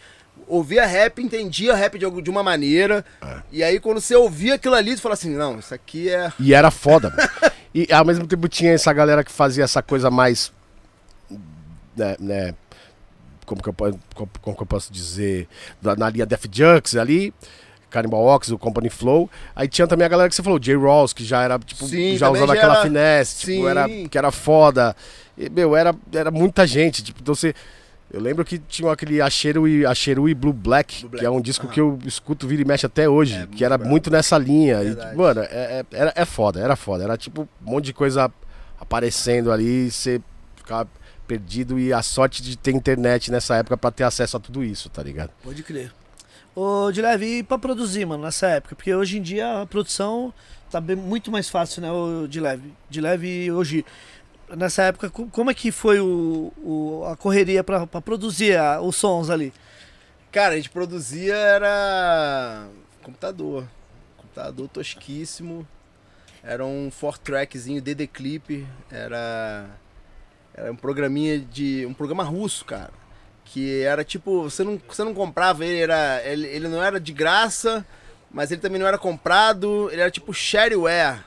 [0.49, 3.05] Ouvia rap, entendia rap de, de uma maneira.
[3.53, 6.33] E aí, quando você ouvia aquilo ali, você fala assim: não, isso aqui é.
[6.41, 7.11] E era foda.
[7.11, 7.53] mano.
[7.75, 10.53] e ao mesmo tempo tinha essa galera que fazia essa coisa mais.
[11.97, 12.55] Né, né,
[13.45, 15.49] como, que eu, como, como que eu posso dizer?
[15.83, 17.33] Na linha Def Jux ali.
[17.91, 19.31] Cannibal Ox, o Company Flow.
[19.57, 20.77] Aí tinha também a galera que você falou, J.
[20.77, 24.19] Rawls, que já era, tipo, Sim, já usava já aquela era- finesse, tipo, era, que
[24.19, 24.95] era foda.
[25.37, 27.03] E, meu, era, era muita gente.
[27.03, 27.55] Tipo, então você.
[28.11, 31.31] Eu lembro que tinha aquele Acheru e, Acheru e Blue Black, Blue Black, que é
[31.31, 31.75] um disco aham.
[31.75, 33.91] que eu escuto vira e mexe até hoje, É, que era brabo.
[33.91, 34.83] muito nessa linha.
[34.83, 35.47] E, mano, é,
[35.81, 37.05] é, era, é foda, era foda.
[37.05, 38.33] Era tipo um monte de coisa
[38.81, 40.21] aparecendo ali, você
[40.57, 40.87] ficar
[41.27, 44.89] perdido e a sorte de ter internet nessa época pra ter acesso a tudo isso,
[44.89, 45.31] tá ligado?
[45.43, 45.93] Pode crer.
[46.55, 48.75] Ô, de leve, e pra produzir, mano, nessa época?
[48.75, 50.33] Porque hoje em dia a produção
[50.71, 52.73] tá bem, muito mais fácil, né, o de leve.
[52.89, 53.85] De leve hoje.
[54.57, 58.97] Nessa época, co- como é que foi o, o- a correria pra produzir a- os
[58.97, 59.53] sons ali?
[60.33, 62.67] Cara, a gente produzia era
[63.03, 63.65] computador.
[64.17, 65.67] Computador tosquíssimo.
[66.43, 69.67] Era um four trackzinho DD Clip, era
[70.55, 72.91] era um programinha de um programa russo, cara,
[73.45, 77.13] que era tipo, você não você não comprava ele, era ele, ele não era de
[77.13, 77.85] graça,
[78.31, 81.25] mas ele também não era comprado, ele era tipo shareware.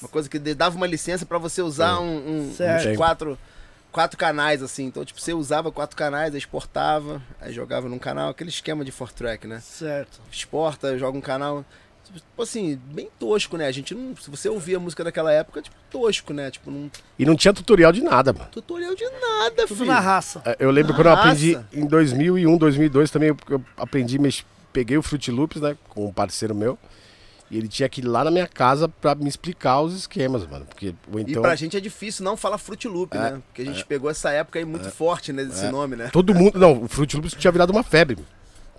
[0.00, 2.88] Uma coisa que dava uma licença pra você usar um, um- Certo.
[2.90, 3.38] uns quatro
[3.92, 4.84] quatro canais assim.
[4.84, 8.92] Então, tipo, você usava quatro canais, aí exportava, aí jogava num canal, aquele esquema de
[8.92, 9.60] four track, né?
[9.60, 10.20] Certo.
[10.32, 11.64] exporta, joga um canal.
[12.12, 13.66] Tipo assim, bem tosco, né?
[13.66, 14.16] A gente não.
[14.16, 16.50] Se você ouvia a música daquela época, tipo, tosco, né?
[16.50, 18.48] Tipo, num E não tinha tutorial de nada, mano.
[18.50, 19.86] tutorial de nada, Tudo filho.
[19.86, 20.42] na raça.
[20.44, 21.28] É, Eu lembro Na quando eu raça.
[21.28, 24.18] aprendi em 2001, 2002 também, eu- eu aprendi,
[24.72, 26.76] peguei o Fruit Loops, né, com um parceiro meu,
[27.50, 30.64] e ele tinha que ir lá na minha casa pra me explicar os esquemas, mano,
[30.66, 33.42] porque ou E então pra gente é difícil não falar Fruit Loop, É, né?
[33.48, 35.44] Porque a gente pegou essa época aí muito forte, né?
[35.44, 36.10] Desse nome, né?
[36.12, 38.16] todo mundo, não, o Fruit Loops tinha virado uma febre.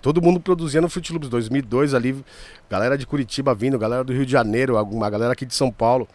[0.00, 2.24] Todo mundo produzia no Fruit Loops 2002 ali,
[2.68, 6.08] galera de Curitiba vindo, galera do Rio de Janeiro, alguma galera aqui de São Paulo.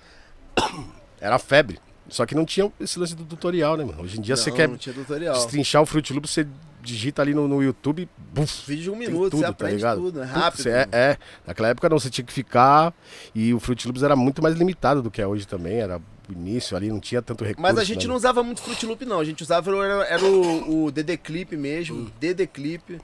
[1.22, 1.80] Era febre.
[2.10, 4.02] Só que não tinha esse lance do tutorial, né, mano?
[4.02, 5.34] Hoje em dia você não, quer não tinha tutorial.
[5.36, 6.48] destrinchar o Fruit Loops, você
[6.88, 10.22] digita ali no, no YouTube, buf, Vídeo de um minuto, tudo, você tá aprende tudo,
[10.22, 10.70] é rápido.
[10.70, 11.18] é, é.
[11.46, 12.94] naquela época não, você tinha que ficar.
[13.36, 15.80] E o Fruit Loops era muito mais limitado do que é hoje também.
[15.80, 17.62] Era o início ali, não tinha tanto recurso.
[17.62, 18.10] Mas a gente né?
[18.10, 19.20] não usava muito Fruit Loop, não.
[19.20, 21.98] A gente usava era, era o, o DD Clip mesmo.
[21.98, 22.12] Hum.
[22.20, 23.00] DD Clip.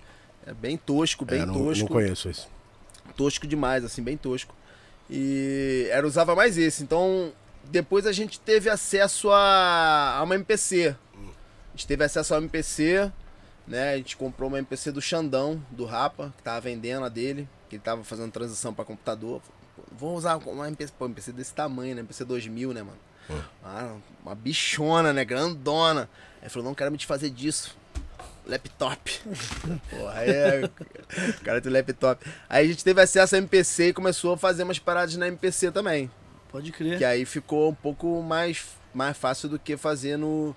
[0.45, 1.85] É bem tosco, bem É, não, tosco.
[1.85, 2.49] não conheço isso.
[3.15, 4.53] tosco demais, assim, bem tosco.
[5.09, 6.83] E era usava mais esse.
[6.83, 7.31] Então,
[7.65, 10.95] depois a gente teve acesso a, a uma MPC.
[11.73, 13.11] A gente teve acesso a uma MPC,
[13.67, 13.93] né?
[13.93, 17.75] A gente comprou uma MPC do Xandão, do Rapa, que tava vendendo a dele, que
[17.75, 19.41] ele tava fazendo transição para computador.
[19.91, 22.01] Vou usar uma MPC, pô, MPC desse tamanho, né?
[22.01, 22.97] MPC 2000, né, mano?
[23.63, 25.23] Ah, uma bichona, né?
[25.23, 26.09] Grandona.
[26.35, 27.75] Aí ele falou, não quero me desfazer disso.
[28.45, 29.19] Laptop.
[29.89, 30.69] Porra, aí é.
[31.29, 32.25] O cara tem laptop.
[32.49, 35.71] Aí a gente teve acesso a MPC e começou a fazer umas paradas na MPC
[35.71, 36.11] também.
[36.51, 36.97] Pode crer.
[36.97, 40.53] Que aí ficou um pouco mais, mais fácil do que fazer no,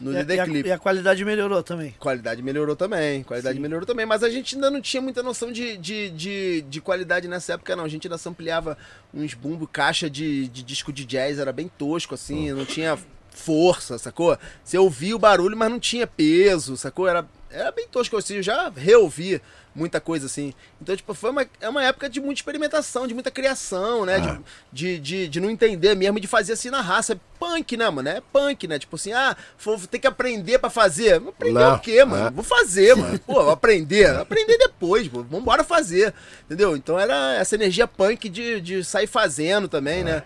[0.00, 0.68] no E DD e, a, Clip.
[0.68, 1.94] e a qualidade melhorou também.
[1.98, 3.62] Qualidade melhorou também, qualidade Sim.
[3.62, 7.28] melhorou também, mas a gente ainda não tinha muita noção de, de, de, de qualidade
[7.28, 7.84] nessa época, não.
[7.84, 8.76] A gente ainda sampleava
[9.12, 12.98] uns bumbo, caixa de, de disco de jazz, era bem tosco, assim, não tinha
[13.30, 14.36] força, sacou?
[14.64, 17.06] Você ouvia o barulho, mas não tinha peso, sacou?
[17.06, 19.40] Era, era bem tosco, assim, eu já reouvi
[19.78, 20.52] muita coisa, assim.
[20.82, 24.18] Então, tipo, foi uma, é uma época de muita experimentação, de muita criação, né?
[24.20, 24.38] De,
[24.72, 27.14] de, de, de não entender mesmo, de fazer assim na raça.
[27.14, 28.08] É punk, né, mano?
[28.08, 28.78] É punk, né?
[28.78, 31.14] Tipo assim, ah, vou ter que aprender pra fazer.
[31.14, 32.26] Aprender Não, o quê, mano?
[32.26, 32.30] é.
[32.30, 33.18] Vou fazer, mano.
[33.20, 34.10] Pô, vou aprender.
[34.18, 35.22] Aprender depois, pô.
[35.22, 36.12] Vambora fazer.
[36.46, 36.76] Entendeu?
[36.76, 40.22] Então era essa energia punk de, de sair fazendo também, né?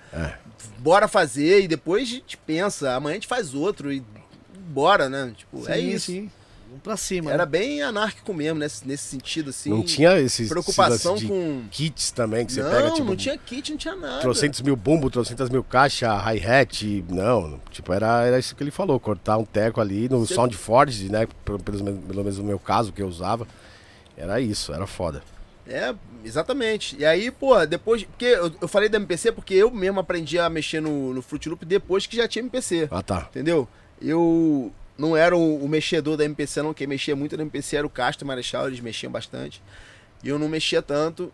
[0.79, 2.95] Bora fazer e depois a gente pensa.
[2.95, 4.03] Amanhã a gente faz outro e
[4.59, 5.33] bora, né?
[5.37, 6.07] Tipo, é Sim, isso.
[6.07, 6.31] sim.
[6.73, 7.31] Vamos pra cima.
[7.31, 7.51] Era né?
[7.51, 9.69] bem anárquico mesmo, nesse, nesse sentido, assim.
[9.69, 11.65] Não tinha esses preocupação esses com.
[11.71, 14.21] kits também, que você não, pega, tipo, não tinha kit, não tinha nada.
[14.23, 18.99] trocentos mil bumbo, trocentas mil caixa, hi-hat, não, tipo, era, era isso que ele falou,
[18.99, 22.59] cortar um teco ali no Você- SoundForge, né, pelo, pelo menos- pelo menos no meu
[22.59, 23.47] caso, que eu usava,
[24.17, 25.23] era isso, era foda.
[25.69, 25.95] É,
[26.25, 26.97] exatamente.
[26.99, 28.03] E aí, pô, depois.
[28.03, 31.49] Porque eu, eu falei da MPC porque eu mesmo aprendi a mexer no, no Fruit
[31.51, 32.89] Loop depois que já tinha MPC.
[32.91, 33.29] Ah, tá.
[33.31, 33.69] Entendeu?
[34.01, 34.73] Eu
[35.03, 36.73] não era o, o mexedor da MPC, não.
[36.73, 39.61] Quem mexia muito na MPC era o Castro e o Marechal, eles mexiam bastante.
[40.23, 41.33] E eu não mexia tanto.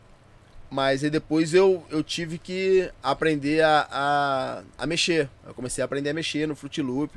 [0.70, 5.28] Mas aí depois eu, eu tive que aprender a, a, a mexer.
[5.46, 7.12] Eu comecei a aprender a mexer no Fruit Loop.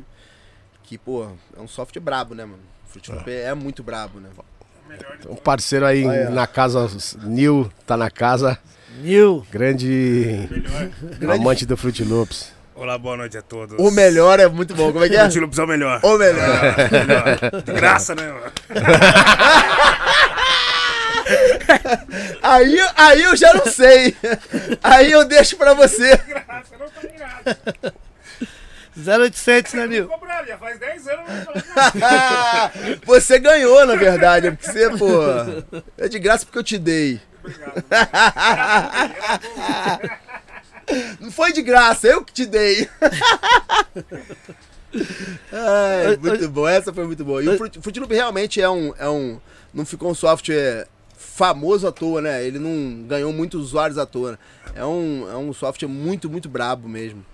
[0.84, 1.26] Que, pô,
[1.56, 2.64] é um software brabo, né, mano?
[2.86, 4.30] Fruit Loop é, muito brabo, né?
[5.30, 6.30] Um parceiro aí Olha.
[6.32, 6.86] na casa,
[7.24, 8.60] Nil, tá na casa,
[9.02, 9.46] Nil.
[9.50, 10.50] grande
[11.34, 12.52] amante do Fruit Loops.
[12.82, 13.78] Olá, boa noite a todos.
[13.78, 14.92] O melhor é muito bom.
[14.92, 15.28] Como é que é?
[15.28, 16.00] Loops é o melhor.
[16.02, 16.76] O melhor.
[16.92, 17.62] melhor.
[17.64, 18.24] De graça, né?
[18.24, 18.52] mano?
[22.42, 24.18] Aí, aí eu já não sei.
[24.82, 26.18] Aí eu deixo pra você.
[26.18, 27.56] Graça, não tá de graça.
[28.98, 30.10] 0800, né, Nil?
[30.48, 32.72] Já faz 10 anos que eu não falo nada.
[33.06, 34.48] Você ganhou, na verdade.
[34.48, 35.84] é Porque você, pô.
[36.00, 37.22] É de graça porque eu te dei.
[37.44, 37.84] Obrigado.
[41.20, 42.88] Não foi de graça, eu que te dei.
[45.52, 47.44] Ai, muito bom, essa foi muito boa.
[47.44, 49.40] E o Fruit, realmente é um, é um.
[49.74, 52.46] Não ficou um software famoso à toa, né?
[52.46, 54.38] Ele não ganhou muitos usuários à toa.
[54.76, 57.26] É um, é um software muito, muito brabo mesmo.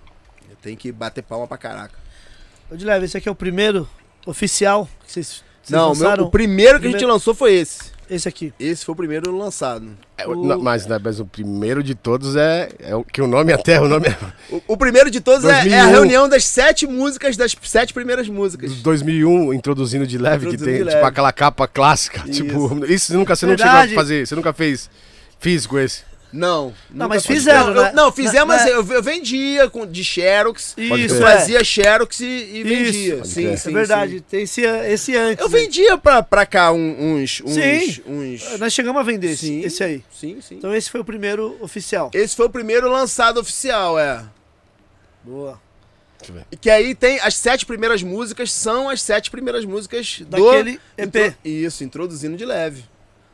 [0.62, 1.94] Tem que bater palma pra caraca.
[2.70, 3.88] Ô, de leve, esse aqui é o primeiro
[4.26, 5.26] oficial que vocês,
[5.62, 6.24] vocês não, lançaram?
[6.24, 7.97] o primeiro que a gente Primeiro- lançou foi esse.
[8.10, 8.52] Esse aqui.
[8.58, 9.88] Esse foi o primeiro lançado.
[10.16, 13.26] É, O- não, mas, né, mas o primeiro de todos é, é o que o
[13.26, 14.16] nome até, o nome é
[14.50, 15.90] O, o primeiro de todos é- é, a 2001.
[15.90, 18.70] reunião das sete músicas, das sete primeiras músicas.
[18.70, 21.06] dos 2001, introduzindo de leve, que Introduzindo tem de tipo leve.
[21.08, 22.22] aquela capa clássica.
[22.26, 22.42] Isso.
[22.48, 23.88] Tipo, isso você nunca, você não Verdade.
[23.88, 24.90] chegou a fazer, você nunca fez
[25.38, 26.07] físico esse.
[26.32, 26.74] Não.
[26.90, 27.36] nunca mas fiz.
[27.38, 27.92] fizeram, eu- né?
[27.94, 30.74] Não, fizemos, mas eu, eu vendia com, de Xerox.
[30.76, 31.32] Isso, eu é.
[31.36, 33.14] fazia Xerox e, e vendia.
[33.16, 33.24] Isso.
[33.32, 34.24] Sim, É sim, é verdade, sim.
[34.28, 35.42] tem esse, esse antes.
[35.44, 35.58] Eu né?
[35.58, 37.40] vendia pra, pra cá uns.
[37.44, 38.02] uns, Sim.
[38.06, 38.58] uns...
[38.58, 39.60] Nós chegamos a vender esse, Sim.
[39.62, 40.04] esse aí.
[40.12, 40.56] Sim, sim.
[40.56, 42.10] Então esse foi o primeiro oficial.
[42.12, 44.22] Esse foi o primeiro lançado oficial, é.
[45.24, 45.60] Boa.
[46.50, 50.80] E que aí tem as sete primeiras músicas, são as sete primeiras músicas Daquele do.
[50.98, 51.06] EP.
[51.16, 52.84] Intro- Isso, introduzindo de leve.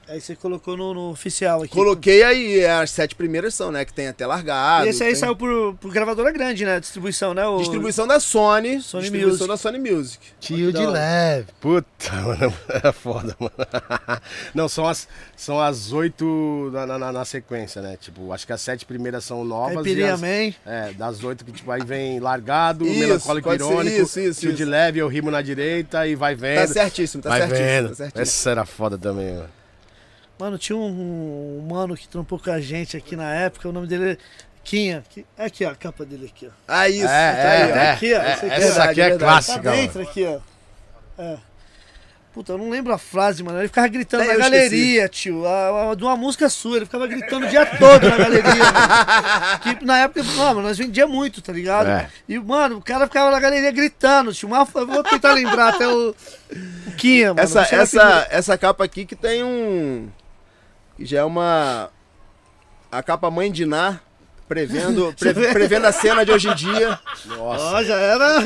[0.09, 1.73] Aí você colocou no, no oficial aqui.
[1.73, 3.85] Coloquei aí, as sete primeiras são, né?
[3.85, 4.87] Que tem até largado.
[4.87, 6.79] E esse aí tem- saiu por, por gravadora grande, né?
[6.79, 7.47] Distribuição, né?
[7.47, 7.59] O...
[7.59, 8.81] Distribuição da Sony.
[8.83, 9.49] Sony distribuição Music.
[9.49, 10.27] da Sony Music.
[10.41, 11.47] Tio de leve.
[11.61, 12.53] Puta, mano,
[12.83, 13.53] é foda, mano.
[14.55, 17.97] Não, são as, são as oito na, na, na sequência, né?
[17.99, 19.75] Tipo, acho que as sete primeiras são novas.
[19.75, 20.53] Caipirinha as, Man.
[20.67, 24.63] é, das oito que tipo, aí vem largado, Isso, melancólico irônico, isso, isso, tio de
[24.63, 24.71] isso.
[24.71, 26.61] leve, eu rimo na direita e vai vendo.
[26.61, 27.67] Tá certíssimo, tá vai certíssimo.
[27.67, 27.89] vendo.
[27.89, 28.23] Tá certíssimo.
[28.23, 29.49] Essa era foda também, mano.
[30.39, 33.87] Mano, tinha um, um mano que trampou com a gente aqui na época, o nome
[33.87, 34.17] dele é
[34.65, 35.05] Quinha.
[35.11, 36.51] Que- Aqui, ó, a capa dele aqui, ó.
[36.67, 37.07] Ah, isso.
[37.07, 37.77] É, tá aí, ó.
[37.77, 38.47] é, Aqui, ó, é, aqui.
[38.47, 39.11] essa aqui é.
[39.11, 40.11] Tá clássica, dentro mano.
[40.11, 40.41] aqui, ó.
[41.23, 41.37] É.
[42.33, 43.59] Puta, eu não lembro a frase, mano.
[43.61, 45.47] Ele ficava gritando É, na galeria, tio.
[45.47, 46.79] A, a- de uma música sua.
[46.79, 48.43] Ele ficava gritando o dia todo na galeria.
[48.55, 49.61] mano.
[49.79, 51.87] Que na época, mano, nós vendia muito, tá ligado?
[51.89, 52.09] É.
[52.29, 54.49] E, mano, o cara ficava na galeria gritando, tio.
[54.53, 56.11] Eu vou tentar lembrar até o,
[56.89, 57.41] o Quinha, mano.
[57.41, 60.09] Essa, essa, essa capa aqui que tem um.
[60.97, 61.91] Que já é uma.
[62.91, 64.01] A capa mãe de Ná,
[64.49, 66.99] prevendo, pre- prevendo a cena de hoje em dia.
[67.27, 67.65] Nossa.
[67.65, 68.43] Ó, já era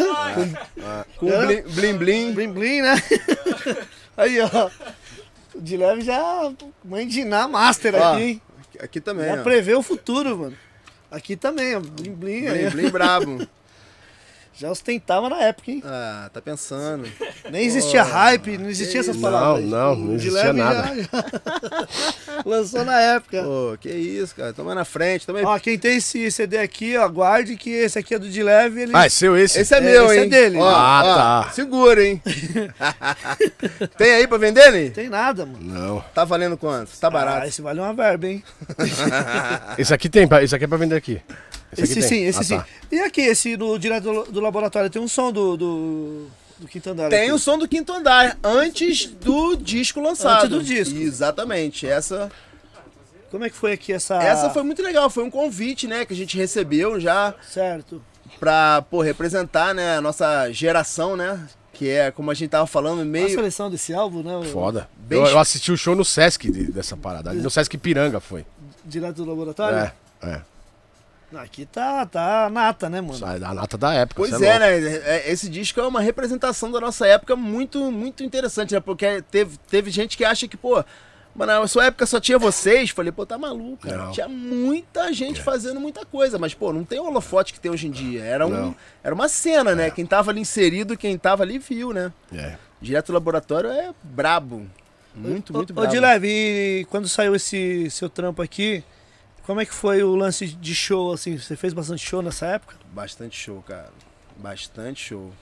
[1.18, 1.62] Com É.
[1.62, 1.98] blim blim.
[1.98, 2.32] blim.
[2.32, 2.94] blim blim, né?
[4.16, 4.70] Aí, ó.
[5.54, 6.52] De leve já
[6.84, 8.42] mãe de Ná master Ó, aqui, hein?
[8.80, 9.42] Aqui também, Já ó.
[9.42, 10.56] prevê o futuro, mano.
[11.10, 11.80] Aqui também, ó.
[11.80, 12.44] Blim blim.
[12.48, 13.46] Blim blim brabo.
[14.60, 15.80] Já ostentava na época, hein?
[15.86, 17.08] Ah, tá pensando.
[17.48, 19.64] Nem existia hype, não existia essas Não, palavras.
[19.64, 20.82] não, não O de existia nada.
[20.96, 23.40] já- já Lançou na época.
[23.44, 24.52] Pô, que isso, cara.
[24.52, 25.26] Toma na frente.
[25.26, 25.44] Também.
[25.44, 28.82] Ó, quem tem esse CD aqui, ó, guarde que esse aqui é do de leve,
[28.82, 28.92] ele...
[28.96, 29.60] Ah, é seu esse?
[29.60, 30.28] Esse é É, meu, esse é hein?
[30.28, 30.58] dele.
[30.58, 31.50] Ó, Ah, ó, tá.
[31.52, 32.20] Segura, hein?
[33.96, 34.86] Tem aí pra vender, Ney?
[34.86, 35.58] Não tem nada, mano.
[35.60, 36.00] Não.
[36.12, 36.90] Tá valendo quanto?
[36.98, 37.46] Tá Ah, barato.
[37.46, 38.42] esse vale uma verba, hein?
[39.78, 41.20] Esse aqui tem, esse aqui é pra vender aqui.
[41.76, 42.02] Esse tem.
[42.02, 42.56] sim, esse Ah, sim.
[42.58, 42.66] tá.
[42.90, 46.26] E aqui, esse no direto do, do laboratório, tem um som do, do,
[46.58, 47.32] do Quinto Andar Tem aqui.
[47.32, 50.44] o som do quinto andar, antes do disco lançado.
[50.56, 50.98] Antes do disco.
[50.98, 51.86] Exatamente.
[51.86, 52.30] Essa,
[53.30, 54.16] Como é que foi aqui essa...
[54.22, 55.10] essa foi muito legal.
[55.10, 58.02] Foi um convite, né, que a gente recebeu já Certo.
[58.40, 61.46] pra, pô, representar, né, a nossa geração, né?
[61.74, 63.28] Que é, como a gente tava falando, A meio...
[63.28, 64.48] seleção desse álbum, né?
[64.50, 64.88] Foda.
[64.96, 67.32] Bem Eu, eu assisti o show no Sesc de- dessa parada.
[67.32, 68.44] No Sesc Piranga foi.
[68.84, 69.78] Direto do laboratório?
[69.78, 69.92] É,
[70.22, 70.40] é.
[71.34, 73.18] Aqui tá, tá nata, né, mano?
[73.24, 74.22] A nata da época.
[74.22, 74.58] Pois é, louco.
[74.60, 74.96] né?
[75.04, 78.80] É- Esse disco é uma representação da nossa época muito, muito interessante, né?
[78.80, 80.82] Porque teve, teve gente que acha que, pô,
[81.36, 82.88] mano, na sua época só tinha vocês.
[82.90, 84.04] Falei, pô, tá maluco, cara.
[84.06, 84.12] Não.
[84.12, 87.88] Tinha muita gente fazendo muita coisa, mas, pô, não tem o holofote que tem hoje
[87.88, 88.24] em dia.
[88.24, 88.76] Era, um, Não.
[89.04, 89.90] era uma cena, né?
[89.90, 92.10] Quem tava ali inserido, quem tava ali viu, né?
[92.32, 92.56] É.
[92.80, 94.66] Direto do laboratório é brabo.
[95.14, 95.90] Muito, muito Ô, brabo.
[95.90, 98.82] de leve, e quando saiu esse seu trampo aqui,
[99.48, 101.38] como é que foi o lance de show, assim?
[101.38, 102.76] Você fez bastante show nessa época?
[102.92, 103.90] Bastante show, cara.
[104.36, 105.32] Bastante show.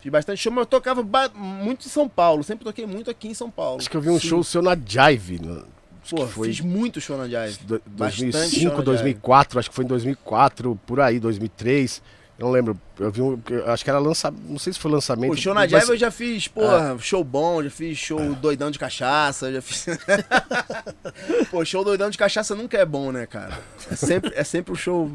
[0.00, 2.42] Fiz bastante show, mas eu tocava ba- muito em São Paulo.
[2.42, 3.78] Sempre toquei muito aqui em São Paulo.
[3.78, 4.28] Acho que eu vi um Sim.
[4.28, 5.38] show seu na Jive.
[5.38, 5.66] no-
[6.10, 7.58] Pô, foi fiz muito show na Jive.
[7.64, 9.58] do- bastante 2005, show na 2004.
[9.58, 12.02] Acho que foi em 2004, por aí, 2003.
[12.38, 12.76] Eu não lembro.
[12.98, 13.40] Eu vi um.
[13.66, 14.42] Acho que era lançamento.
[14.48, 15.30] Não sei se foi lançamento.
[15.30, 16.48] Pô, show na mas- Jive eu já fiz, É.
[16.48, 19.86] porra, show bom, já fiz show doidão de cachaça, já fiz.
[21.50, 23.56] Pô, show doidão de cachaça nunca é bom, né, cara?
[23.90, 25.10] É sempre, é sempre um show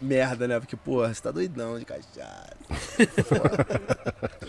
[0.00, 0.60] merda, né?
[0.60, 2.54] Porque, porra, você tá doidão de cachaça.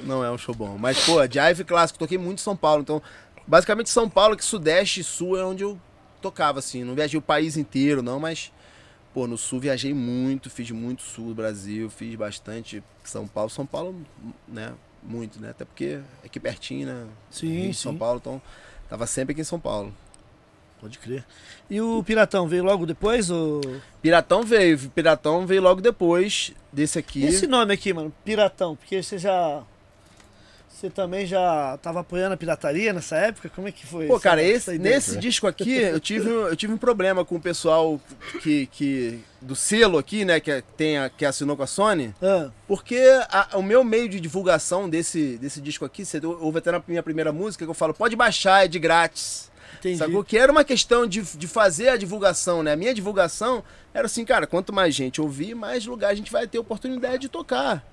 [0.04, 0.78] Não é um show bom.
[0.78, 3.02] Mas, pô, Jive clássico, toquei muito em São Paulo, então,
[3.48, 5.80] basicamente São Paulo, que Sudeste e Sul é onde eu
[6.22, 6.84] tocava, assim.
[6.84, 8.52] Não viajei o país inteiro, não, mas.
[9.16, 13.50] Pô, no sul viajei muito, fiz muito sul do Brasil, fiz bastante São Paulo.
[13.50, 13.96] São Paulo,
[14.46, 14.74] né?
[15.02, 15.52] Muito, né?
[15.52, 17.08] Até porque é aqui pertinho, né?
[17.32, 17.74] Sim, Rio, sim.
[17.74, 18.42] São Paulo, então
[18.90, 19.94] tava sempre aqui em São Paulo.
[20.82, 21.26] Pode crer.
[21.70, 23.32] E o Piratão veio logo depois?
[23.32, 23.62] Ou...
[24.02, 27.24] Piratão veio, Piratão veio logo depois desse aqui.
[27.24, 29.64] Esse nome aqui, mano, Piratão, porque você já.
[30.86, 33.50] Você também já tava apoiando a pirataria nessa época?
[33.50, 34.06] Como é que foi?
[34.06, 37.42] Pô, cara, esse, nesse disco aqui, eu tive, um- eu tive um problema com o
[37.42, 38.00] pessoal
[38.44, 42.14] que, que do selo aqui, né, que, é- tem a, que assinou com a Sony,
[42.22, 46.72] Ah, porque a- o meu meio de divulgação desse, desse disco aqui, você ouve até
[46.72, 49.50] na minha primeira música, que eu falo, pode baixar, é de grátis.
[49.80, 49.98] entendi.
[49.98, 50.24] Sacou?
[50.24, 52.74] Que era uma questão de, de fazer a divulgação, né?
[52.74, 53.64] A minha divulgação
[53.94, 57.30] era assim, cara, quanto mais gente ouvir, mais lugar a gente vai ter oportunidade de
[57.30, 57.84] tocar.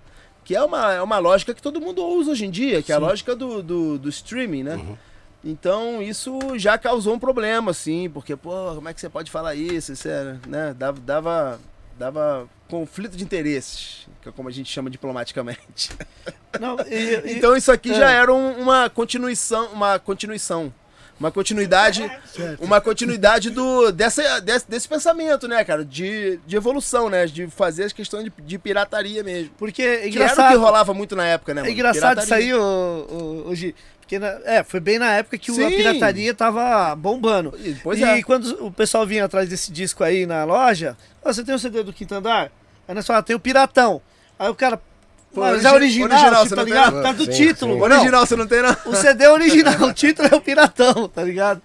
[0.45, 2.95] Que é uma, é uma lógica que todo mundo usa hoje em dia, que é
[2.95, 4.81] a lógica do, do, do streaming, né?
[5.45, 9.55] Então isso já causou um problema, assim, porque, pô, como é que você pode falar
[9.55, 9.93] isso?
[9.93, 10.75] Isso é, né?
[10.77, 11.61] Dava, dava,
[11.99, 15.91] dava conflito de interesses, que é como a gente chama diplomaticamente.
[16.61, 16.95] Não, e-
[17.27, 17.95] e- Então isso aqui é.
[17.95, 20.73] já era um- uma continuação, uma continuação,
[21.21, 22.63] uma continuidade, Certo.
[22.65, 27.85] uma continuidade do dessa, desse, desse pensamento, né, cara, de, de evolução, né, de fazer
[27.85, 29.51] as questões de, de pirataria mesmo.
[29.57, 30.53] porque é Que era o engraçado.
[30.53, 31.61] que rolava muito na época, né?
[31.61, 31.73] É mano?
[31.75, 32.55] engraçado isso Pirataria.
[32.55, 32.63] aí, ô,
[33.47, 35.77] ô, ô, Gi, Porque na- é, foi bem na época que o- a Sim.
[35.77, 37.55] pirataria tava bombando.
[37.59, 38.23] E- Pois e é.
[38.23, 41.83] quando o pessoal vinha atrás desse disco aí na loja, "Ó, você tem o CD
[41.83, 42.51] do Quinto Andar?
[42.87, 44.03] Aí nós falamos, tem o Piratão.
[44.39, 44.79] Aí o cara,
[45.35, 46.93] mas é origi- original, original, tipo, tá ligado?
[46.95, 47.73] Por causa do Sim, título.
[47.75, 47.79] sim.
[47.79, 48.77] Não, Original você não tem, não?
[48.87, 51.63] o CD é original, o título é o Piratão, tá ligado?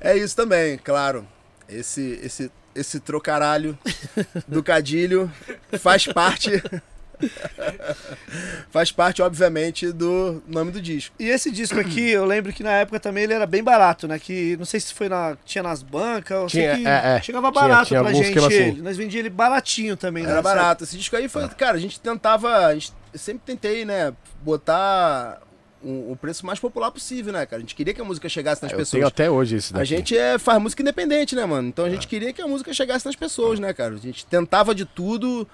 [0.00, 1.26] É isso também, claro.
[1.68, 3.78] Esse, esse, esse trocaralho
[4.46, 5.30] do cadilho
[5.80, 6.62] faz parte.
[8.70, 11.14] faz parte, obviamente, do nome do disco.
[11.18, 14.18] E esse disco aqui, eu lembro que na época também ele era bem barato, né?
[14.18, 15.36] Que não sei se foi na.
[15.44, 17.22] Tinha nas bancas, eu sei Tinha, que é, é.
[17.22, 18.54] chegava Tinha- barato tinha pra alguns gente assim.
[18.54, 18.82] ele.
[18.82, 20.30] Nós vendíamos ele baratinho também, né?
[20.30, 20.84] Era barato.
[20.84, 21.48] Esse disco aí foi.
[21.48, 22.66] Cara, a gente tentava.
[22.66, 24.12] A gente, eu sempre tentei, né?
[24.42, 25.40] Botar
[25.82, 27.58] o, preço mais popular possível, né, cara?
[27.58, 28.90] A gente queria que a música chegasse nas Eu pessoas.
[28.98, 29.82] tenho até hoje esse daqui.
[29.82, 31.68] A gente é, faz música independente, né, mano?
[31.68, 33.94] Então a gente queria que a música chegasse nas pessoas, né, cara?
[33.94, 35.46] A gente tentava de tudo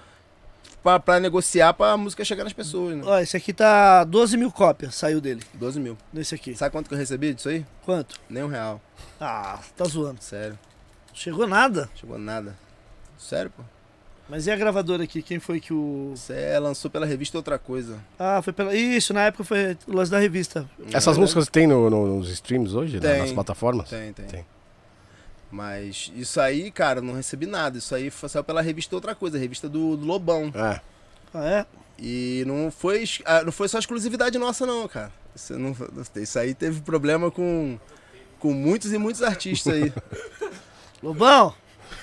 [0.85, 3.01] pra, pra negociar pra música chegar nas pessoas, né?
[3.03, 5.97] Ó, esse aqui tá 12 mil cópias, saiu dele, 12 mil.
[6.13, 6.55] nesse aqui.
[6.55, 7.65] Sabe quanto que eu recebi disso aí?
[7.83, 8.19] Quanto?
[8.29, 8.79] Nem um real.
[9.19, 10.21] Ah, tá zoando.
[10.21, 10.57] Sério.
[11.11, 11.89] Chegou nada.
[11.95, 12.55] Chegou nada.
[13.17, 13.63] Sério, pô.
[14.29, 15.21] Mas e a gravadora aqui?
[15.23, 16.13] Quem foi que o.
[16.15, 17.97] Você é, lançou pela revista Outra Coisa.
[18.19, 18.75] Ah, foi pela.
[18.75, 20.67] Isso, na época foi o lance da revista.
[20.93, 22.99] Essas músicas tem no- no- nos streams hoje?
[22.99, 23.19] Tem.
[23.21, 23.89] Nas plataformas?
[23.89, 24.25] Tem, tem.
[24.25, 24.45] Tem.
[25.51, 27.77] Mas isso aí, cara, não recebi nada.
[27.77, 30.51] Isso aí foi- saiu pela revista Outra Coisa, a revista do, do Lobão.
[30.53, 30.81] É.
[31.33, 31.65] Ah, é?
[31.97, 35.11] E não foi, ah, não foi só exclusividade nossa, não, cara.
[35.35, 35.75] Isso, não,
[36.17, 37.79] isso aí teve problema com,
[38.39, 39.93] com muitos e muitos artistas aí.
[41.01, 41.53] Lobão?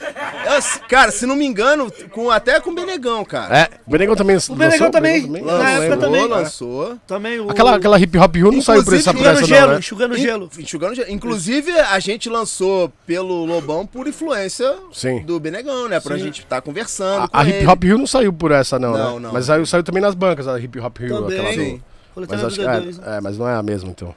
[0.02, 3.56] Eu, cara, se não me engano, com, até com o Benegão, cara.
[3.58, 5.22] É, o Benegão também O Benegão também.
[5.26, 6.26] Benegão Na época também.
[6.28, 6.96] lançou.
[7.06, 7.50] Também o.
[7.50, 9.78] Aquela, aquela hip hop Rio não saiu por essa, por Enxugando essa gelo, não, né?
[9.78, 10.50] enxugando In- gelo.
[10.58, 11.10] enxugando gelo.
[11.10, 15.22] Inclusive, a gente lançou pelo Lobão por influência Sim.
[15.22, 16.00] do Benegão, né?
[16.00, 16.24] Pra Sim.
[16.24, 17.24] gente estar conversando.
[17.24, 17.66] A, com a Hip.
[17.66, 19.26] Hop Rio não saiu por essa não, Não, né?
[19.26, 19.32] não.
[19.32, 21.38] Mas saiu, saiu também nas bancas a Hip Hop Rio, Também.
[21.38, 21.76] aquela Sim.
[21.76, 21.92] do...
[22.14, 22.98] Coletânea Mas acho que D2.
[23.06, 23.14] né?
[23.14, 24.14] é, é, mas não é a mesma então.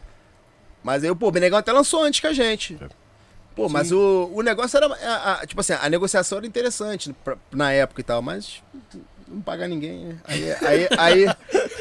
[0.83, 2.77] Mas aí, pô, o Benegão até lançou antes que a gente.
[3.56, 4.88] Pô, mas o, o negócio era.
[4.88, 8.62] a- a- tipo assim, a negociação era interessante pra- na época e tal, mas
[9.28, 10.18] não paga ninguém, né?
[10.26, 11.26] Aí, aí, aí,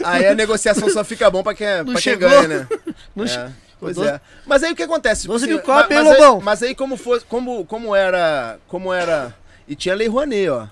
[0.05, 2.29] aí a negociação só fica bom pra quem, Não pra quem chegou.
[2.31, 2.69] ganha, né?
[3.15, 4.21] Não É, Pois é.
[4.47, 5.27] Mas aí o que acontece?
[5.27, 6.41] 12 mil cópias, mas, hein, Lobão?
[6.41, 8.59] mas aí como fosse, como, como era.
[8.69, 9.35] Como era.
[9.69, 10.69] E tinha Lei Rouanet, ó.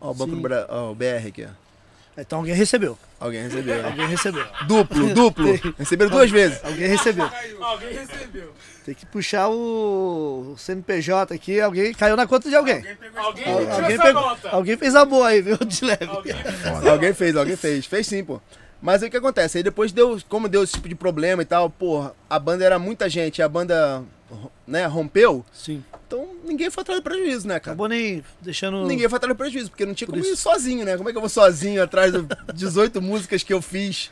[0.00, 0.36] Ó, o Banco Sim.
[0.36, 0.66] do Bra...
[0.70, 2.20] ó, o BR aqui, ó.
[2.20, 2.96] Então alguém recebeu.
[3.18, 3.82] Alguém recebeu.
[3.82, 3.88] né?
[3.88, 4.46] Alguém recebeu.
[4.66, 5.74] Duplo, duplo.
[5.78, 6.62] Receberam duas vezes.
[6.64, 7.30] Alguém recebeu.
[7.60, 8.52] Alguém recebeu.
[8.84, 11.60] Tem que puxar o CNPJ aqui.
[11.60, 12.84] Alguém caiu na conta de alguém.
[13.16, 14.48] Alguém Al- emitiu Alguém, pegou- nota.
[14.50, 15.56] alguém fez a boa aí, viu?
[15.56, 16.08] De leve.
[16.90, 17.86] Alguém fez, alguém fez.
[17.86, 18.40] Fez sim, pô.
[18.80, 19.56] Mas aí o que acontece?
[19.58, 22.78] Aí depois deu, como deu esse tipo de problema e tal, porra, a banda era
[22.78, 24.04] muita gente, a banda,
[24.66, 25.82] né, rompeu, Sim.
[26.06, 27.72] Então ninguém foi atrás do prejuízo, né, cara?
[27.72, 28.86] Acabou nem deixando.
[28.86, 30.34] Ninguém foi atrás do prejuízo, porque não tinha Por como isso.
[30.34, 30.96] ir sozinho, né?
[30.96, 34.10] Como é que eu vou sozinho atrás de 18 músicas que eu fiz?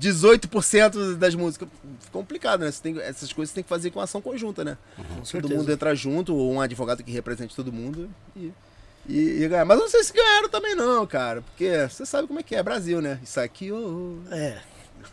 [0.00, 1.68] 18% das músicas.
[2.12, 2.70] Complicado, né?
[2.70, 4.76] Você tem, essas coisas você tem que fazer com ação conjunta, né?
[4.96, 5.54] Com Todo certeza.
[5.54, 8.52] mundo entra junto, ou um advogado que represente todo mundo e,
[9.08, 9.64] e, e ganhar.
[9.64, 11.42] Mas eu não sei se ganharam também, não, cara.
[11.42, 13.18] Porque você sabe como é que é, Brasil, né?
[13.22, 13.76] Isso aqui, ô,
[14.30, 14.58] ô, É.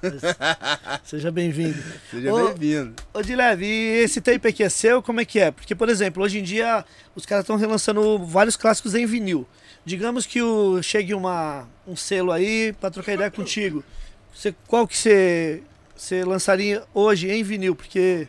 [1.03, 1.81] Seja bem-vindo.
[2.09, 2.95] seja bem-vindo.
[3.13, 5.01] Ô, Dileve, e esse tape aqui é seu?
[5.01, 5.51] Como é que é?
[5.51, 6.85] Porque, por exemplo, hoje em dia
[7.15, 9.47] os caras estão relançando vários clássicos em vinil.
[9.85, 13.83] Digamos que o, chegue uma, um selo aí pra trocar ideia contigo.
[14.33, 15.63] Você, qual que você,
[15.95, 17.75] você lançaria hoje em vinil?
[17.75, 18.27] Porque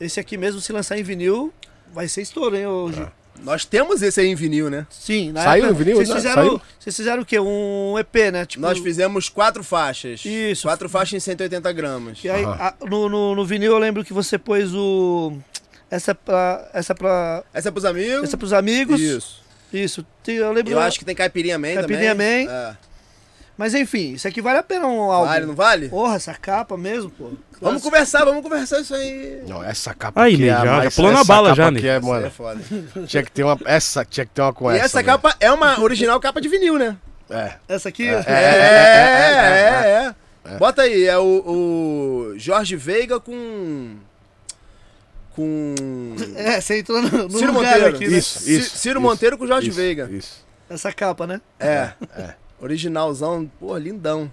[0.00, 1.52] esse aqui mesmo, se lançar em vinil,
[1.92, 3.06] vai ser estouro, hein, hoje.
[3.42, 4.86] Nós temos esse aí em vinil, né?
[4.90, 5.96] Sim, na Saiu época, em vinil?
[5.96, 6.60] Vocês fizeram, saiu?
[6.78, 7.38] vocês fizeram o quê?
[7.40, 8.46] Um EP, né?
[8.46, 10.24] Tipo, Nós fizemos quatro faixas.
[10.24, 10.62] Isso.
[10.66, 12.18] Quatro faixas em 180 gramas.
[12.24, 15.36] E aí, a- no, no, no vinil eu lembro que você pôs o.
[15.90, 16.70] Essa é pra.
[16.72, 17.44] Essa é pra.
[17.52, 18.24] Essa é pros amigos.
[18.24, 19.00] Essa é pros amigos.
[19.00, 19.42] Isso.
[19.72, 20.06] Isso.
[20.26, 20.72] Eu lembro.
[20.72, 22.46] Eu acho que tem Caipirinha Man Caipirinha também.
[22.46, 22.52] Man.
[22.52, 22.76] É.
[23.56, 25.28] Mas enfim, isso aqui vale a pena um álbum.
[25.28, 25.88] Vale, não vale?
[25.88, 27.30] Porra, essa capa mesmo, pô.
[27.60, 29.42] Vamos conversar, vamos conversar isso aí.
[29.46, 31.88] Não, essa capa Aí, aqui é já- já pulou na bala já, aqui Ney.
[31.88, 32.60] é, mano, é foda.
[33.06, 34.86] tinha que ter uma essa, tinha que ter uma com E essa.
[34.86, 35.04] essa né?
[35.04, 36.96] capa é uma original capa de vinil, né?
[37.30, 37.54] É.
[37.68, 38.08] Essa aqui.
[38.08, 40.12] É, é,
[40.52, 40.58] é.
[40.58, 41.22] Bota aí, é o,
[42.32, 43.96] o Jorge Veiga com.
[45.34, 45.74] Com.
[46.36, 47.96] É, você entrou no, no Ciro lugar Monteiro.
[47.96, 48.18] aqui, né?
[48.18, 48.76] Isso, isso.
[48.76, 50.08] Ciro isso, Monteiro com Jorge isso, Veiga.
[50.10, 50.44] Isso.
[50.68, 51.40] Essa capa, né?
[51.58, 51.92] É.
[52.60, 54.30] Originalzão, pô, lindão.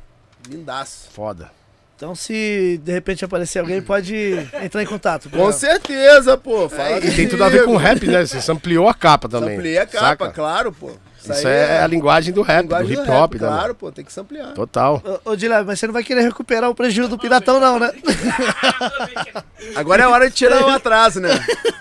[0.50, 1.10] Lindaço.
[1.14, 1.52] Foda.
[1.96, 4.16] Então, se de repente aparecer alguém, pode
[4.64, 5.30] entrar em contato.
[5.30, 6.68] Com certeza, pô.
[6.68, 8.26] Fala E tem tudo a ver com rap, né?
[8.26, 9.56] Você ampliou a capa também.
[9.56, 10.30] Ampliei a capa, saca?
[10.30, 10.92] claro, pô.
[11.24, 13.48] Isso é a linguagem do rap, do linguagem hip do hop, rap, né?
[13.48, 14.54] Claro, pô, tem que se ampliar.
[14.54, 15.00] Total.
[15.24, 17.92] Ô, Dilé, mas você não vai querer recuperar o prejuízo do Piratão, não, né?
[19.76, 21.30] Agora é hora de tirar o atraso, né?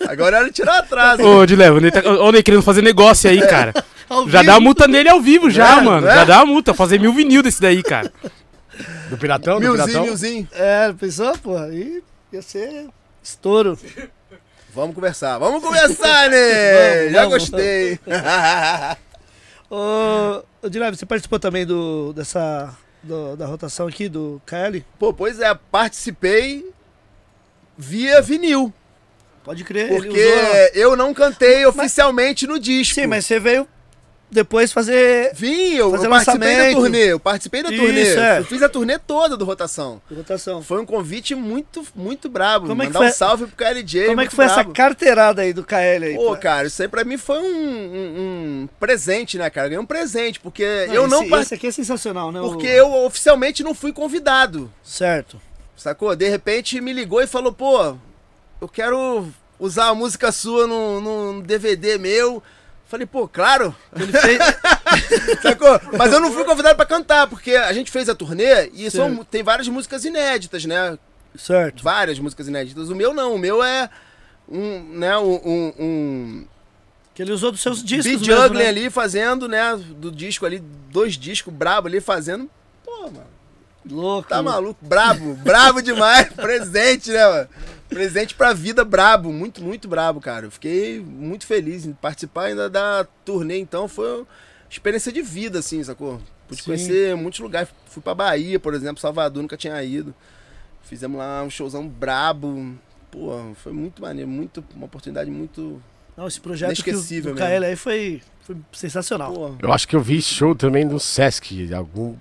[0.07, 1.23] Agora é hora de tirar o atraso.
[1.23, 3.73] Ô, Dilevo, o Ney tá- ô, Ney querendo fazer negócio aí, cara.
[4.11, 4.53] Ao Já vivo.
[4.53, 6.07] dá a multa nele ao vivo, já, É, mano.
[6.09, 6.15] é?
[6.17, 6.75] Já dá a multa.
[6.75, 8.13] Fazer mil vinil desse daí, cara.
[9.09, 10.05] Do Piratão, do milzinho, Piratão.
[10.05, 10.49] milzinho.
[10.53, 11.57] É, pensou, pô?
[11.57, 12.03] Aí
[12.33, 12.89] ia ser
[13.23, 13.79] estouro.
[14.75, 16.37] Vamos conversar, vamos conversar, né?
[17.01, 17.39] Vamos, Já vamos.
[17.39, 17.99] gostei.
[19.71, 24.85] Ô, ô Dilé, você participou também do, dessa, do- da rotação aqui do KL?
[24.99, 26.69] Pô, pois é, participei
[27.79, 28.73] via vinil.
[29.45, 30.21] Pode crer, Porque usou...
[30.75, 32.95] eu não cantei oficialmente no disco.
[32.97, 33.67] Sim, mas você veio
[34.31, 37.05] depois fazer Vim, eu, Fazer eu participei da turnê.
[37.13, 38.03] Eu participei da Isso, turnê.
[38.17, 38.39] é.
[38.39, 40.01] Eu fiz a turnê toda do Rotação.
[40.15, 40.63] rotação.
[40.63, 42.67] Foi um convite muito, muito brabo.
[42.69, 44.07] Como é que Mandar foi- um salve pro KLJ.
[44.07, 44.73] Como é que foi essa brabo.
[44.73, 46.15] carteirada aí do KL aí?
[46.15, 46.37] Pô, pô?
[46.37, 49.69] cara, isso aí pra mim foi um, um- um presente, né, cara?
[49.69, 52.41] Ganhei um presente, porque Não, eu não esse, par- esse aqui é sensacional, né?
[52.41, 55.41] o- Porque eu oficialmente não fui convidado, Certo.
[55.77, 56.15] sacou?
[56.15, 57.97] De repente me ligou e falou, pô,
[58.61, 59.27] eu quero
[59.59, 62.43] usar a música sua num, num DVD meu.
[62.91, 64.39] Falei, pô, claro, Ele fez...
[65.41, 65.81] sacou?
[65.97, 69.25] Mas eu não fui convidado pra cantar, porque a gente fez a turnê e são,
[69.25, 70.99] tem várias músicas inéditas, né?
[71.39, 71.85] certo.
[71.85, 72.91] Várias músicas inéditas.
[72.91, 73.89] O meu não, o meu é
[74.49, 76.47] um, né, um, um-
[77.15, 78.69] Que ele usou dos seus discos beat mesmo, juggling né?
[78.69, 80.59] ali fazendo, né, do disco ali,
[80.91, 82.51] dois discos brabo ali fazendo.
[82.85, 83.27] Pô, mano,
[83.89, 84.29] Louco.
[84.29, 87.49] tá maluco, brabo, brabo demais, presente, né, mano?
[87.91, 90.47] Presente pra vida, brabo, muito, muito brabo, cara.
[90.47, 94.27] Eu fiquei muito feliz em participar ainda da turnê, então foi uma
[94.71, 96.21] experiência de vida, assim, sacou?
[96.47, 96.67] Pude Sim.
[96.67, 97.69] conhecer muitos lugares.
[97.87, 100.15] Fui pra Bahia, por exemplo, Salvador, nunca tinha ido.
[100.83, 102.75] Fizemos lá um showzão brabo.
[103.11, 105.83] Pô, foi muito maneiro, muito, uma oportunidade muito.
[106.17, 107.35] Não, esse projeto que o, do.
[107.35, 109.33] KL aí foi, foi sensacional.
[109.33, 111.73] Pô, Eu acho que eu vi show também no Sesc.
[111.75, 112.15] Algum.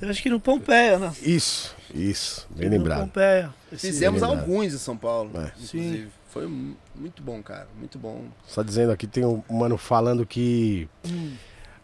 [0.00, 1.12] Eu acho que no Pompeia, né?
[1.22, 2.46] Isso, isso.
[2.50, 3.00] Bem lembrado.
[3.00, 3.52] Pompeia.
[3.76, 4.40] Fizemos lembrado.
[4.40, 5.52] alguns em São Paulo, É.
[5.56, 6.08] inclusive.
[6.30, 7.66] Foi mu- muito bom, cara.
[7.78, 8.22] Muito bom.
[8.46, 11.32] Só dizendo aqui, tem um mano falando que Hum.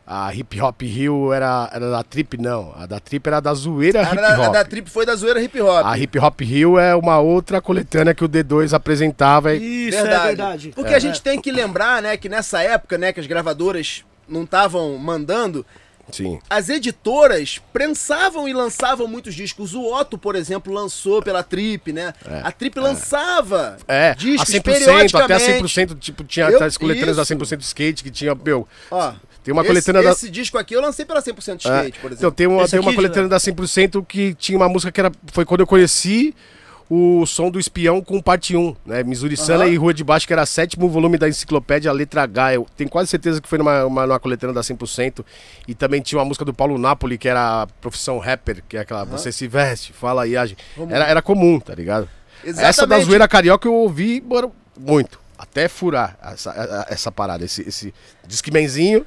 [0.07, 2.73] a Hip Hop Rio era, era da Trip, não.
[2.75, 4.53] A da Trip era da Zoeira A Hip da, a Hop.
[4.55, 5.85] da Trip foi da zoeira hip hop.
[5.85, 9.55] A Hip Hop Rio é uma outra coletânea que o D2 apresentava.
[9.55, 10.73] e- Isso, é verdade.
[10.75, 10.97] Porque É.
[10.97, 14.97] a gente tem que lembrar, né, que nessa época, né, que as gravadoras não estavam
[14.97, 15.65] mandando,
[16.11, 16.39] Sim.
[16.49, 19.75] as editoras prensavam e lançavam muitos discos.
[19.75, 22.13] O Otto, por exemplo, lançou pela Trip, né?
[22.43, 25.17] a Trip lançava É, discos a 100%, periodicamente.
[25.17, 27.29] até 100%, tipo, tinha Eu- as coletâneas da isso.
[27.35, 29.13] 100% skate que tinha, meu, Ó,
[29.45, 30.11] tem uma esse, coletânea da...
[30.11, 32.31] esse disco aqui eu lancei pela 100% É, skate, por Então, exemplo.
[32.33, 35.45] tem uma, Esse tem uma coletânea da 100% que tinha uma música que era, foi
[35.45, 36.35] quando eu conheci
[36.91, 39.03] o som do espião com parte 1, né?
[39.03, 39.73] Missouri Sana Aham.
[39.73, 42.55] e Rua de Baixo, que era sétimo volume da enciclopédia Letra H.
[42.55, 45.25] Eu tenho quase certeza que foi numa, uma, numa coletânea da 100%.
[45.67, 48.81] E também tinha uma música do Paulo Napoli, que era a profissão rapper, que é
[48.81, 50.57] aquela Você se veste, fala e age.
[50.89, 52.09] Era, era comum, tá ligado?
[52.45, 53.05] Essa da Exatamente.
[53.07, 55.21] zoeira carioca eu ouvi mano, muito.
[55.37, 57.93] Até furar essa, a- a- essa parada, esse, esse
[58.27, 59.05] discmanzinho,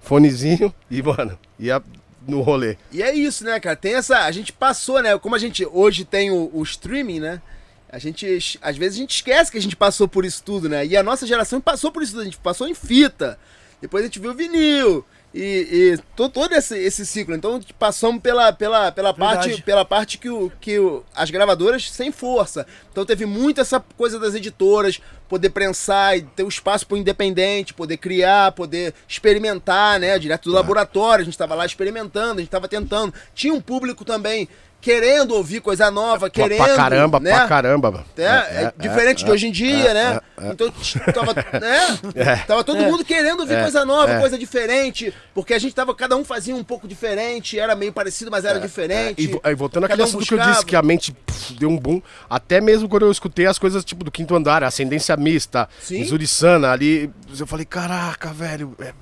[0.00, 1.82] fonezinho e, mano, ia
[2.26, 2.76] no rolê.
[2.90, 3.76] E é isso, né, cara?
[3.76, 4.24] Tem essa.
[4.24, 5.18] A gente passou, né?
[5.18, 7.42] Como a gente hoje tem o, o streaming, né?
[7.88, 8.58] A gente.
[8.62, 10.86] Às vezes a gente esquece que a gente passou por isso tudo, né?
[10.86, 12.22] E a nossa geração passou por isso tudo.
[12.22, 13.38] A gente passou em fita.
[13.80, 15.04] Depois a gente viu vinil.
[15.34, 17.34] E, e to- todo esse, esse ciclo.
[17.34, 19.48] Então passamos pela, pela, pela, Verdade.
[19.48, 22.66] parte, pela parte que, o, que o, as gravadoras sem força.
[22.90, 26.98] Então teve muito essa coisa das editoras, poder prensar e ter o espaço para o
[26.98, 30.18] independente, poder criar, poder experimentar, né?
[30.18, 33.14] Direto do laboratório, a gente estava lá experimentando, a gente estava tentando.
[33.34, 34.46] Tinha um público também
[34.82, 36.58] querendo ouvir coisa nova, querendo.
[36.64, 37.30] pra caramba, né?
[37.30, 37.90] pra caramba.
[37.92, 38.04] mano.
[38.18, 38.24] É,
[38.64, 40.20] é diferente de hoje em dia, é, né?
[40.42, 41.98] é, Então t- tava, né?
[42.16, 42.36] É.
[42.38, 44.20] tava todo mundo querendo ouvir É, coisa nova, é.
[44.20, 48.28] coisa diferente, porque a gente tava, cada um fazia um pouco diferente, era meio parecido,
[48.30, 49.22] mas era diferente.
[49.24, 51.78] E, aí, voltando àquele um assunto que eu disse, que a mente pff, deu um
[51.78, 56.00] boom, até mesmo quando eu escutei as coisas tipo do quinto andar, ascendência mista, Sim.
[56.00, 57.08] Missouri Sana, ali,
[57.38, 58.92] eu falei, caraca, velho, é,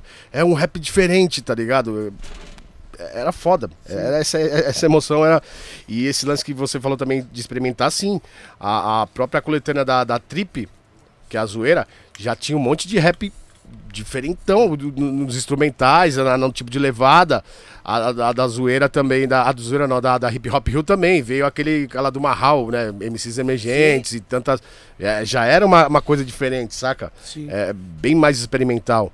[0.41, 2.13] é um rap diferente, tá ligado?
[3.15, 3.71] Era foda.
[3.89, 5.43] Era essa, essa emoção era.
[5.89, 8.21] E esse lance que você falou também de experimentar, sim.
[8.59, 10.69] A, a própria coletânea da, da Trip,
[11.29, 11.87] que é a zoeira,
[12.19, 13.33] já tinha um monte de rap
[13.93, 17.43] diferentão nos instrumentais, na- no tipo de levada.
[17.85, 20.69] A, a- a da zoeira também, da, a do zoeira não, da, da Hip Hop
[20.69, 21.23] Hill também.
[21.23, 22.91] Veio aquele, aquela do Marral, né?
[22.93, 24.61] MCs emergentes e tantas.
[24.99, 27.13] é, já era uma, uma coisa diferente, saca?
[27.25, 27.49] Sim.
[27.51, 29.13] É bem mais experimental.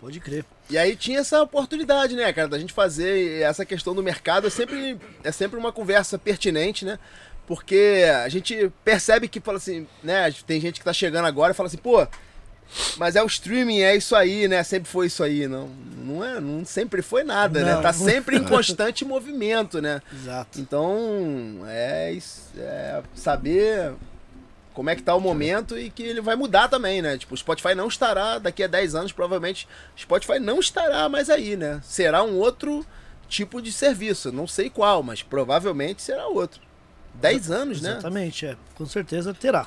[0.00, 0.44] Pode crer.
[0.68, 4.46] E aí tinha essa oportunidade, né, cara, da gente fazer essa questão do mercado.
[4.46, 6.98] É sempre, é sempre uma conversa pertinente, né?
[7.46, 10.32] Porque a gente percebe que, fala assim, né?
[10.46, 12.06] Tem gente que tá chegando agora e fala assim, pô,
[12.96, 14.62] mas é o streaming, é isso aí, né?
[14.64, 15.46] Sempre foi isso aí.
[15.46, 17.74] Não, não, é, não sempre foi nada, né?
[17.74, 17.82] Não.
[17.82, 20.02] Tá sempre em constante movimento, né?
[20.12, 20.60] Exato.
[20.60, 22.18] Então, é,
[22.58, 23.92] é saber
[24.76, 27.16] como é que tá o momento e que ele vai mudar também, né?
[27.16, 29.66] Tipo, o Spotify não estará, daqui a 10 anos, provavelmente,
[29.96, 31.80] o Spotify não estará mais aí, né?
[31.82, 32.84] Será um outro
[33.26, 34.30] tipo de serviço.
[34.30, 36.60] Não sei qual, mas provavelmente será outro.
[37.14, 37.92] 10 anos, né?
[37.92, 38.54] Exatamente, é.
[38.74, 39.66] Com certeza terá.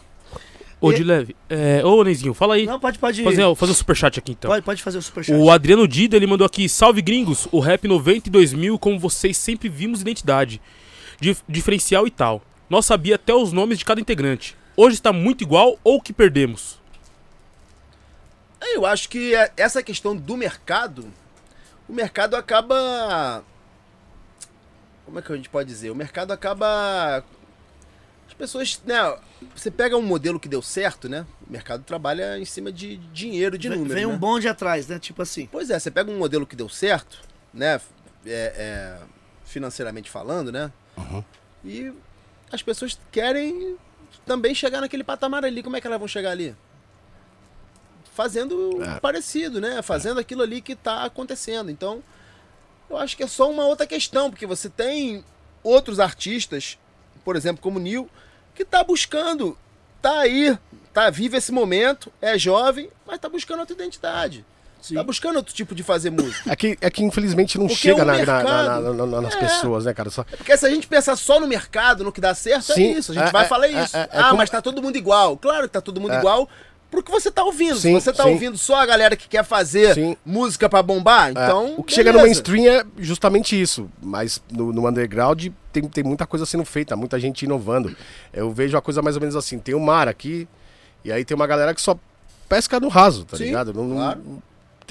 [0.79, 1.35] Ô, E- de leve.
[1.49, 2.67] É, ô, Neizinho, fala aí.
[2.67, 3.23] Não, pode, pode.
[3.23, 4.51] Fazer, fazer um superchat aqui então.
[4.51, 5.35] Pode, pode fazer o superchat.
[5.35, 9.67] O Adriano Dida, ele mandou aqui, salve gringos, o rap 92 mil, como vocês sempre
[9.67, 10.61] vimos identidade,
[11.19, 12.43] dif- diferencial e tal.
[12.69, 14.55] Nós sabia até os nomes de cada integrante.
[14.81, 16.79] Hoje está muito igual ou que perdemos?
[18.61, 21.11] Eu acho que é- essa questão do mercado,
[21.89, 23.43] o mercado acaba.
[25.03, 25.89] Como é que a gente pode dizer?
[25.89, 27.25] O mercado acaba.
[28.25, 29.17] As pessoas, né?
[29.53, 31.25] Você pega um modelo que deu certo, né?
[31.45, 33.93] O mercado trabalha em cima de dinheiro, de números.
[33.93, 34.17] Vem um né?
[34.17, 34.97] bonde atrás, né?
[34.97, 35.45] Tipo assim.
[35.51, 37.19] Pois é, você pega um modelo que deu certo,
[37.53, 37.81] né?
[38.25, 38.97] é- é,
[39.43, 40.71] financeiramente falando, né?
[41.65, 41.91] E
[42.49, 43.77] as pessoas querem
[44.29, 45.63] também chegar naquele patamar ali.
[45.63, 46.55] Como é que elas vão chegar ali?
[48.13, 48.99] Fazendo É.
[48.99, 49.81] parecido, né?
[49.81, 51.71] Fazendo aquilo ali que tá acontecendo.
[51.71, 52.03] Então,
[52.87, 55.25] eu acho que é só uma outra questão, porque você tem
[55.63, 56.77] outros artistas,
[57.25, 58.07] por exemplo, como o Neil,
[58.53, 59.57] que tá buscando,
[59.99, 60.55] tá aí,
[60.93, 64.45] tá vivo esse momento, é jovem, mas tá buscando outra identidade.
[64.81, 64.95] Sim.
[64.95, 66.51] Tá buscando outro tipo de fazer música.
[66.51, 69.35] É que, é que infelizmente não Porque chega o na- mercado- na- na- na- nas
[69.35, 69.39] É.
[69.39, 70.09] pessoas, né, cara?
[70.09, 72.99] Só, Porque se a gente pensar só no mercado, no que dá certo, Sim, é
[72.99, 73.11] isso.
[73.11, 73.95] A gente é- vai é- falar é- isso.
[73.97, 75.35] é- é ah, como- mas tá todo mundo igual.
[75.37, 76.17] Claro que tá todo mundo É.
[76.19, 76.47] igual
[76.89, 77.75] pro que você tá ouvindo.
[77.75, 78.29] Sim, se você tá sim.
[78.31, 80.17] ouvindo só a galera que quer fazer Sim.
[80.25, 81.75] música pra bombar, É, então.
[81.77, 82.41] o que chega no beleza.
[82.41, 83.87] mainstream é justamente isso.
[84.01, 87.95] Mas no, no underground tem, tem muita coisa sendo feita, muita gente inovando.
[88.33, 90.47] Eu vejo a coisa mais ou menos assim: tem o mar aqui,
[91.05, 91.95] e aí tem uma galera que só
[92.47, 93.71] pesca no raso, tá Sim, ligado?
[93.71, 94.43] Não, não- claro.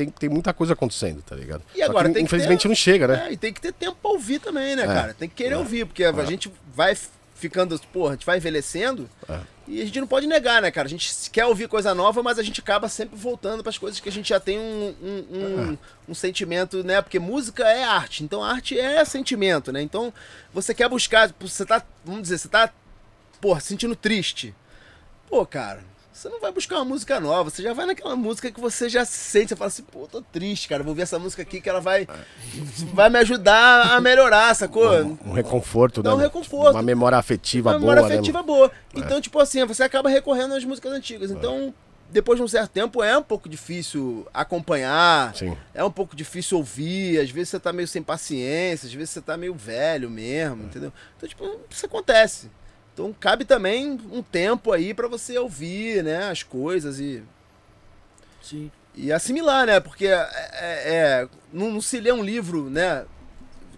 [0.04, 1.62] Tem, tem muita coisa acontecendo, tá ligado?
[1.74, 3.26] E agora que, infelizmente ter- não chega, né?
[3.28, 4.86] É, e tem que ter tempo pra ouvir também, né, É.
[4.86, 5.14] cara?
[5.14, 6.96] Tem que querer ouvir, porque a gente vai
[7.34, 9.38] ficando, porra, a gente vai envelhecendo É.
[9.68, 10.86] e a gente não pode negar, né, cara?
[10.86, 14.08] A gente quer ouvir coisa nova, mas a gente acaba sempre voltando pras coisas que
[14.08, 15.36] a gente já tem um, um,
[15.72, 15.78] um-
[16.08, 17.00] um sentimento, né?
[17.02, 19.80] Porque música é arte, então arte é sentimento, né?
[19.82, 20.12] Então
[20.52, 22.72] você quer buscar, você tá, vamos dizer, você tá,
[23.40, 24.54] porra, se sentindo triste.
[25.28, 25.84] Pô, cara,
[26.18, 29.04] você não vai buscar uma música nova, você já vai naquela música que você já
[29.04, 31.80] sente, você fala assim, pô, tô triste, cara, vou ver essa música aqui que ela
[31.80, 32.08] vai,
[32.92, 35.16] vai me ajudar a melhorar, sacou?
[35.24, 36.16] Um reconforto, Dá né?
[36.16, 36.74] um reconforto.
[36.74, 38.14] Uma memória afetiva Uma boa, memória né?
[38.16, 38.46] afetiva mano?
[38.46, 38.72] boa.
[38.96, 41.30] Então, tipo assim, você acaba recorrendo às músicas antigas.
[41.30, 41.72] Então,
[42.10, 45.36] depois de um certo tempo, é um pouco difícil acompanhar.
[45.36, 45.56] Sim.
[45.72, 47.20] É um pouco difícil ouvir.
[47.20, 50.92] Às vezes você tá meio sem paciência, às vezes você tá meio velho mesmo, entendeu?
[51.16, 52.50] Então, tipo, isso acontece.
[52.98, 57.22] Então, cabe também um tempo aí pra você ouvir, né, as coisas e
[58.42, 58.72] Sim.
[58.92, 59.78] e assimilar, né?
[59.78, 60.82] Porque é, é-
[61.22, 63.04] é- não, não se lê um livro, né?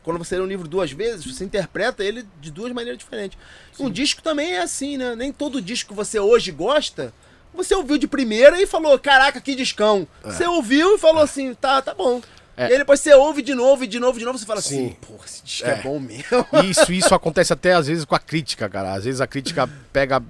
[0.02, 3.38] Quando você lê um livro duas vezes, você interpreta ele de duas maneiras diferentes.
[3.78, 5.14] Um disco também é assim, né?
[5.14, 7.12] Nem todo disco que você hoje gosta,
[7.52, 10.08] você ouviu de primeira e falou, caraca, que discão.
[10.24, 12.22] Você ouviu e falou assim, tá, tá bom.
[12.60, 12.68] É.
[12.68, 14.88] E aí depois você ouve de novo, e de novo, de novo, você fala assim,
[14.88, 14.96] Sim.
[15.00, 15.82] porra, esse disco é, É.
[15.82, 16.24] bom mesmo.
[16.68, 18.92] Isso, isso acontece até às vezes com a crítica, cara.
[18.94, 20.22] Às vezes a crítica pega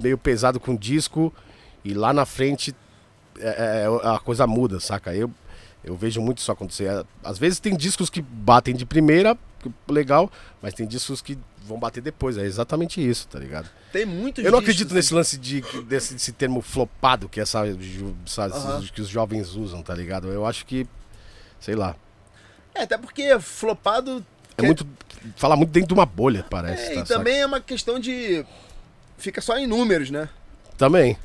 [0.00, 1.32] meio pesado com o disco
[1.84, 2.74] e lá na frente
[3.38, 5.14] é, é, a coisa muda, saca?
[5.14, 5.30] Eu,
[5.82, 7.04] eu vejo muito isso acontecer.
[7.24, 9.36] Às vezes tem discos que batem de primeira,
[9.88, 12.36] legal, mas tem discos que vão bater depois.
[12.36, 13.68] É exatamente isso, tá ligado?
[13.92, 17.62] Tem muitos Eu não acredito nesse lance de, desse, desse termo flopado que, essa,
[18.26, 18.82] essa- Aham.
[18.94, 20.28] que os jovens usam, tá ligado?
[20.28, 20.86] Eu acho que,
[21.60, 21.94] sei lá,
[22.74, 24.24] É, até porque flopado
[24.56, 24.86] é Que- muito.
[25.36, 26.82] Fala muito dentro de uma bolha, parece.
[26.82, 27.14] é, tá, e saca?
[27.14, 28.44] também é uma questão de.
[29.18, 30.28] Fica só em números, né?
[30.78, 31.16] Também.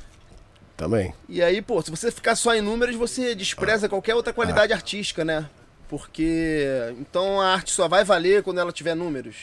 [0.76, 1.14] Também.
[1.28, 5.24] E aí, pô, se você ficar só em números, você despreza qualquer outra qualidade artística,
[5.24, 5.48] né?
[5.88, 6.66] Porque
[7.00, 9.36] então a arte só vai valer quando ela tiver números.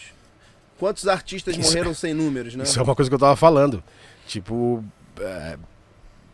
[0.77, 2.63] Quantos artistas Isso- morreram sem números, né?
[2.65, 3.83] Isso é uma coisa que eu tava falando.
[4.27, 4.83] Tipo.
[5.19, 5.57] é,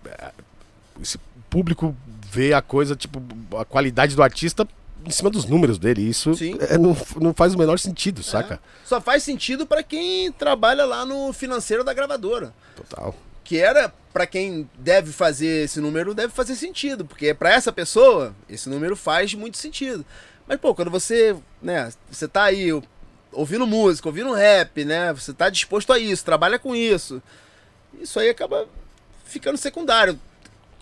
[0.06, 0.32] é,
[1.02, 1.18] esse
[1.50, 1.96] público
[2.30, 3.22] vê a coisa, tipo,
[3.58, 4.68] a qualidade do artista
[5.06, 6.02] em cima dos números dele.
[6.02, 6.32] Isso
[6.70, 8.60] é, não, não faz o menor sentido, saca?
[8.86, 12.54] Só faz sentido pra quem trabalha lá no financeiro da gravadora.
[12.76, 13.16] Total.
[13.44, 18.36] Que era pra quem deve fazer esse número, deve fazer sentido, porque pra essa pessoa
[18.50, 20.06] esse número faz muito sentido.
[20.48, 22.70] Mas pô, quando você, né, você tá aí
[23.32, 27.22] ouvindo música, ouvindo rap, né, você tá disposto a isso, trabalha com isso.
[28.00, 28.68] Isso aí acaba
[29.26, 30.20] ficando secundário.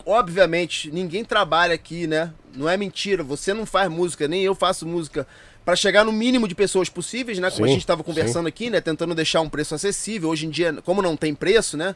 [0.08, 2.32] Obviamente, ninguém trabalha aqui, né?
[2.54, 3.22] Não é mentira.
[3.22, 5.26] Você não faz música, nem eu faço música
[5.64, 7.50] para chegar no mínimo de pessoas possíveis, né?
[7.50, 8.80] Como a Sim, gente estava conversando aqui, né?
[8.80, 10.30] Tentando deixar um preço acessível.
[10.30, 11.94] Hoje em dia, como não tem preço, né?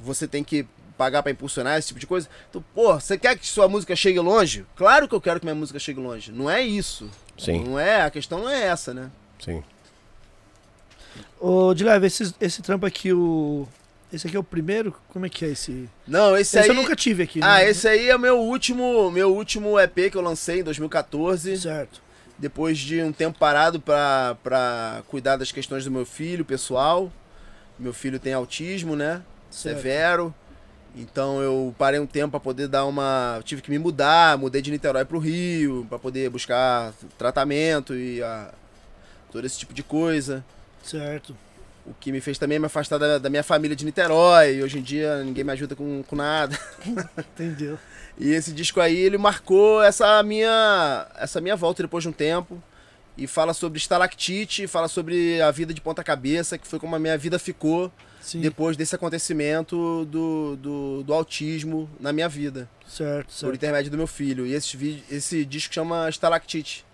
[0.00, 0.64] Você tem que
[0.96, 2.28] pagar para impulsionar esse tipo de coisa.
[2.48, 4.64] Então, pô, você quer que sua música chegue longe?
[4.76, 6.30] Claro que eu quero que minha música chegue longe.
[6.30, 7.10] Não é isso.
[7.36, 9.10] Sim, Não é, a questão não é essa, né?
[9.40, 9.62] sim.
[11.40, 13.66] Ô, Dileve, esse, esse trampo aqui, o.
[14.12, 14.94] Esse aqui é o primeiro?
[15.08, 15.88] Como é que é esse?
[16.06, 16.76] Não, esse, Esse aí.
[16.76, 17.68] eu nunca tive aqui, Ah, né?
[17.68, 21.58] esse aí é o meu último, meu último EP que eu lancei em 2014.
[21.58, 22.00] Certo.
[22.38, 27.12] Depois de um tempo parado pra cuidar das questões do meu filho, pessoal.
[27.78, 29.22] Meu filho tem autismo, né?
[29.50, 29.76] Certo.
[29.76, 30.34] Severo.
[30.96, 33.40] Então eu parei um tempo pra poder dar uma.
[33.44, 38.52] tive que me mudar, mudei de Niterói pro Rio, pra poder buscar tratamento e a-
[39.30, 40.42] todo esse tipo de coisa.
[40.82, 41.36] Certo.
[41.88, 44.56] O que me fez também me afastar da, da minha família de Niterói.
[44.56, 46.58] E hoje em dia ninguém me ajuda com, com nada.
[47.18, 47.78] Entendeu?
[48.18, 52.62] E esse disco aí, ele marcou essa minha, essa minha volta depois de um tempo.
[53.16, 57.00] E fala sobre estalactite, fala sobre a vida de ponta cabeça, que foi como a
[57.00, 57.90] minha vida ficou
[58.20, 58.40] Sim.
[58.40, 63.54] depois desse acontecimento do, do, do autismo na minha vida, Certo, por certo.
[63.56, 64.46] intermédio do meu filho.
[64.46, 66.84] E esse, vídeo- esse disco chama Estalactite.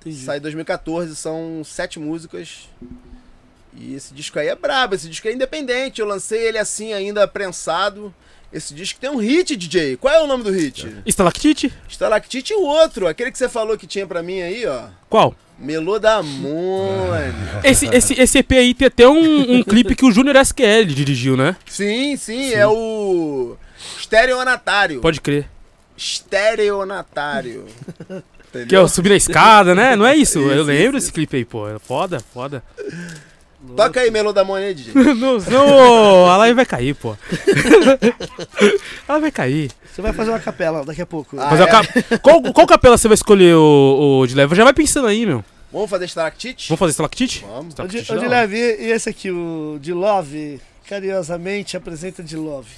[0.00, 0.16] Entendi.
[0.24, 2.70] Sai em 2014, são sete músicas.
[3.78, 6.00] E esse disco aí é brabo, esse disco é independente.
[6.00, 8.14] Eu lancei ele assim, ainda prensado.
[8.52, 9.96] Esse disco tem um hit, DJ.
[9.96, 10.90] Qual é o nome do hit?
[11.04, 11.72] Estalactite?
[11.88, 14.84] Estalactite e o outro, aquele que você falou que tinha pra mim aí, ó.
[15.10, 15.34] Qual?
[15.58, 17.34] Melodamone.
[17.64, 21.36] Esse, esse, esse EP aí tem até um, um clipe que o Júnior SQL dirigiu,
[21.36, 21.56] né?
[21.66, 23.56] Sim, sim, é o
[23.98, 25.00] Estereonatário.
[25.00, 25.48] Pode crer.
[25.96, 27.66] Estereonatário.
[28.00, 28.22] Entendeu?
[28.68, 29.96] Que é o subir na escada, né?
[29.96, 30.38] Não é isso?
[30.40, 31.68] Isso, Eu lembro isso, desse clipe aí, pô.
[31.68, 32.62] É Foda, foda.
[33.76, 34.94] Toca aí Melodamone aí, DJ.
[35.14, 37.14] não, não, a live vai cair, pô.
[39.08, 39.70] Ela vai cair.
[39.92, 41.38] Você vai fazer uma capela daqui a pouco.
[41.38, 41.62] Ah, Mas é?
[41.62, 44.54] a cap- qual, qual capela você vai escolher, o, o de leva?
[44.54, 45.44] Já vai pensando aí, meu.
[45.72, 46.68] Vamos fazer Estalactite?
[46.68, 47.44] Vamos fazer estalactite?
[47.46, 47.74] Vamos.
[47.78, 48.28] Ô, Di- Estalactite ô, da.
[48.28, 52.70] Leve, e esse aqui, o de Love, carinhosamente apresenta de Love.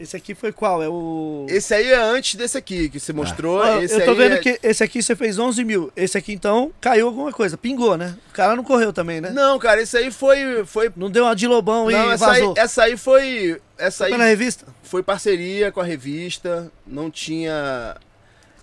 [0.00, 0.82] Esse aqui foi qual?
[0.82, 1.44] É o.
[1.46, 3.58] Esse aí é antes desse aqui que você mostrou.
[3.58, 5.92] Ó, esse eu tô aí vendo é- que esse aqui você fez 11 mil.
[5.94, 8.16] Esse aqui então caiu alguma coisa, pingou, né?
[8.30, 9.28] O cara não correu também, né?
[9.28, 10.64] Não, cara, esse aí foi.
[10.64, 10.90] foi...
[10.96, 12.54] Não deu uma de lobão Não, e essa aí, vazou.
[12.56, 13.60] essa aí foi.
[13.76, 14.66] Essa Foi aí na revista?
[14.82, 17.94] foi parceria com a revista, não tinha.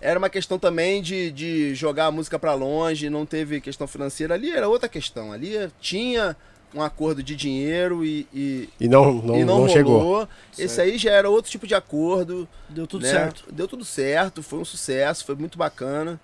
[0.00, 4.34] Era uma questão também de, de jogar a música pra longe, não teve questão financeira.
[4.34, 5.32] Ali era outra questão.
[5.32, 6.36] Ali tinha
[6.74, 9.98] um acordo de dinheiro e, e, E não, não, e não, não, chegou.
[9.98, 10.28] rolou.
[10.58, 12.48] Esse aí já era outro tipo de acordo.
[12.68, 13.10] Deu tudo né?
[13.10, 13.44] certo.
[13.50, 16.20] Deu tudo certo, foi um sucesso, foi muito bacana.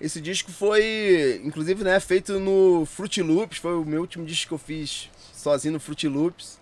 [0.00, 4.54] Esse disco foi, inclusive, né, feito no Fruit Loops, foi o meu último disco que
[4.54, 6.58] eu fiz sozinho no Fruit Loops.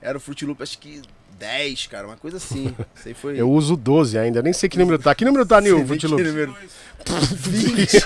[0.00, 1.00] Era o Fruit Loops, acho que
[1.42, 2.72] 10, cara, uma coisa assim.
[3.04, 3.36] Aí foi.
[3.40, 5.12] Eu uso 12 ainda, nem sei que número tá.
[5.12, 5.78] Que número tá, Nil?
[5.78, 6.02] Loops?
[6.04, 6.54] número-
[7.04, 7.96] 20.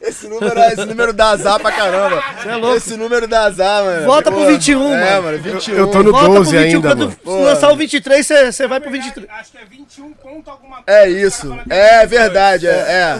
[0.00, 2.22] esse, número, é- esse número dá azar pra caramba.
[2.42, 2.76] Você é louco.
[2.76, 4.06] Esse número dá azar, mano.
[4.06, 5.22] Volta pro 21, É, mano.
[5.24, 5.74] mano, 21.
[5.74, 7.16] Eu tô no Volta 12 pro 21, ainda, quando mano.
[7.22, 7.38] Pô.
[7.42, 9.28] lançar o 23, você você vai pro 23.
[9.30, 11.00] Acho que é 21 ponto alguma coisa.
[11.00, 11.52] É isso.
[11.68, 12.08] É 22.
[12.08, 12.70] verdade, é.
[12.70, 13.18] é.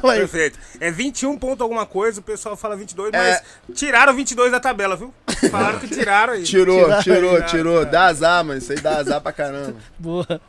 [0.00, 0.18] Fala aí.
[0.18, 0.58] Perfeito.
[0.80, 3.16] É 21 ponto alguma coisa, o pessoal fala 22, É.
[3.16, 5.14] mas tiraram 22 da tabela, viu?
[5.52, 6.42] Falaram que tiraram aí.
[6.42, 7.84] Tirou, tirou, tirou.
[7.84, 8.58] Dá azar, mano.
[8.58, 9.76] Isso aí dá azar pra caramba.
[9.98, 10.26] Boa.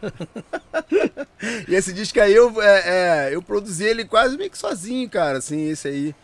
[1.68, 5.38] E esse disco aí eu, é, é, eu produzi ele quase meio que sozinho, cara.
[5.38, 6.16] Assim, esse aí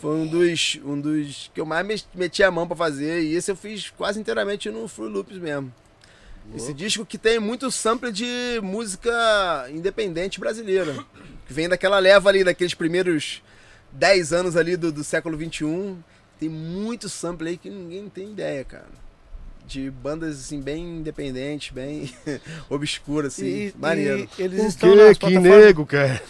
[0.00, 3.22] foi um dos, um dos que eu mais me- meti a mão pra fazer.
[3.22, 5.72] E esse eu fiz quase inteiramente no Fruit Loops mesmo.
[6.54, 9.12] Esse disco que tem muito sample de música
[9.70, 10.94] independente brasileira.
[11.46, 13.42] Que vem daquela leva ali, daqueles primeiros
[13.92, 15.96] 10 anos ali do, do século XXI.
[16.40, 18.88] Tem muito sample aí que ninguém tem ideia, cara.
[19.68, 22.10] De bandas assim, bem independentes, bem
[22.70, 23.44] obscuras, assim.
[23.46, 24.26] E, maneiro.
[24.38, 25.64] e eles O estão que nas que plataformas.
[25.66, 26.22] nego, cara?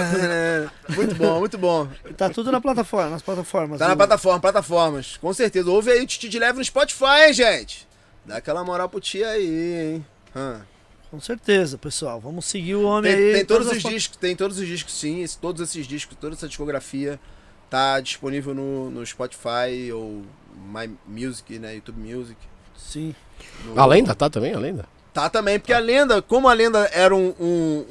[0.96, 1.88] muito bom, muito bom.
[2.16, 3.78] Tá tudo na plataforma, nas plataformas.
[3.78, 5.16] Tá na O- plataforma, plataformas.
[5.18, 5.70] Com certeza.
[5.70, 7.86] Ouve aí o Titi de Leve no Spotify, hein, gente?
[8.24, 10.06] Dá aquela moral pro tia aí, hein?
[10.34, 10.62] Hã.
[11.10, 12.20] Com certeza, pessoal.
[12.20, 13.32] Vamos seguir o homem Tem, aí.
[13.34, 15.22] tem em todos os as discos, tem todos os discos, sim.
[15.22, 17.20] esse- todos esses discos, toda essa discografia
[17.68, 20.22] tá disponível no, no Spotify ou
[20.56, 21.74] My Music, né?
[21.74, 22.36] YouTube Music.
[22.80, 23.14] Sim.
[23.64, 24.86] No- A lenda tá também, a lenda?
[25.12, 27.86] Tá também, porque a lenda, como a lenda era um, um,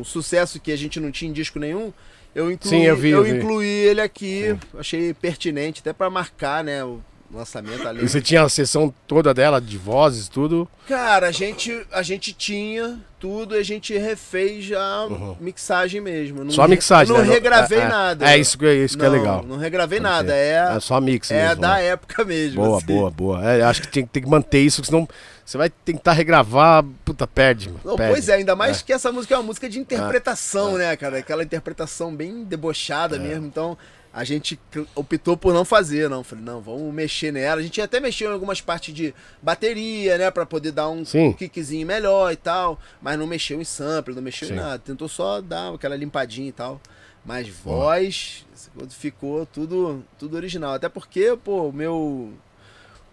[0.00, 1.92] um sucesso que a gente não tinha em disco nenhum,
[2.34, 3.30] eu incluí, Sim, eu vi, eu vi.
[3.36, 7.00] incluí ele aqui, achei pertinente, até pra marcar, né, o
[7.32, 10.68] lançamento, a E você tinha a sessão toda dela, de vozes, tudo.
[10.88, 15.08] Cara, a gente, a gente tinha tudo e a gente refez a
[15.40, 16.44] mixagem mesmo.
[16.44, 17.32] Não Só a mixagem, Não né?
[17.32, 18.30] regravei é, é, nada.
[18.30, 19.42] É isso, que- isso que é Não, legal.
[19.46, 21.62] Não regravei nada, é, É só mix é mesmo.
[21.62, 21.86] da né?
[21.86, 22.62] época mesmo.
[22.62, 22.86] Boa, assim.
[22.86, 23.44] boa, boa.
[23.44, 25.08] É, acho que tem, tem que manter isso, senão
[25.44, 27.80] Você vai tentar regravar, puta, perde, mano.
[27.84, 28.12] Não, perde.
[28.14, 31.18] pois é, ainda mais que essa música é uma música de interpretação, né, cara?
[31.18, 33.46] Aquela interpretação bem debochada mesmo.
[33.46, 33.78] Então,
[34.16, 34.58] a gente
[34.94, 36.24] optou por não fazer, não.
[36.24, 37.60] Falei, não, vamos mexer nela.
[37.60, 40.30] A gente até mexeu em algumas partes de bateria, né?
[40.30, 41.34] Pra poder dar um Sim.
[41.34, 42.80] kickzinho melhor e tal.
[43.02, 44.54] Mas não mexeu em sample, não mexeu Sim.
[44.54, 44.78] em nada.
[44.78, 46.80] Tentou só dar aquela limpadinha e tal.
[47.26, 48.46] Mas voz,
[48.88, 50.72] ficou tudo, tudo original.
[50.72, 52.32] Até porque, pô, meu.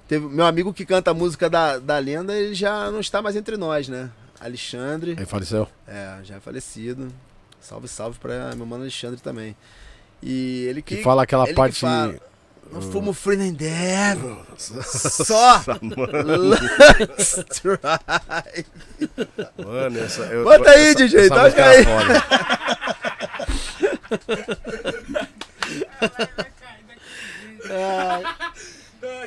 [0.07, 3.35] Teve, meu amigo que canta a música da, da lenda, ele já não está mais
[3.35, 4.09] entre nós, né?
[4.39, 5.11] Alexandre.
[5.11, 5.67] Ele faleceu.
[5.85, 7.13] É, já é falecido.
[7.59, 9.53] Salve, salve pra meu mano Alexandre também.
[10.25, 10.97] E ele que.
[10.97, 11.79] Que fala aquela ele que parte.
[11.81, 12.15] fala,
[12.71, 14.37] Não fumo free nem devil.
[14.57, 15.61] Só.
[15.81, 18.65] Let's try.
[19.63, 20.21] Mano, essa.
[20.23, 21.83] eu- Bota aí, essa- DJ, essa toca aí.
[21.83, 22.23] foda.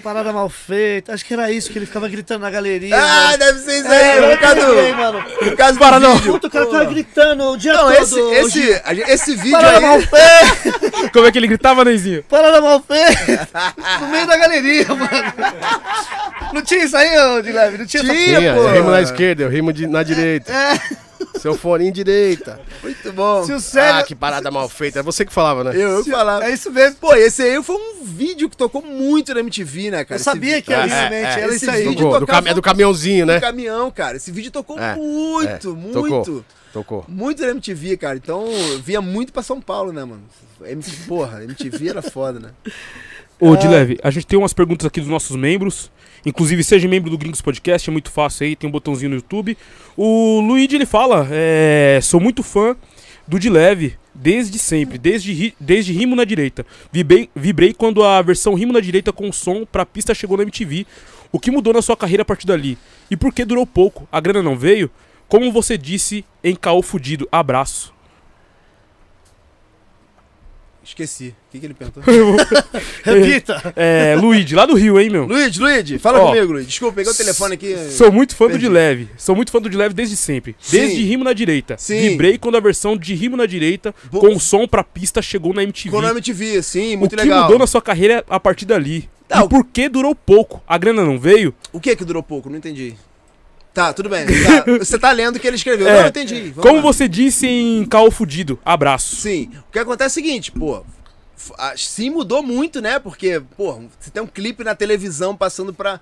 [0.03, 1.13] Parada mal feita.
[1.13, 2.95] Acho que era isso que ele ficava gritando na galeria.
[2.97, 3.39] Ah, mano.
[3.39, 4.97] deve ser isso É, aí, eu por causa do.
[4.97, 5.23] mano.
[5.23, 6.17] Por causa Para, do não.
[6.17, 6.33] vídeo.
[6.33, 7.93] Puta, o cara tava gritando o dia Não, todo.
[7.95, 10.07] esse, esse, esse vídeo Parada mal aí.
[10.07, 11.11] feita.
[11.13, 12.23] Como é que ele gritava, Neizinho?
[12.25, 13.49] Parada mal feita.
[14.01, 15.11] No meio da galeria, mano.
[16.53, 17.79] Não tinha isso aí, ô, de leve?
[17.79, 18.61] Não tinha, essa Tinha, Tinha, pô.
[18.61, 20.53] eu rimo na esquerda, eu rimo de- na direita.
[20.53, 21.06] É.
[21.41, 22.61] Seu foninho direita.
[22.83, 23.45] Muito bom.
[23.45, 24.01] Se o Célio...
[24.01, 24.99] Ah, que parada mal feita.
[25.01, 25.71] É você que falava, né?
[25.75, 26.45] Eu, eu falava.
[26.45, 26.97] É isso mesmo.
[26.97, 30.21] Pô, esse aí foi um vídeo que tocou muito na MTV, né, cara?
[30.21, 31.27] Eu sabia que era É, isso, é, mente.
[31.27, 31.41] é.
[31.43, 31.89] Era Esse isso aí.
[31.89, 33.35] vídeo Tocou, do cam- é do caminhãozinho, né?
[33.35, 34.17] vídeo caminhão, cara.
[34.17, 35.93] Esse vídeo tocou É, muito, é, muito.
[35.93, 36.45] tocou.
[36.73, 37.05] Tocou.
[37.09, 38.17] Muito na MTV, cara.
[38.17, 40.23] Então, eu via muito pra São Paulo, né, mano?
[40.65, 42.51] MTV, porra, MTV era foda, né?
[43.39, 45.91] Ô, de leve, a gente tem umas perguntas aqui dos nossos membros.
[46.27, 49.57] Inclusive, seja membro do Gringos Podcast, é muito fácil aí, tem um botãozinho no YouTube.
[49.97, 52.77] O Luigi, ele fala, é, sou muito fã
[53.29, 56.67] do de leve, desde sempre, desde, desde Rimo na Direita.
[56.91, 60.85] Vibrei, vibrei quando a versão Rimo na Direita com som pra pista chegou na MTV.
[61.31, 62.77] O que mudou na sua carreira a partir dali?
[63.09, 64.09] E por que durou pouco?
[64.11, 64.91] A grana não veio?
[65.29, 67.96] Como você disse em Caô Fudido, abraço.
[70.87, 71.29] Esqueci.
[71.49, 72.03] O que, que ele perguntou?
[73.05, 73.73] Repita.
[73.75, 75.27] É, Luigi, lá do Rio, hein, meu?
[75.27, 76.67] Luiz, Luiz, fala Ó, comigo, Luiz.
[76.67, 77.77] Desculpa, peguei o telefone aqui.
[77.91, 78.67] Sou muito fã do Perdi.
[78.67, 79.09] de leve.
[79.17, 80.55] Sou muito fã do de leve desde sempre.
[80.71, 81.03] Desde Sim.
[81.05, 81.77] Rimo na Direita.
[81.79, 82.01] Sim.
[82.11, 85.53] Vibrei quando a versão de Rimo na Direita Bo- com o som pra pista chegou
[85.53, 85.89] na MTV.
[85.89, 87.43] Ficou na MTV, sim, o muito que legal.
[87.43, 89.09] mudou na sua carreira a partir dali?
[89.29, 90.63] Tá, e o- por que durou pouco?
[90.69, 91.53] A grana não veio?
[91.73, 92.49] O que que durou pouco?
[92.49, 92.95] Não entendi.
[93.77, 94.25] Tá, tudo bem.
[94.25, 95.87] Tá, Você tá lendo o que ele escreveu.
[95.87, 96.01] É.
[96.01, 96.49] Não, entendi.
[96.49, 96.81] Vamos Como lá.
[96.81, 99.17] você disse em Caô Fudido, abraço.
[99.17, 99.51] Sim.
[99.69, 100.83] O que acontece é o seguinte, pô.
[101.59, 102.99] ah, Sim, mudou muito, né?
[102.99, 106.01] Porque, pô, você tem um clipe na televisão passando pra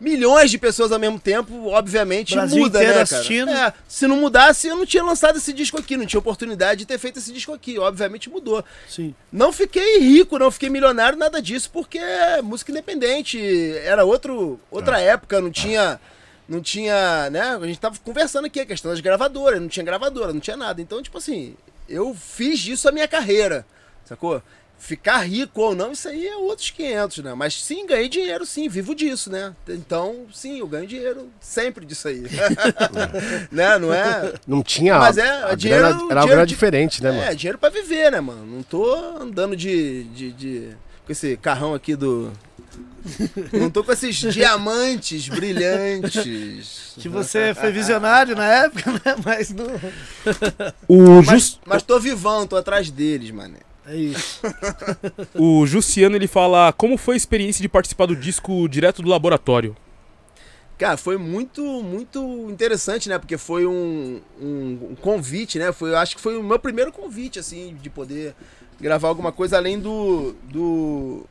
[0.00, 3.02] milhões de pessoas ao mesmo tempo, obviamente Brasil muda, né, cara?
[3.02, 3.50] assistindo.
[3.52, 6.86] É, se não mudasse, eu não tinha lançado esse disco aqui, não tinha oportunidade de
[6.86, 7.78] ter feito esse disco aqui.
[7.78, 8.64] Obviamente mudou.
[8.88, 9.14] Sim.
[9.30, 13.38] Não fiquei rico, não fiquei milionário, nada disso, porque é música independente.
[13.84, 16.00] Era outro, outra época, não tinha.
[16.52, 17.58] Não tinha, né?
[17.60, 20.82] A gente tava conversando aqui a questão das gravadoras, não tinha gravadora, não tinha nada.
[20.82, 21.54] Então, tipo assim,
[21.88, 23.64] eu fiz disso a minha carreira,
[24.04, 24.42] sacou?
[24.78, 27.34] Ficar rico ou não, isso aí é outros 500, né?
[27.34, 29.54] Mas sim, ganhei dinheiro, sim, vivo disso, né?
[29.68, 32.22] Então, sim, eu ganho dinheiro sempre disso aí.
[33.50, 33.78] né?
[33.78, 34.34] Não é.
[34.46, 34.98] Não tinha.
[34.98, 37.36] Mas é, a dinheiro- grana, era dinheiro de- diferente, né, É, mano?
[37.36, 38.44] dinheiro pra viver, né, mano?
[38.44, 40.04] Não tô andando de.
[40.04, 40.76] de, de-
[41.06, 42.32] com esse carrão aqui do.
[43.52, 46.94] Não tô com esses diamantes brilhantes.
[46.98, 49.16] Que você foi visionário na época, né?
[49.24, 49.66] Mas não.
[50.86, 53.56] O, Mas, Jus, mas tô vivão, tô atrás deles, mano.
[53.86, 54.40] É isso.
[55.34, 59.76] o Jussiano, ele fala, como foi a experiência de participar do disco direto do laboratório?
[60.78, 63.18] Cara, foi muito, muito interessante, né?
[63.18, 65.72] Porque foi um, um, um convite, né?
[65.72, 68.34] Foi, eu acho que foi o meu primeiro convite, assim, de poder
[68.80, 70.34] gravar alguma coisa além do.
[70.44, 71.24] do,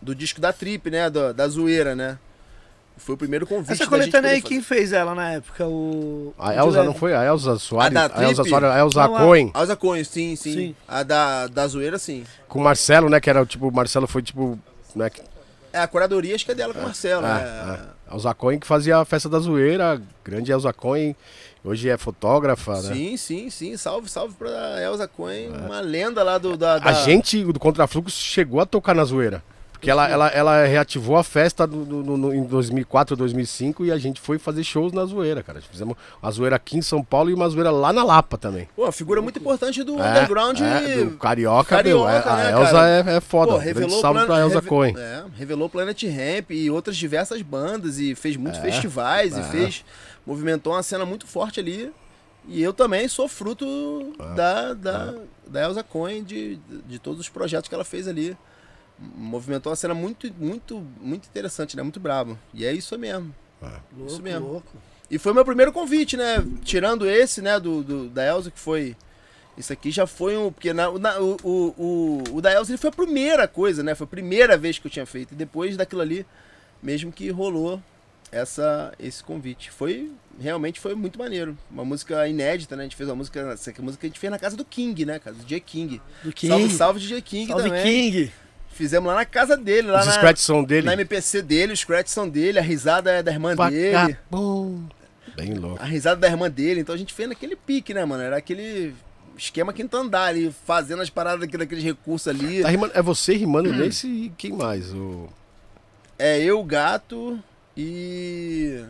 [0.00, 1.08] do disco da Trip, né?
[1.10, 2.18] Da, da zoeira, né?
[2.96, 3.72] Foi o primeiro convite.
[3.72, 5.64] Essa coletânea aí, quem fez ela na época?
[5.66, 6.34] O.
[6.36, 7.14] A Elza não foi?
[7.14, 7.96] A Elza Soares?
[7.96, 8.42] A A, Elza?
[8.44, 9.50] Soares, a Elza Não, a- Cohen.
[9.54, 10.76] Alza Cohen, sim, sim, Sim.
[10.86, 12.24] A da, da zoeira, sim.
[12.48, 13.20] Com o Marcelo, né?
[13.20, 13.68] Que era tipo.
[13.68, 14.58] O Marcelo foi tipo.
[14.96, 15.22] Né, que-
[15.72, 17.80] É, a curadoria acho que é dela com o Marcelo, é, né?
[18.08, 18.10] é.
[18.10, 20.02] A Elza Cohen que fazia a festa da zoeira.
[20.24, 21.14] Grande Elza Cohen.
[21.62, 22.94] Hoje é fotógrafa, né?
[22.94, 23.76] Sim, sim, sim.
[23.76, 26.56] Salve, salve pra Elza Cohen, uma lenda lá do.
[26.56, 29.40] Da, da- A gente do Contrafluxo chegou a tocar na zoeira.
[29.78, 33.96] Porque ela, ela, ela reativou a festa do- do- no- em 2004, 2005 e a
[33.96, 35.60] gente foi fazer shows na zoeira, cara.
[35.60, 38.68] Fizemos uma zoeira aqui em São Paulo e uma zoeira lá na Lapa também.
[38.74, 40.58] Pô, figura muito importante do É, underground.
[40.60, 42.08] é, do Carioca, Carioca, meu.
[42.08, 43.52] É, né, a Elza é, é foda.
[43.52, 44.94] Pô, revelou salve pra Elza reve- Cohen.
[44.98, 49.44] É, revelou Planet Ramp e outras diversas bandas e fez muitos É, festivais e é.
[49.44, 49.84] fez.
[50.26, 51.92] Movimentou uma cena muito forte ali.
[52.48, 55.14] E eu também sou fruto da, da,
[55.46, 56.56] da Elza Cohen, de,
[56.86, 58.36] de todos os projetos que ela fez ali.
[59.00, 61.82] Movimentou uma cena muito, muito, muito interessante, né?
[61.82, 62.38] Muito brabo.
[62.52, 63.34] E é isso mesmo.
[63.96, 64.46] Louco, Isso mesmo.
[64.48, 64.76] louco.
[65.10, 66.44] E foi meu primeiro convite, né?
[66.62, 68.96] Tirando esse, né, do, do- da Elza, que foi.
[69.56, 70.52] Isso aqui já foi um.
[70.52, 73.82] Porque na- o- na- o, o, o, o da Elza ele foi a primeira coisa,
[73.82, 73.94] né?
[73.94, 75.32] Foi a primeira vez que eu tinha feito.
[75.32, 76.24] E depois daquilo ali,
[76.82, 77.82] mesmo que rolou
[78.30, 79.70] essa, esse convite.
[79.70, 80.12] Foi.
[80.40, 81.56] Realmente foi muito maneiro.
[81.68, 82.82] Uma música inédita, né?
[82.82, 83.40] A gente fez uma música.
[83.52, 85.18] Essa aqui é a música que a gente fez na casa do King, né?
[85.18, 86.00] Casa do DJ King.
[86.22, 86.52] Do King.
[86.52, 87.82] Salve, salve DJ King Salve, também.
[87.82, 88.32] King.
[88.78, 90.86] Fizemos lá na casa dele, lá Os na, scratches são dele.
[90.86, 93.90] na MPC dele, os scratches são dele, a risada é da irmã dele.
[93.92, 94.94] Vagabundo.
[95.36, 95.82] Bem louco.
[95.82, 98.22] A risada da irmã dele, então a gente fez naquele pique, né, mano?
[98.22, 98.94] Era aquele
[99.36, 102.62] esquema quinto andar ali, fazendo as paradas daquele- daqueles recursos ali.
[102.62, 104.92] Tá rimando- é você rimando nesse e quem mais?
[104.94, 105.28] O...
[106.16, 107.36] É eu, o gato
[107.76, 108.84] e.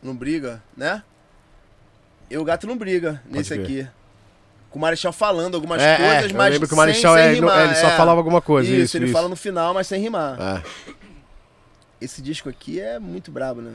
[0.00, 1.02] Não briga, né?
[2.30, 3.62] Eu, o gato não briga nesse crer.
[3.64, 3.88] aqui.
[4.76, 6.52] Com o Marechal falando algumas É, coisas, é, eu mas.
[6.52, 7.96] lembro que o sem- Marechal sem é, rimar, é, ele só é.
[7.96, 8.70] falava alguma coisa.
[8.70, 9.14] Isso, Isso, ele isso.
[9.14, 10.36] fala no final, mas sem rimar.
[10.38, 10.62] É,
[11.98, 13.72] Esse disco aqui é muito brabo, né?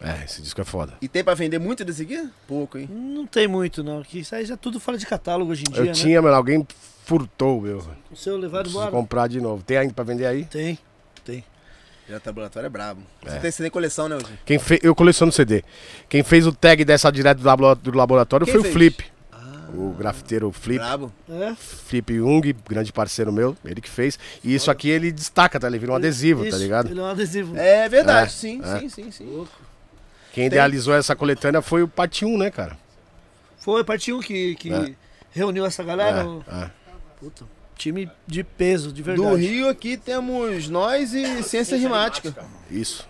[0.00, 0.94] é, esse disco é foda.
[1.02, 2.30] E tem pra vender muito desse aqui?
[2.46, 2.88] Pouco, hein?
[2.90, 4.00] Não tem muito, não.
[4.02, 5.92] Que isso aí já é tudo fora de catálogo hoje em dia, Eu né?
[5.92, 6.66] tinha, mano, alguém
[7.04, 7.84] furtou, meu.
[8.10, 8.90] O seu levado embora?
[8.90, 9.62] comprar de novo.
[9.62, 10.46] Tem ainda pra vender aí?
[10.46, 10.78] Tem,
[11.26, 11.44] tem.
[12.08, 13.02] Já laboratório é brabo.
[13.22, 13.38] Você É.
[13.38, 14.28] tem CD coleção, né, hoje?
[14.46, 14.80] Quem fe...
[14.82, 15.62] Eu coleciono CD.
[16.08, 17.40] Quem fez o tag dessa direto
[17.82, 18.74] do laboratório Quem foi fez?
[18.74, 19.04] o Flip.
[19.74, 20.78] O grafiteiro Flip.
[20.78, 21.12] Brabo.
[21.28, 21.54] É?
[21.54, 24.18] Flip Jung, grande parceiro meu, ele que fez.
[24.42, 25.66] E isso aqui ele destaca, tá?
[25.66, 26.90] Ele vira um adesivo, tá Isso, ligado?
[26.90, 27.56] Ele é um adesivo.
[27.56, 28.78] É verdade, É, sim, é.
[28.80, 29.46] sim, sim, sim.
[30.32, 32.78] Quem idealizou essa coletânea foi o Patium, né, cara?
[33.58, 34.92] Foi parte 1 que, que É.
[35.32, 36.26] reuniu essa galera.
[36.50, 36.70] É, é.
[37.20, 37.44] Puta,
[37.76, 39.28] time de peso, de verdade.
[39.28, 42.34] Do Rio aqui temos nós e Ciência Rimática.
[42.70, 43.06] Isso.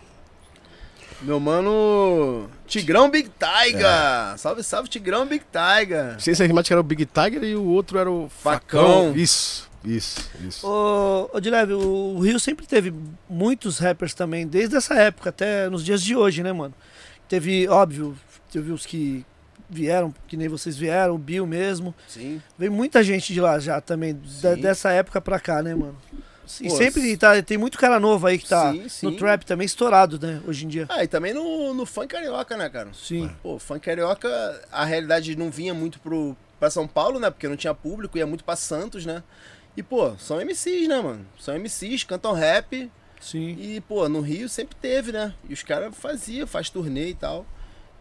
[1.21, 4.39] Meu mano Tigrão Big Tiger.
[4.39, 6.21] Salve, salve Tigrão Big Tiger.
[6.21, 8.81] Ciência Rimática era o Big Tiger e o outro era o Facão.
[9.09, 9.17] Facão.
[9.17, 10.67] Isso, isso, isso.
[10.67, 12.95] Ô, ô Dileve, o Rio sempre teve
[13.29, 16.75] muitos rappers também, desde essa época até nos dias de hoje, né, mano?
[17.29, 18.17] Teve, óbvio,
[18.53, 19.25] teve os que
[19.69, 21.95] vieram, que nem vocês vieram, o Bill mesmo.
[22.07, 22.41] Sim.
[22.57, 25.97] Veio muita gente de lá já também, da- dessa época pra cá, né, mano?
[26.61, 29.07] E Pô, sempre tá, tem muito cara novo aí que tá Sim, sim.
[29.07, 30.87] no trap também estourado, né, hoje em dia.
[30.89, 32.91] Ah, e também no, no funk carioca, né, cara?
[32.93, 33.31] Sim.
[33.43, 34.29] Pô, funk carioca,
[34.73, 37.31] a realidade não vinha muito pro, pra São Paulo, né?
[37.31, 39.23] Porque não tinha público, ia muito pra Santos, né?
[39.77, 41.25] E, pô, são MCs, né, mano?
[41.39, 42.91] São MCs, cantam rap.
[43.21, 43.57] Sim.
[43.59, 45.35] E, pô, no Rio sempre teve, né?
[45.49, 47.47] E os caras faziam, faz turnê e tal.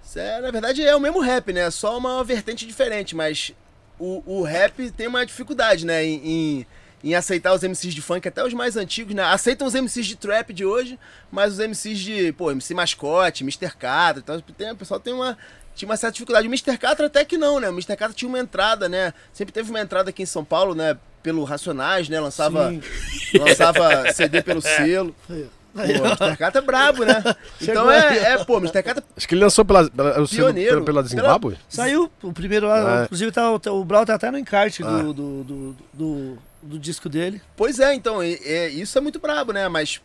[0.03, 1.69] Isso é, na verdade, é o mesmo rap, né?
[1.69, 3.53] Só uma vertente diferente, mas
[3.99, 6.03] o, o rap tem uma dificuldade, né?
[6.03, 6.65] Em, em,
[7.03, 9.23] em aceitar os MCs de funk, até os mais antigos, né?
[9.23, 10.97] Aceitam os MCs de trap de hoje,
[11.31, 13.71] mas os MCs de, pô, MC Mascote, Mr.
[13.77, 15.37] Catra, então tem, o pessoal tem uma,
[15.75, 16.47] tinha uma certa dificuldade.
[16.47, 16.77] O Mr.
[16.77, 17.67] Catra até que não, né?
[17.69, 17.95] O Mr.
[17.95, 19.13] Catra tinha uma entrada, né?
[19.31, 20.97] Sempre teve uma entrada aqui em São Paulo, né?
[21.21, 22.19] Pelo Racionais, né?
[22.19, 22.81] Lançava, Sim.
[23.39, 25.15] lançava CD pelo selo.
[25.77, 26.37] Pô, o Mr.
[26.37, 27.21] Catra é brabo, né?
[27.61, 28.81] Então é, é, pô, Mr.
[28.81, 30.83] Catra Acho que ele lançou pela, pela, Pioneiro.
[30.83, 31.55] pela, pela Zimbábue.
[31.69, 33.03] Saiu o primeiro lá, É.
[33.03, 34.87] inclusive tá, o, o Brau tá até no encarte Ah.
[34.87, 37.41] do, do, do, do- do disco dele.
[37.55, 39.67] Pois é, então, e- é, isso é muito brabo, né?
[39.67, 40.01] Mas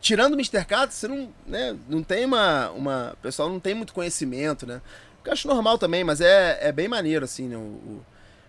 [0.00, 0.64] tirando o Mr.
[0.64, 3.10] Catra, você não, né, não tem uma, uma.
[3.14, 4.80] O pessoal não tem muito conhecimento, né?
[5.24, 7.56] Eu acho normal também, mas é, é bem maneiro, assim, né?
[7.56, 8.06] O, o-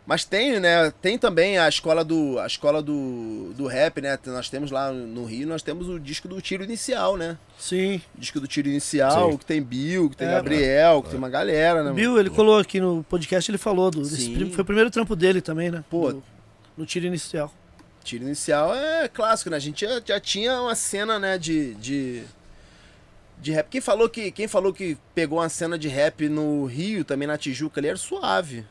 [0.08, 0.92] mas tem, né?
[1.04, 2.40] Tem também a escola do.
[2.40, 4.18] A escola do, do rap, né?
[4.28, 7.38] Nós temos lá no Rio, nós temos o disco do tiro inicial, né?
[7.60, 8.02] Sim.
[8.18, 9.38] O disco do tiro inicial, Sim.
[9.38, 11.92] que tem Bill, que tem É, Gabriel, que tem uma galera, né?
[11.92, 15.16] O Bill, ele colou aqui no podcast, ele falou do, prim- foi o primeiro trampo
[15.16, 15.84] dele também, né?
[15.92, 16.14] Pô.
[16.14, 16.24] Do-
[16.80, 17.54] no tiro inicial.
[18.04, 19.58] Tiro inicial é clássico, né?
[19.58, 22.24] A gente já, já tinha uma cena, né, de, de,
[23.38, 23.68] de rap.
[23.70, 27.38] Quem falou, que, quem falou que pegou uma cena de rap no Rio, também na
[27.38, 28.66] Tijuca ali, era Suave.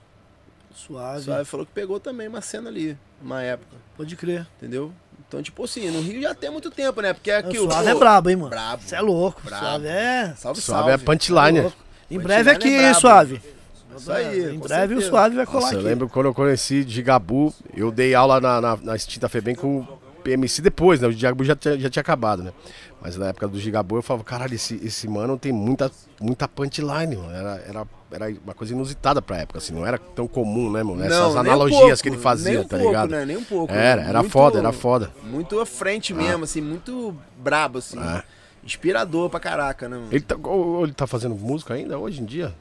[0.75, 1.25] Suave.
[1.25, 4.47] Suave falou que pegou também uma cena ali, uma época, Pode crer.
[4.57, 4.93] entendeu?
[5.29, 7.13] Então, tipo assim, no Rio já tem muito tempo, né?
[7.13, 7.71] Porque O aqui o.
[7.71, 8.49] Suave é brabo, hein, mano?
[8.49, 8.83] Brabo.
[8.83, 9.43] Você é louco.
[9.45, 9.65] Brabo.
[9.67, 10.35] Suave é.
[10.37, 10.91] Salve, Suave salve.
[10.91, 11.61] é punchline.
[11.61, 11.77] louco.
[12.11, 13.01] Em Punchline breve é aqui, hein, brabo.
[13.01, 13.43] Suave.
[13.97, 15.09] Isso aí, Em breve o certeza.
[15.09, 15.89] Suave vai colar Nossa, eu aqui.
[15.89, 19.87] lembro quando eu conheci Gigabu, eu dei aula na, na, na extinta Febem com o
[20.23, 21.09] PMC depois, né?
[21.09, 22.53] O Gigabu já, tinha- já tinha acabado, né?
[23.01, 25.91] Mas na época do Gigabu eu falava, caralho, esse, esse mano tem muita,
[26.21, 27.31] muita punchline, mano.
[27.33, 31.03] Era, era, era uma coisa inusitada pra época, assim, não era tão comum, né, mano?
[31.03, 33.11] Essas Não, nem um analogias pouco, que ele fazia, nem um tá pouco, ligado?
[33.11, 33.25] Né?
[33.25, 33.73] Nem um pouco.
[33.73, 35.11] Era, era Muito- foda, era foda.
[35.25, 37.99] Muito à frente mesmo, assim, muito brabo, assim.
[38.01, 38.23] É.
[38.65, 40.09] Inspirador pra caraca, né, mano?
[40.11, 40.37] Ele tá,
[40.83, 42.53] ele tá fazendo música ainda hoje em dia?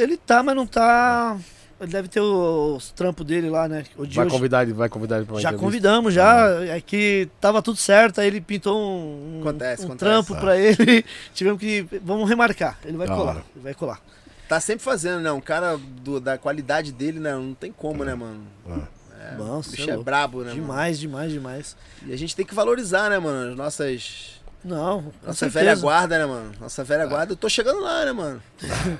[0.00, 1.36] Ele tá, mas não tá.
[1.80, 3.84] Ele deve ter os trampos dele lá, né?
[3.96, 5.64] O Vai convidar ele, vai convidar ele pra uma já entrevista?
[5.66, 6.62] convidamos, já.
[6.66, 9.98] É que tava tudo certo, aí ele pintou um, um- Acontece, um acontece.
[10.10, 11.04] trampo pra ele.
[11.32, 11.86] Tivemos que.
[12.02, 12.78] Vamos remarcar.
[12.84, 13.30] Ele vai Da colar.
[13.36, 13.44] hora.
[13.54, 13.98] Ele vai colar.
[14.46, 15.32] Tá sempre fazendo, né?
[15.32, 17.32] Um cara do- da qualidade dele, né?
[17.34, 18.40] Não tem como, né, mano?
[18.68, 20.46] É, cê bicho é é, brabo, né?
[20.48, 20.60] mano?
[20.60, 21.76] demais, demais, demais.
[22.04, 23.52] E a gente tem que valorizar, né, mano?
[23.52, 24.39] As nossas.
[24.62, 25.64] Não, Nossa certeza.
[25.64, 26.52] velha guarda, né, mano?
[26.60, 27.32] Nossa velha guarda.
[27.32, 28.42] Eu tô chegando lá, né, mano?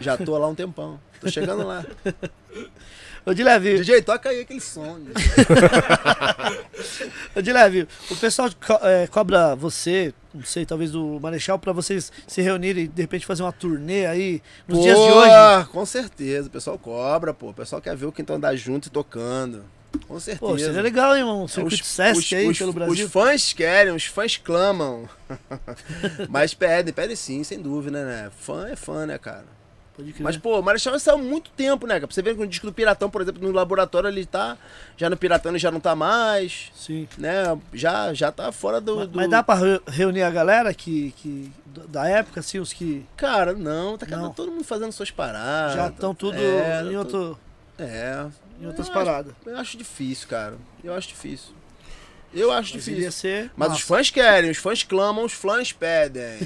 [0.00, 0.98] Já tô lá um tempão.
[1.20, 1.84] Tô chegando lá.
[3.26, 4.98] Ô, de leve, DJ, toca aí aquele som.
[7.36, 11.70] ô, de leve, o pessoal co- é, cobra você, não sei, talvez do Marechal, pra
[11.72, 15.66] vocês se reunirem e de repente fazer uma turnê aí nos Pô, dias de hoje.
[15.70, 16.48] Com certeza.
[16.48, 17.50] O pessoal cobra, pô.
[17.50, 19.66] O pessoal quer ver o Quinto Andar junto e tocando.
[20.06, 20.38] Com certeza.
[20.52, 21.42] Pô, seria legal, hein, irmão?
[21.44, 23.06] Um circuito Sesc aí os- pelo Brasil.
[23.06, 25.08] Os fãs querem, os fãs clamam.
[26.28, 28.30] Mas pedem, pedem sim, sem dúvida, né?
[28.38, 29.44] Fã é fã, né, cara?
[29.96, 30.22] Pode crer.
[30.22, 32.10] Mas, pô, o Marechal saiu há muito tempo, né, cara?
[32.12, 34.56] Você ver que o disco do Piratão, por exemplo, no laboratório ele tá.
[34.96, 37.08] Já no Piratão ele já não tá mais, Sim.
[37.18, 37.58] né?
[37.72, 38.96] Já, já tá fora do.
[38.96, 41.52] Mas, do- mas dá pra re- reunir a galera que, que
[41.88, 44.32] da época, assim, os que Cara, não, tá Não.
[44.32, 45.74] todo mundo fazendo suas paradas.
[45.74, 47.38] já estão tudo É, em, tô- outro,
[47.78, 48.26] É.
[48.60, 49.32] em outras Eu paradas.
[49.46, 50.56] Eu acho difícil, cara.
[50.84, 51.52] Eu acho difícil.
[52.32, 53.10] Eu acho Mas difícil.
[53.12, 53.80] ser Mas massa.
[53.80, 56.38] os fãs querem, os fãs clamam, os fãs pedem.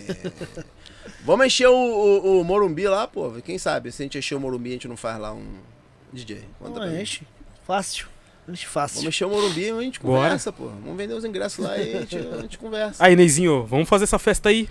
[1.25, 3.31] Vamos encher o, o, o Morumbi lá, pô.
[3.45, 3.93] Quem sabe?
[3.93, 5.45] Se a gente encher o Morumbi, a gente não faz lá um
[6.13, 6.43] DJ.
[6.59, 7.23] Conta Não, enche.
[7.67, 8.07] Fácil.
[8.49, 8.97] Enche fácil.
[8.99, 10.23] Vamos encher o Morumbi e a gente Bora.
[10.23, 10.69] conversa, pô.
[10.69, 13.05] Vamos vender os ingressos lá e a gente, a gente conversa.
[13.05, 14.69] Aí, Neizinho, vamos fazer essa festa aí.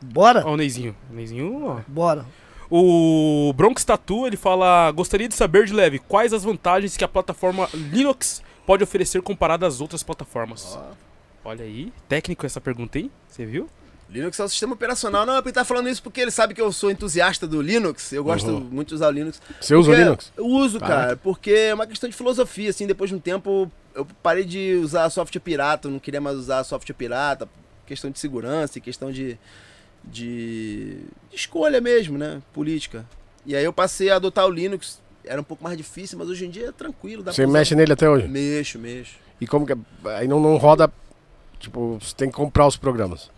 [0.00, 0.42] Bora?
[0.46, 0.94] Ó, o Neizinho.
[1.10, 1.80] O Neizinho, ó.
[1.86, 2.24] Bora.
[2.70, 7.08] O Bronx Tattoo, ele fala: Gostaria de saber de leve quais as vantagens que a
[7.08, 10.76] plataforma Linux pode oferecer comparada às outras plataformas.
[10.76, 13.10] Ó, Olha aí, técnico essa pergunta, hein?
[13.28, 13.68] Você viu?
[14.08, 15.26] Linux é o sistema operacional.
[15.26, 18.12] Não, ele tá falando isso porque ele sabe que eu sou entusiasta do Linux.
[18.12, 18.60] Eu gosto Uhum.
[18.60, 19.42] muito de usar o Linux.
[19.60, 20.32] Você usa o Linux?
[20.36, 21.00] Eu uso, Caraca.
[21.02, 24.74] cara, porque é uma questão de filosofia, assim, depois de um tempo eu parei de
[24.82, 27.48] usar software pirata, não queria mais usar software pirata,
[27.86, 29.38] questão de segurança e questão de,
[30.10, 30.98] de,
[31.30, 33.04] de escolha mesmo, né, política.
[33.46, 36.46] E aí eu passei a adotar o Linux, era um pouco mais difícil, mas hoje
[36.46, 37.58] em dia é tranquilo, dá Você pra usar.
[37.58, 38.28] mexe nele até hoje?
[38.28, 39.14] Mexo, mexo.
[39.40, 39.76] E como que é?
[40.16, 40.90] Aí não, não roda.
[41.58, 43.30] Tipo, você tem que comprar os programas.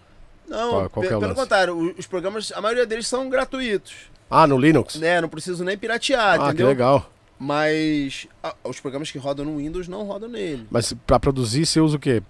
[0.48, 3.94] Não, Qual- qual pe- que é pelo contrário, os programas, a maioria deles são gratuitos,
[4.30, 4.96] Ah, no Linux?
[4.96, 6.68] né, não preciso nem piratear, ah, que entendeu?
[6.68, 7.10] legal.
[7.38, 10.66] Mas ah, os programas que rodam no Windows não rodam nele.
[10.70, 12.22] Mas pra produzir, você usa o quê?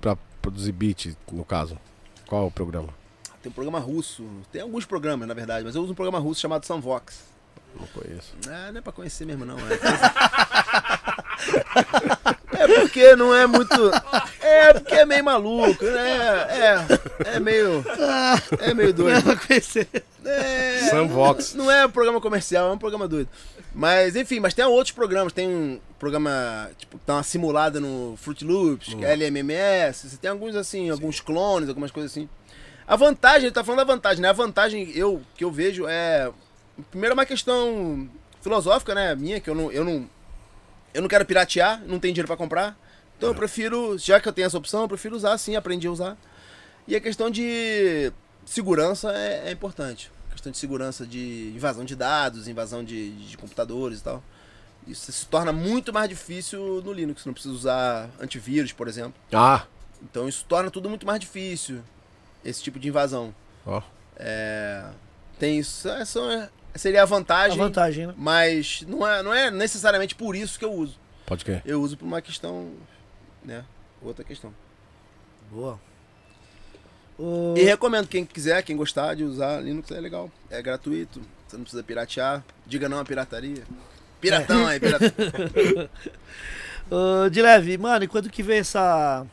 [0.00, 1.78] Pra produzir beat, no caso.
[2.26, 2.88] Qual é o programa?
[3.42, 6.40] Tem um programa russo, tem alguns programas, na verdade, mas eu uso um programa russo
[6.40, 7.32] chamado Sunvox.
[7.78, 8.34] Não conheço.
[8.48, 9.56] É, não é pra conhecer mesmo, não.
[9.58, 9.62] É,
[12.62, 13.90] É porque não é muito.
[14.40, 16.18] É porque é meio maluco, né?
[16.48, 17.84] É, é meio.
[18.60, 19.26] É meio doido.
[19.26, 19.88] Não conhecer.
[20.24, 21.54] É, Sunvox.
[21.54, 23.28] Não é um programa comercial, é um programa doido.
[23.74, 25.32] Mas, enfim, mas tem outros programas.
[25.32, 30.10] Tem um programa, tipo, que dá uma simulada no Fruit Loops, que é LMMS.
[30.10, 32.28] Você tem alguns, assim, alguns clones, algumas coisas assim.
[32.86, 34.28] A vantagem, ele tá falando da vantagem, né?
[34.28, 36.30] A vantagem eu, que eu vejo é.
[36.90, 38.08] Primeiro, é uma questão
[38.40, 39.14] filosófica, né?
[39.14, 39.70] Minha, que eu não.
[39.70, 40.08] Eu não,
[40.92, 42.76] eu não quero piratear, não tenho dinheiro pra comprar.
[43.16, 45.90] Então eu prefiro, já que eu tenho essa opção, eu prefiro usar sim, aprendi a
[45.92, 46.16] usar.
[46.88, 48.12] E a questão de
[48.44, 50.10] segurança é, é importante.
[50.28, 54.22] A questão de segurança de invasão de dados, invasão de, de computadores e tal.
[54.88, 57.24] Isso se torna muito mais difícil no Linux.
[57.24, 59.14] Não precisa usar antivírus, por exemplo.
[59.32, 59.66] Ah,
[60.02, 61.80] Então isso torna tudo muito mais difícil.
[62.44, 63.34] Esse tipo de invasão.
[63.66, 63.82] ó.
[64.16, 64.84] É,
[65.38, 65.88] tem isso.
[65.88, 66.20] Essa
[66.74, 67.58] é- seria a A vantagem.
[67.58, 68.14] vantagem, né?
[68.16, 70.98] Mas não é, não é necessariamente por isso que eu uso.
[71.26, 71.62] Pode crer.
[71.64, 72.70] Eu uso por uma questão.
[73.44, 73.64] Né?
[74.00, 74.52] Outra questão.
[75.50, 75.80] Boa.
[77.18, 80.30] O- E recomendo quem quiser, quem gostar de usar Linux é legal.
[80.50, 81.20] É gratuito.
[81.46, 82.42] Você não precisa piratear.
[82.66, 83.62] Diga não à pirataria.
[84.20, 85.08] Piratão aí, piratão.
[86.90, 89.26] Ô, de leve, mano, e quando que vem essa,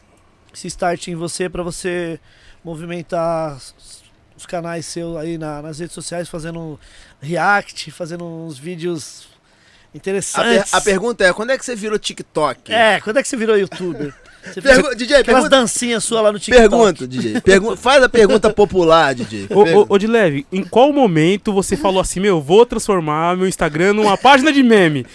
[0.53, 2.19] esse start em você pra você
[2.64, 3.99] movimentar os-
[4.48, 6.80] canais seus aí na- nas redes sociais, fazendo
[7.22, 10.73] react, fazendo uns vídeos A, per- interessantes?
[10.73, 12.72] a pergunta é: quando é que você virou TikTok?
[12.73, 14.14] É, quando é que você virou youtuber?
[14.41, 16.69] Você fez Pergu- DJ, aquelas pergunta, dancinhas suas lá no TikTok.
[16.69, 17.41] pergunta, DJ.
[17.41, 19.48] Pergu- faz a pergunta popular, DJ.
[19.49, 23.49] Ô, ô, ô, de leve, em qual momento você falou assim, meu, vou transformar meu
[23.49, 25.06] Instagram numa página de meme?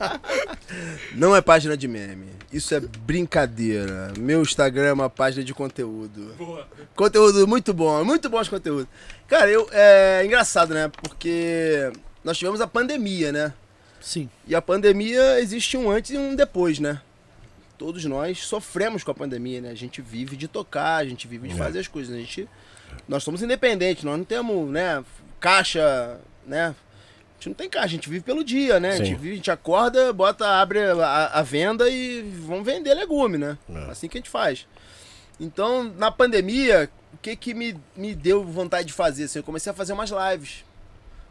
[1.14, 2.26] Não é página de meme.
[2.52, 4.12] Isso é brincadeira.
[4.18, 6.34] Meu Instagram é uma página de conteúdo.
[6.96, 8.88] Conteúdo muito bom, muito bom esse conteúdo.
[9.28, 10.88] Cara, eu, é engraçado, né?
[11.02, 11.92] Porque
[12.24, 13.52] nós tivemos a pandemia, né?
[14.00, 14.28] Sim.
[14.48, 17.00] E a pandemia existe um antes e um depois, né?
[17.78, 19.70] Todos nós sofremos com a pandemia, né?
[19.70, 21.56] A gente vive de tocar, a gente vive de É.
[21.56, 22.14] fazer as coisas.
[22.14, 22.48] A gente,
[23.06, 25.04] nós somos independentes, nós não temos, né,
[25.38, 26.74] caixa, né?
[27.40, 28.90] A gente não tem caixa, a gente vive pelo dia, né?
[28.90, 33.38] A gente vive, a gente acorda, bota, abre a, a venda e vamos vender legume,
[33.38, 33.56] né?
[33.66, 33.90] É.
[33.90, 34.66] Assim que a gente faz.
[35.40, 39.24] Então, na pandemia, o que que me, me deu vontade de fazer?
[39.24, 40.64] Assim, eu comecei a fazer umas lives.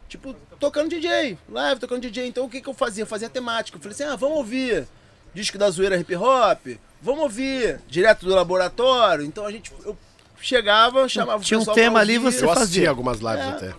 [0.08, 2.26] Tipo, tocando DJ, live tocando DJ.
[2.26, 3.02] Então o que que eu fazia?
[3.04, 3.78] Eu fazia temática.
[3.78, 4.88] Eu falei assim, ah, vamos ouvir
[5.32, 6.66] disco da zoeira hip hop,
[7.00, 9.24] vamos ouvir direto do laboratório.
[9.24, 9.96] Então a gente, eu
[10.40, 12.88] chegava, chamava o Tinha um pessoal pra tema ali, você Eu fazia.
[12.90, 13.48] algumas lives É.
[13.50, 13.74] até.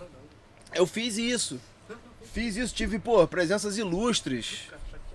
[0.74, 1.60] Eu fiz isso.
[2.32, 4.62] Fiz isso, tive, pô, presenças ilustres.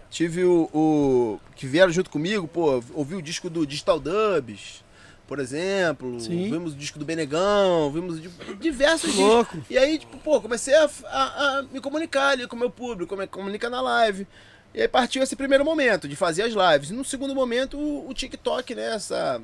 [0.09, 4.83] Tive o, o- que vieram junto comigo, pô, ouvi o disco do Digital Dubs,
[5.27, 6.19] por exemplo.
[6.19, 6.49] Sim.
[6.49, 8.29] Vimos o disco do Benegão, vimos di-
[8.59, 9.17] diversos Que discos.
[9.27, 9.57] louco.
[9.69, 13.09] E aí, tipo, pô, comecei a, a- a me comunicar ali com o meu público,
[13.09, 14.25] como é que comunica na live.
[14.73, 16.91] E aí partiu esse primeiro momento de fazer as lives.
[16.91, 18.93] E no segundo momento, o, o TikTok, né?
[18.95, 19.41] Essa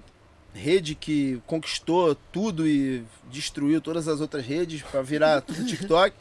[0.54, 6.16] rede que conquistou tudo e destruiu todas as outras redes para virar tudo TikTok.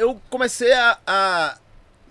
[0.00, 1.58] Eu comecei a, a,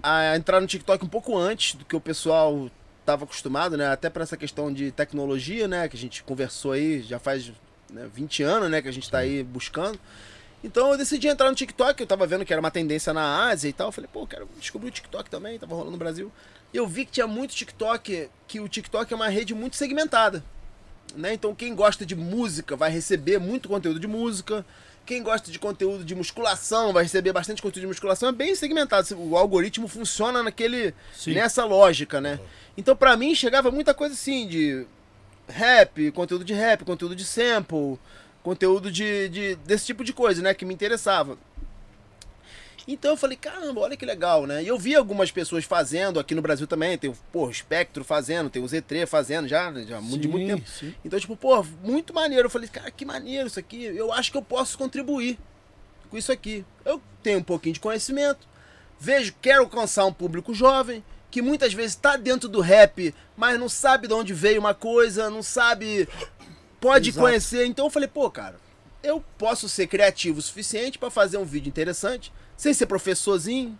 [0.03, 3.87] a entrar no TikTok um pouco antes do que o pessoal estava acostumado, né?
[3.87, 5.89] Até para essa questão de tecnologia, né?
[5.89, 7.51] Que a gente conversou aí já faz
[7.89, 8.79] né, 20 anos, né?
[8.79, 9.99] Que a gente está aí buscando.
[10.63, 13.69] Então eu decidi entrar no TikTok, eu tava vendo que era uma tendência na Ásia
[13.69, 13.87] e tal.
[13.87, 16.31] Eu falei, pô, quero descobrir o TikTok também, tava rolando no Brasil.
[16.71, 20.43] Eu vi que tinha muito TikTok, que o TikTok é uma rede muito segmentada.
[21.15, 21.33] Né?
[21.33, 24.63] Então quem gosta de música vai receber muito conteúdo de música.
[25.09, 28.29] Quem gosta de conteúdo de musculação vai receber bastante conteúdo de musculação.
[28.29, 29.07] É bem segmentado.
[29.17, 31.33] O algoritmo funciona naquele Sim.
[31.33, 32.39] nessa lógica, né?
[32.77, 34.85] Então pra mim chegava muita coisa assim de
[35.47, 37.97] rap, conteúdo de rap, conteúdo de sample,
[38.43, 41.39] conteúdo de, de desse tipo de coisa, né, que me interessava.
[42.91, 44.63] Então eu falei, caramba, olha que legal, né?
[44.63, 48.03] E eu vi algumas pessoas fazendo aqui no Brasil também, tem o pô, o Spectro
[48.03, 50.67] fazendo, tem o Z3 fazendo já, já de muito tempo.
[50.67, 50.95] sim.
[51.05, 52.47] Então, tipo, pô, muito maneiro.
[52.47, 53.83] Eu falei, cara, que maneiro isso aqui.
[53.83, 55.37] Eu acho que eu posso contribuir
[56.09, 56.65] com isso aqui.
[56.83, 58.47] Eu tenho um pouquinho de conhecimento,
[58.99, 63.69] vejo, quero alcançar um público jovem, que muitas vezes está dentro do rap, mas não
[63.69, 66.09] sabe de onde veio uma coisa, não sabe,
[66.81, 67.23] pode Exato.
[67.23, 67.65] conhecer.
[67.67, 68.55] Então eu falei, pô, cara,
[69.03, 73.77] eu posso ser criativo o suficiente para fazer um vídeo interessante, sem ser professorzinho,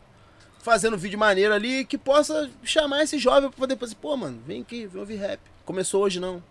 [0.64, 4.62] fazendo vídeo maneiro ali, que possa chamar esse jovem pra poder fazer, pô, mano, vem
[4.62, 5.40] aqui, vem ouvir rap.
[5.66, 6.42] Começou hoje não.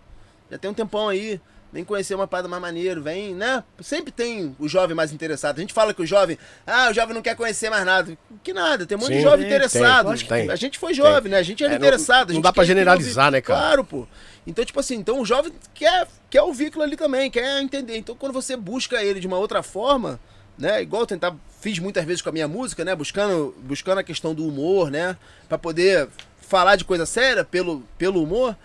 [0.50, 1.40] Já tem um tempão aí.
[1.70, 3.62] Vem conhecer uma parada mais maneiro, vem, né?
[3.82, 5.59] Sempre tem o jovem mais interessado.
[5.59, 8.16] A gente fala que o jovem, ah, o jovem não quer conhecer mais nada.
[8.42, 10.16] Que nada, tem um monte de Sim, jovem tem, interessado.
[10.16, 10.50] tem, tem.
[10.50, 11.36] A gente foi jovem, né?
[11.38, 12.28] A gente era É, não- interessado.
[12.28, 13.60] não gente dá pra generalizar, né, cara?
[13.60, 14.06] Claro, pô.
[14.46, 17.98] Então, tipo assim, então o jovem quer, quer ouvir aquilo ali também, quer entender.
[17.98, 20.18] Então, quando você busca ele de uma outra forma,
[20.59, 20.82] né?
[20.82, 22.94] Igual eu tentar, fiz muitas vezes com a minha música, né?
[22.94, 25.16] Buscando, buscando a questão do humor, né?
[25.48, 26.09] Pra poder
[26.40, 28.56] falar de coisa séria pelo, pelo humor.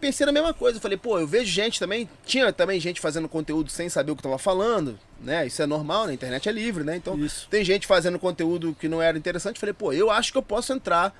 [0.00, 3.70] Pensei na mesma coisa, falei, pô, eu vejo gente também, tinha também gente fazendo conteúdo
[3.70, 5.46] sem saber o que tava falando, né?
[5.46, 6.12] Isso é normal, né?
[6.12, 6.96] A internet é livre, né?
[6.96, 7.46] Então, Isso.
[7.48, 9.60] tem gente fazendo conteúdo que não era interessante.
[9.60, 11.14] Falei, pô, eu acho que eu posso entrar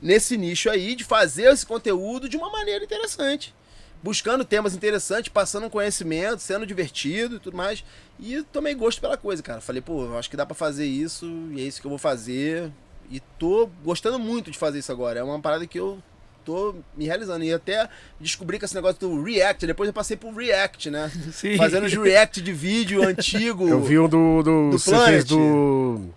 [0.00, 3.54] nesse nicho aí de fazer esse conteúdo de uma maneira interessante.
[4.02, 7.84] Buscando temas interessantes, passando um conhecimento, sendo divertido e tudo mais.
[8.18, 9.60] E tomei gosto pela coisa, cara.
[9.60, 12.70] Falei, pô, acho que dá pra fazer isso e é isso que eu vou fazer.
[13.10, 15.20] E tô gostando muito de fazer isso agora.
[15.20, 15.98] É uma parada que eu
[16.44, 17.44] tô me realizando.
[17.44, 21.10] E até descobri que esse negócio do React, depois eu passei pro React, né?
[21.32, 21.56] Sim.
[21.56, 23.68] Fazendo os React de vídeo antigo.
[23.68, 24.42] Eu vi um do.
[24.42, 26.08] do, Do do.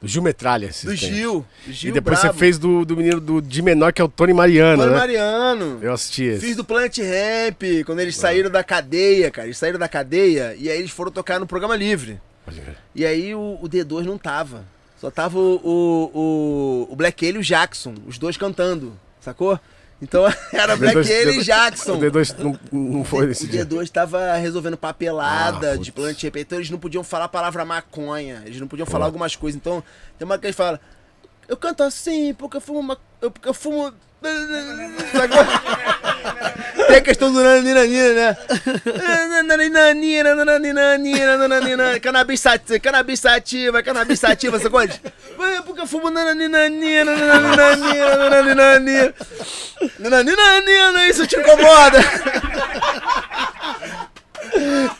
[0.00, 0.70] Do Gil Metralha.
[0.84, 0.94] do.
[0.94, 1.44] Gil.
[1.66, 2.32] Gil E depois brabo.
[2.34, 4.98] você fez do, do menino do de menor, que é o Tony Mariano, Mano né?
[4.98, 5.78] Mariano.
[5.82, 6.46] Eu assisti esse.
[6.46, 9.48] Fiz do Planet Ramp, quando eles saíram da cadeia, cara.
[9.48, 12.20] Eles saíram da cadeia e aí eles foram tocar no programa livre.
[12.94, 14.64] E aí o, o D2 não tava.
[15.00, 16.10] Só tava o, o,
[16.88, 19.58] o, o Black Alien e o Jackson, os dois cantando, sacou?
[20.00, 21.94] Então era Black D2 Alien e Jackson.
[21.94, 23.66] O D2 não, não foi nesse O dia.
[23.66, 25.90] D2 tava resolvendo papelada Ah, de.
[25.90, 26.36] Planet Ramp.
[26.36, 28.42] Então eles não podiam falar a palavra maconha.
[28.46, 29.58] Eles não podiam falar algumas coisas.
[29.60, 29.82] Então
[30.18, 30.78] tem uma que eles falam.
[31.48, 32.98] Eu canto assim porque eu fumo uma.
[33.20, 33.92] Eu, porque eu fumo.
[36.86, 38.36] Tem a questão do naninanina, né?
[42.00, 44.80] Cannabis sativa, cannabis sativa, cannabis sativa, sacou?
[44.82, 44.88] É
[45.64, 47.12] Porque eu fumo naninanina.
[49.98, 51.98] Naninanina, isso te incomoda.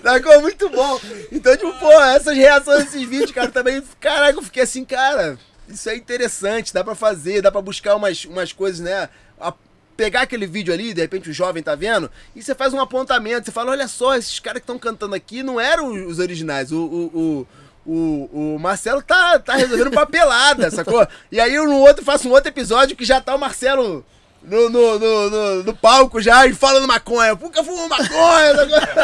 [0.02, 0.40] Sacou?
[0.42, 1.00] Muito bom.
[1.32, 3.82] Então, tipo, pô, essas reações desses vídeos, cara, também.
[4.00, 5.38] Caraca, eu fiquei assim, cara.
[5.68, 9.08] Isso é interessante, dá pra fazer, dá pra buscar umas, umas coisas, né?
[9.40, 9.52] A-
[9.96, 13.46] pegar aquele vídeo ali, de repente o jovem tá vendo, e você faz um apontamento,
[13.46, 16.70] você fala, olha só, esses caras que estão cantando aqui não eram os originais.
[16.70, 17.46] O, o,
[17.84, 21.04] o, o, o Marcelo tá, tá resolvendo papelada, sacou?
[21.32, 24.04] E aí eu no outro faço um outro episódio que já tá o Marcelo
[24.40, 27.34] no, no, no, no, no palco já e falando maconha.
[27.34, 28.52] Porque fumo maconha.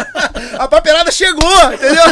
[0.60, 2.04] A papelada chegou, entendeu?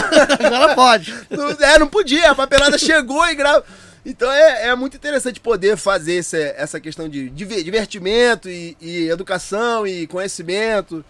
[0.45, 1.15] Agora pode.
[1.31, 3.65] Não, é, não podia, a papelada chegou e grava.
[4.05, 9.09] Então é, é muito interessante poder fazer essa, essa questão de diver- divertimento e, e
[9.09, 11.05] educação e conhecimento.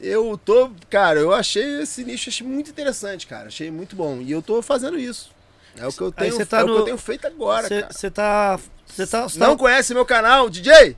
[0.00, 3.48] Eu tô, cara, eu achei esse nicho achei muito interessante, cara.
[3.48, 4.20] Achei muito bom.
[4.20, 5.30] E eu tô fazendo isso.
[5.76, 7.92] É o que eu tenho, tá é o que no- eu tenho feito agora, cara.
[7.92, 8.58] Você tá.
[8.86, 9.28] Você tá.
[9.28, 10.96] Você Não conhece meu canal, DJ?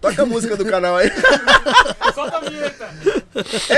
[0.00, 1.10] Toca a música do canal aí.
[2.14, 2.88] Solta a vinheta.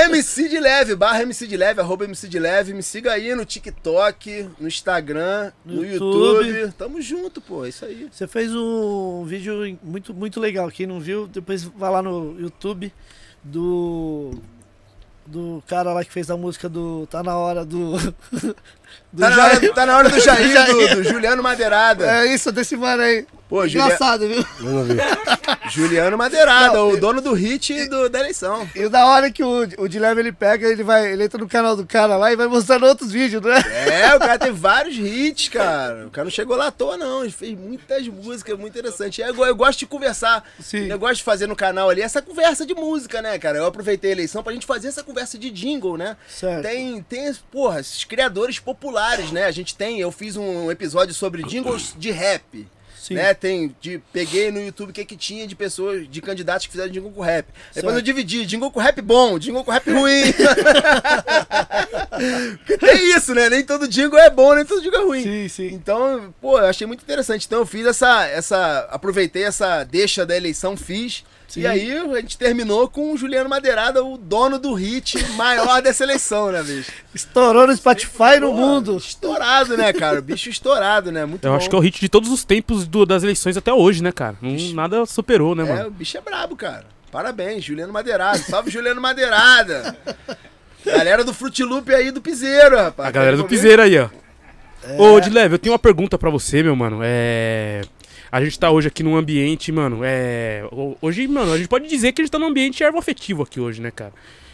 [0.05, 2.75] MC de Leve, barra MC de Leve, arroba MC de Leve.
[2.75, 6.49] Me siga aí no TikTok, no Instagram, no, No YouTube.
[6.49, 6.75] YouTube.
[6.77, 8.09] Tamo junto, pô, é isso aí.
[8.11, 10.71] Você fez um vídeo muito, muito legal.
[10.71, 12.93] Quem não viu, depois vai lá no YouTube
[13.43, 14.35] do.
[15.27, 17.07] Do cara lá que fez a música do.
[17.07, 17.93] Tá na hora do.
[19.13, 20.97] do Tá na, hora, tá na hora do Jair, Jair.
[20.97, 22.07] do, do Juliano Madeirada.
[22.23, 23.27] É isso, desse mano aí.
[23.49, 24.45] Pô, Julia- Engraçado, viu?
[24.61, 24.87] Eu não.
[25.71, 28.69] Juliano Madeirada, Não, o eu- dono do hit do- da eleição.
[28.77, 31.75] E da hora que o, o Dilema ele pega, ele vai, ele entra no canal
[31.75, 33.59] do cara lá e vai mostrando outros vídeos, né?
[33.91, 36.07] É, o cara tem vários hits, cara.
[36.07, 37.23] O cara não chegou lá à toa, não.
[37.25, 39.19] Ele fez muitas músicas muito interessantes.
[39.19, 40.45] É, Eu, eu gosto de conversar.
[40.61, 40.85] Sim.
[40.85, 43.59] O negócio de fazer no canal ali essa conversa de música, né, cara?
[43.59, 46.17] Eu aproveitei a eleição pra gente fazer essa conversa de jingle, né?
[46.29, 46.63] Certo.
[46.63, 48.80] Tem, tem, porra, esses criadores populares,
[49.33, 49.45] né?
[49.45, 52.67] A gente tem, eu fiz um episódio sobre jingles de rap.
[53.01, 53.15] Sim.
[53.15, 56.71] Né, tem, de, peguei no YouTube o que, que tinha de pessoas, de candidatos que
[56.71, 57.47] fizeram jingle com rap.
[57.75, 57.97] Depois Certo.
[57.97, 60.23] eu dividi, jingle com rap bom, jingle com rap ruim.
[62.59, 63.49] Porque tem isso, né?
[63.49, 65.23] Nem todo jingle é bom, nem todo jingle é ruim.
[65.23, 65.69] Sim, sim.
[65.73, 67.47] Então, pô, eu achei muito interessante.
[67.47, 71.25] Então eu fiz essa, essa, aproveitei essa deixa da eleição, fiz.
[71.51, 71.61] Sim.
[71.63, 76.05] E aí a gente terminou com o Juliano Madeirada, o dono do hit maior dessa
[76.05, 76.93] eleição, né, bicho?
[77.15, 78.97] Estourou no Spotify no Pô, mundo.
[78.97, 80.21] Estourado, né, cara?
[80.21, 81.27] O bicho estourado, né?
[81.27, 81.57] Muito Eu bom.
[81.57, 84.13] acho que é o hit de todos os tempos do- das eleições até hoje, né,
[84.13, 84.37] cara?
[84.41, 85.89] Não- nada superou, né, É, mano?
[85.89, 86.87] o bicho é brabo, cara.
[87.11, 88.39] Parabéns, Juliano Madeirada.
[88.39, 89.97] Salve, Juliano Madeirada.
[90.87, 93.09] Galera do Frutilupe aí do Piseiro, rapaz.
[93.09, 93.45] A galera do?
[93.45, 94.09] Piseira aí, ó.
[94.97, 97.01] Ô, Dileve, eu tenho uma pergunta pra você, meu mano.
[97.03, 97.83] É.
[98.33, 100.01] A gente tá hoje aqui num ambiente, mano.
[100.05, 100.63] É.
[100.71, 103.43] ho- Hoje, mano, a gente pode dizer que a gente tá num ambiente ervo afetivo
[103.43, 104.13] aqui hoje, né, cara?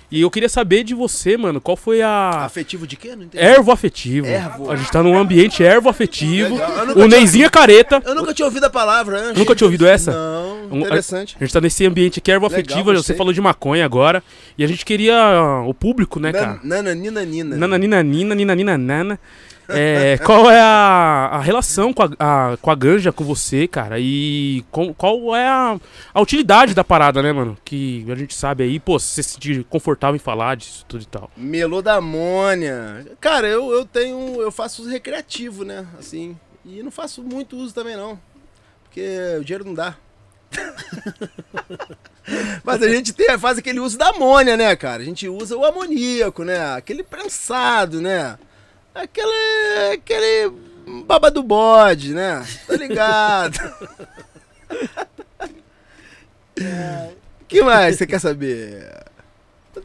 [0.08, 2.44] E eu queria saber de você, mano, qual foi a.
[2.44, 3.16] Afetivo de quê?
[3.16, 3.42] Não entendi.
[3.44, 4.24] Ervo afetivo.
[4.28, 4.70] Ervo.
[4.70, 6.54] A gente tá num ambiente ervo afetivo.
[6.54, 6.70] Legal.
[6.78, 8.00] Eu nunca O Neizinho é careta.
[8.06, 9.32] Eu nunca tinha ouvido a palavra, né?
[9.36, 10.12] Nunca tinha ouvido essa?
[10.12, 11.34] Não, interessante.
[11.40, 12.84] A gente tá nesse ambiente aqui ervo Legal.
[13.02, 14.22] Você falou de maconha agora.
[14.56, 16.60] E a gente queria ah, o público, né, cara?
[16.62, 17.56] Nana, nina, nina.
[17.56, 19.18] Nananina, nina, nina, nina, nana.
[19.68, 23.96] É, qual é a, a relação com a, a- com a ganja com você, cara?
[23.98, 25.76] E com- qual é a,
[26.14, 27.56] a utilidade da parada, né, mano?
[27.64, 31.02] Que a gente sabe aí, pô, se você se sentir confortável em falar disso tudo
[31.02, 31.30] e tal.
[31.36, 33.04] Melô da amônia.
[33.20, 34.40] Cara, eu, eu tenho.
[34.40, 35.84] Eu faço uso recreativo, né?
[35.98, 36.36] Assim.
[36.64, 38.18] E não faço muito uso também, não.
[38.84, 39.04] Porque
[39.40, 39.96] o dinheiro não dá.
[42.64, 45.02] Mas a gente tem, faz aquele uso da amônia, né, cara?
[45.02, 46.74] A gente usa o amoníaco, né?
[46.74, 48.36] Aquele prensado, né?
[48.96, 49.92] Aquele.
[49.94, 50.52] aquele.
[51.04, 52.44] baba do bode, né?
[52.66, 53.58] Tá ligado?
[57.46, 59.06] que mais você quer saber?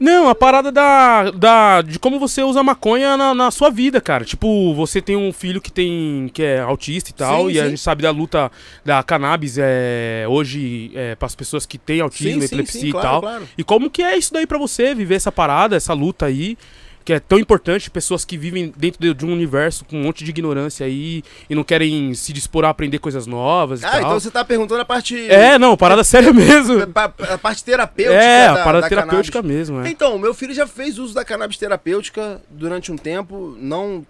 [0.00, 4.24] Não, a parada da, da, de como você usa maconha na, na sua vida, cara.
[4.24, 7.64] Tipo, você tem um filho que tem que é autista e tal, Sim, e a
[7.64, 7.70] sim.
[7.70, 8.50] gente sabe da luta
[8.84, 13.20] da cannabis é, hoje é, para as pessoas que têm autismo, epilepsia e claro, tal.
[13.20, 13.48] claro.
[13.56, 16.56] E como que é isso daí pra você, viver essa parada, essa luta aí,
[17.04, 20.30] que é tão importante, pessoas que vivem dentro de, um universo com um monte de
[20.30, 24.30] ignorância aí e não querem se dispor a aprender coisas novas e Ah, então você
[24.30, 25.30] tá perguntando a parte.
[25.30, 26.82] É, não, parada séria mesmo.
[27.32, 28.22] A parte terapêutica.
[28.22, 29.70] É, a parada da terapêutica cannabis.
[29.70, 29.90] mesmo, é.
[29.90, 33.56] Então, meu filho já fez uso da cannabis terapêutica durante um tempo.
[33.58, 34.06] Não.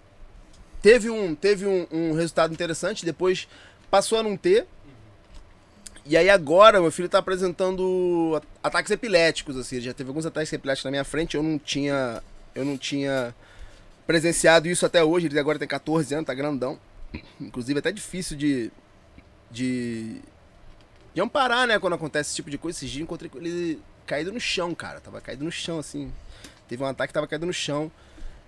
[0.80, 3.46] Teve um, teve um, um resultado interessante, depois
[3.90, 4.66] passou a não ter.
[6.04, 9.80] E aí agora meu filho tá apresentando ataques epiléticos, assim.
[9.80, 12.22] Já teve alguns ataques epiléticos na minha frente, eu não tinha.
[12.54, 13.34] Eu não tinha
[14.06, 15.26] presenciado isso até hoje.
[15.26, 16.78] Ele agora tem 14 anos, tá grandão.
[17.40, 18.70] Inclusive é até difícil de.
[19.50, 20.20] de.
[21.14, 22.78] de amparar, né, quando acontece esse tipo de coisa.
[22.78, 25.00] Esses dias encontrei ele caído no chão, cara.
[25.00, 26.12] Tava caído no chão, assim.
[26.68, 27.90] Teve um ataque, tava caído no chão.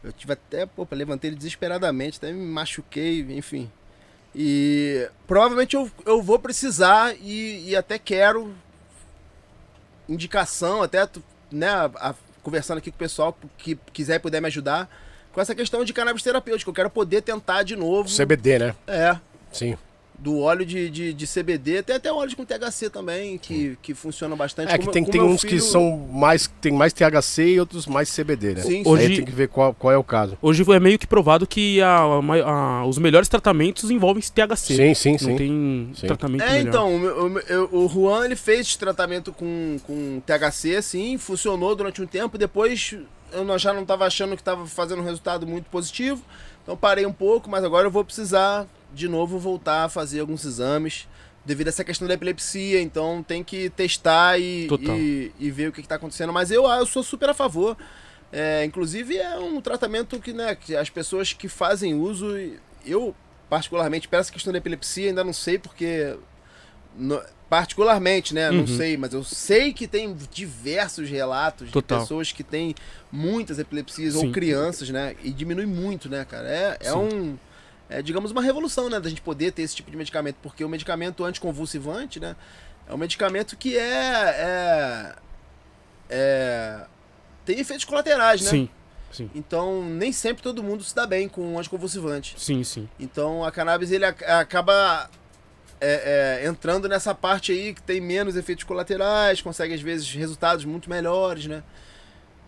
[0.02, 3.70] Eu tive até, pô, levantei ele desesperadamente, até me machuquei, enfim.
[4.34, 8.54] E provavelmente eu, eu vou precisar e, e até quero
[10.08, 11.08] indicação, até,
[11.50, 12.14] né, a- a-
[12.44, 14.88] conversando aqui com o pessoal que quiser e puder me ajudar
[15.32, 16.70] com essa questão de cannabis terapêutico.
[16.70, 18.08] Eu quero poder tentar de novo.
[18.08, 18.74] CBD, né?
[18.86, 19.18] É,
[19.50, 19.76] Sim.
[20.24, 24.34] Do óleo de, de, de CBD, tem até óleo com THC também, que, que funciona
[24.34, 24.72] bastante.
[24.72, 26.50] É que tem, com tem uns que filho- são mais.
[26.62, 28.62] Tem mais THC e outros mais CBD, né?
[28.62, 30.38] Sim, Hoje- tem que ver qual, qual é o caso.
[30.40, 34.74] Hoje é meio que provado que a- a a- os melhores tratamentos envolvem THC.
[34.76, 35.36] Sim, sim, Não sim.
[35.36, 36.06] tem Sim.
[36.06, 36.68] tratamento É, melhor.
[36.68, 42.00] então, o, o, o Juan ele fez esse tratamento com, com THC, assim, funcionou durante
[42.00, 42.94] um tempo, depois
[43.30, 46.22] eu já não estava achando que estava fazendo um resultado muito positivo,
[46.62, 50.44] então parei um pouco, mas agora eu vou precisar de novo voltar a fazer alguns
[50.44, 51.08] exames
[51.44, 55.72] devido a essa questão da epilepsia, então tem que testar e, e, e ver o
[55.72, 57.76] que está acontecendo, mas eu, eu sou super a favor.
[58.32, 62.26] É, inclusive é um tratamento que, né, que as pessoas que fazem uso,
[62.84, 63.14] eu
[63.50, 66.16] particularmente para essa questão da epilepsia ainda não sei porque
[66.96, 68.50] no- particularmente, né?
[68.50, 68.66] Não Uhum.
[68.66, 71.98] sei, mas eu sei que tem diversos relatos Total.
[71.98, 72.74] de pessoas que têm
[73.12, 74.26] muitas epilepsias Sim.
[74.26, 75.14] ou crianças, né?
[75.22, 76.48] E diminui muito, né, cara?
[76.48, 76.96] É, é Sim.
[76.98, 77.38] um.
[77.94, 78.98] É, digamos, uma revolução, né?
[78.98, 80.36] Da gente poder ter esse tipo de medicamento.
[80.42, 82.34] Porque o medicamento anticonvulsivante, né?
[82.88, 83.82] É um medicamento que é.
[84.36, 85.14] é,
[86.10, 86.80] é
[87.44, 88.48] tem efeitos colaterais, né?
[88.50, 88.68] Sim,
[89.12, 92.34] sim, Então, nem sempre todo mundo se dá bem com um anticonvulsivante.
[92.38, 92.88] sim, sim.
[92.98, 95.10] Então a cannabis ele ac- acaba
[95.80, 100.64] é, é, entrando nessa parte aí que tem menos efeitos colaterais, consegue às vezes resultados
[100.64, 101.62] muito melhores, né?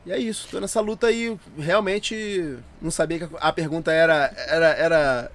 [0.07, 1.37] E é isso, tô nessa luta aí.
[1.59, 5.33] Realmente não sabia que a pergunta era, era, era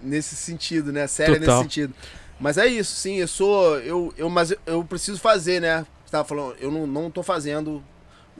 [0.00, 1.06] nesse sentido, né?
[1.06, 1.54] Séria Total.
[1.56, 1.94] nesse sentido.
[2.38, 3.78] Mas é isso, sim, eu sou.
[3.80, 5.86] Eu, eu, mas eu- eu preciso fazer, né?
[6.04, 7.82] Você tava falando, eu não, não tô fazendo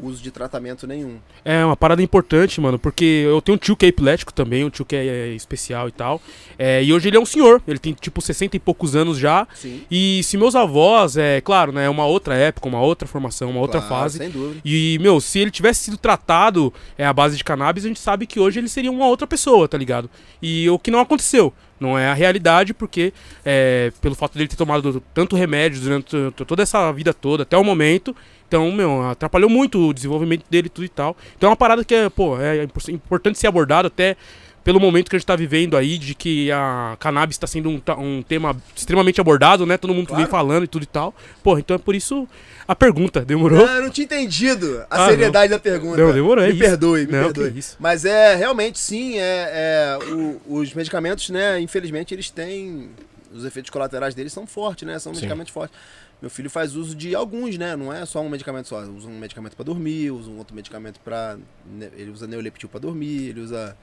[0.00, 1.18] uso de tratamento nenhum.
[1.44, 4.70] É uma parada importante, mano, porque eu tenho um tio que é epilético também, um
[4.70, 6.20] tio que é especial e tal.
[6.58, 9.46] É, e hoje ele é um senhor, ele tem tipo 60 e poucos anos já.
[9.54, 9.82] Sim.
[9.90, 13.80] E se meus avós, é claro, né, uma outra época, uma outra formação, uma outra
[13.80, 14.18] Claro, fase.
[14.18, 14.60] Sem dúvida.
[14.64, 18.26] E, meu, se ele tivesse sido tratado é, à base de cannabis, a gente sabe
[18.26, 20.08] que hoje ele seria uma outra pessoa, tá ligado?
[20.40, 21.52] E o que não aconteceu.
[21.84, 23.12] Não é a realidade, porque
[23.44, 26.16] é, pelo fato dele ter tomado tanto remédio durante
[26.46, 28.16] toda essa vida toda, até o momento,
[28.48, 31.16] então, meu, atrapalhou muito o desenvolvimento dele tudo e tal.
[31.36, 34.16] Então é uma parada que é, pô, é impor- importante ser abordado até
[34.64, 37.80] pelo momento que a gente tá vivendo aí, de que a cannabis está sendo um,
[37.98, 39.76] um tema extremamente abordado, né?
[39.76, 40.22] Todo mundo Claro.
[40.22, 41.14] vem falando e tudo e tal.
[41.42, 42.26] Pô, então é por isso
[42.66, 43.64] a pergunta, demorou?
[43.66, 45.98] Ah, eu não tinha entendido a Ah, seriedade da pergunta.
[46.02, 46.60] Não, demorou, é Me isso.
[46.62, 47.58] perdoe, me Não, perdoe.
[47.58, 47.76] isso.
[47.78, 52.88] Mas é, realmente, sim, é, é, o- os medicamentos, né, infelizmente, eles têm...
[53.32, 54.96] Os efeitos colaterais deles são fortes, né?
[55.00, 55.20] São Sim.
[55.22, 55.76] medicamentos fortes.
[56.22, 57.74] Meu filho faz uso de alguns, né?
[57.74, 58.78] Não é só um medicamento só.
[58.82, 61.36] Usa um medicamento pra dormir, usa um outro medicamento pra...
[61.66, 63.76] ne- Ele usa neuleptil pra dormir, ele usa...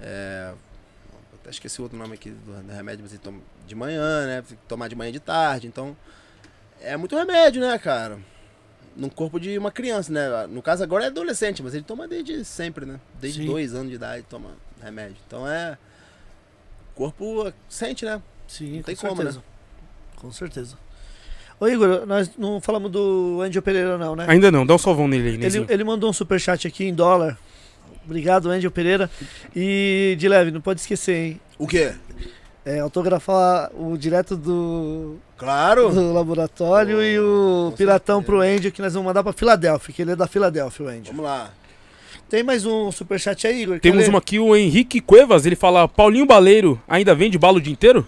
[0.00, 0.52] É,
[1.34, 4.42] até esqueci o outro nome aqui do, do remédio, mas ele toma de manhã, né?
[4.42, 5.96] Tem que tomar de manhã e de tarde, então...
[6.80, 8.18] É muito remédio, né, cara?
[8.96, 10.46] No corpo de uma criança, né?
[10.46, 13.00] No caso agora é adolescente, mas ele toma desde sempre, né?
[13.20, 13.46] Desde Sim.
[13.46, 14.50] dois anos de idade toma
[14.82, 15.16] remédio.
[15.26, 15.76] Então é.
[16.92, 18.20] O corpo sente, né?
[18.46, 19.42] Sim, Não tem com como, certeza.
[20.16, 20.78] Com certeza.
[21.60, 24.26] Ô Igor, nós não falamos do Angel Pereira não, né?
[24.28, 27.36] Ainda não, dá um salvão nele aí, Ele, ele mandou um superchat aqui em dólar.
[28.08, 29.10] Obrigado, Angel Pereira.
[29.54, 31.40] E, de leve, não pode esquecer, hein?
[31.58, 31.92] O quê?
[32.64, 35.90] É, autografar o direto do, Claro!
[35.90, 38.26] do laboratório Oh, e o piratão certeza.
[38.26, 41.04] pro Angel que nós vamos mandar pra Filadélfia, que ele é da Filadélfia, o Angel.
[41.08, 41.50] Vamos lá.
[42.30, 43.78] Tem mais um superchat aí, Igor?
[43.80, 47.72] Temos uma aqui, o Henrique Cuevas, ele fala, Paulinho Baleiro ainda vende bala o dia
[47.72, 48.06] inteiro?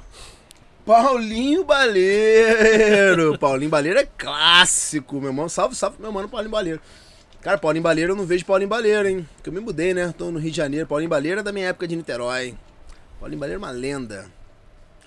[0.84, 3.38] Paulinho Baleiro!
[3.38, 5.48] Paulinho Baleiro é clássico, meu irmão.
[5.48, 6.80] Salve, salve, meu mano Paulinho Baleiro.
[7.42, 9.28] Cara, Paulinho Baleiro eu não vejo Paulinho Baleiro, hein?
[9.36, 10.14] Porque eu me mudei, né?
[10.16, 10.86] Tô no Rio de Janeiro.
[10.86, 12.54] Paulinho Baleiro é da minha época de Niterói.
[13.18, 14.26] Paulinho Baleiro é uma lenda.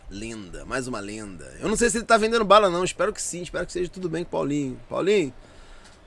[0.10, 1.54] Lenda, mais uma lenda.
[1.60, 2.84] Eu não sei se ele tá vendendo bala, não.
[2.84, 3.44] Espero que sim.
[3.44, 4.80] Espero que seja tudo bem com Paulinho.
[4.90, 5.34] Paulinho,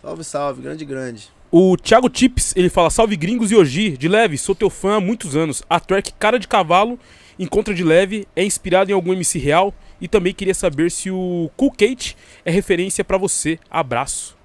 [0.03, 0.63] salve, salve.
[0.63, 1.31] Grande, grande.
[1.51, 5.01] O Thiago Tips, ele fala, salve gringos e Oji, de leve, sou teu fã há
[5.01, 5.63] muitos anos.
[5.71, 6.99] A track Cara de Cavalo,
[7.39, 11.51] Encontra de Leve, é inspirado em algum MC real e também queria saber se o
[11.57, 13.59] Cool Kate é referência pra você.
[13.71, 14.36] Abraço.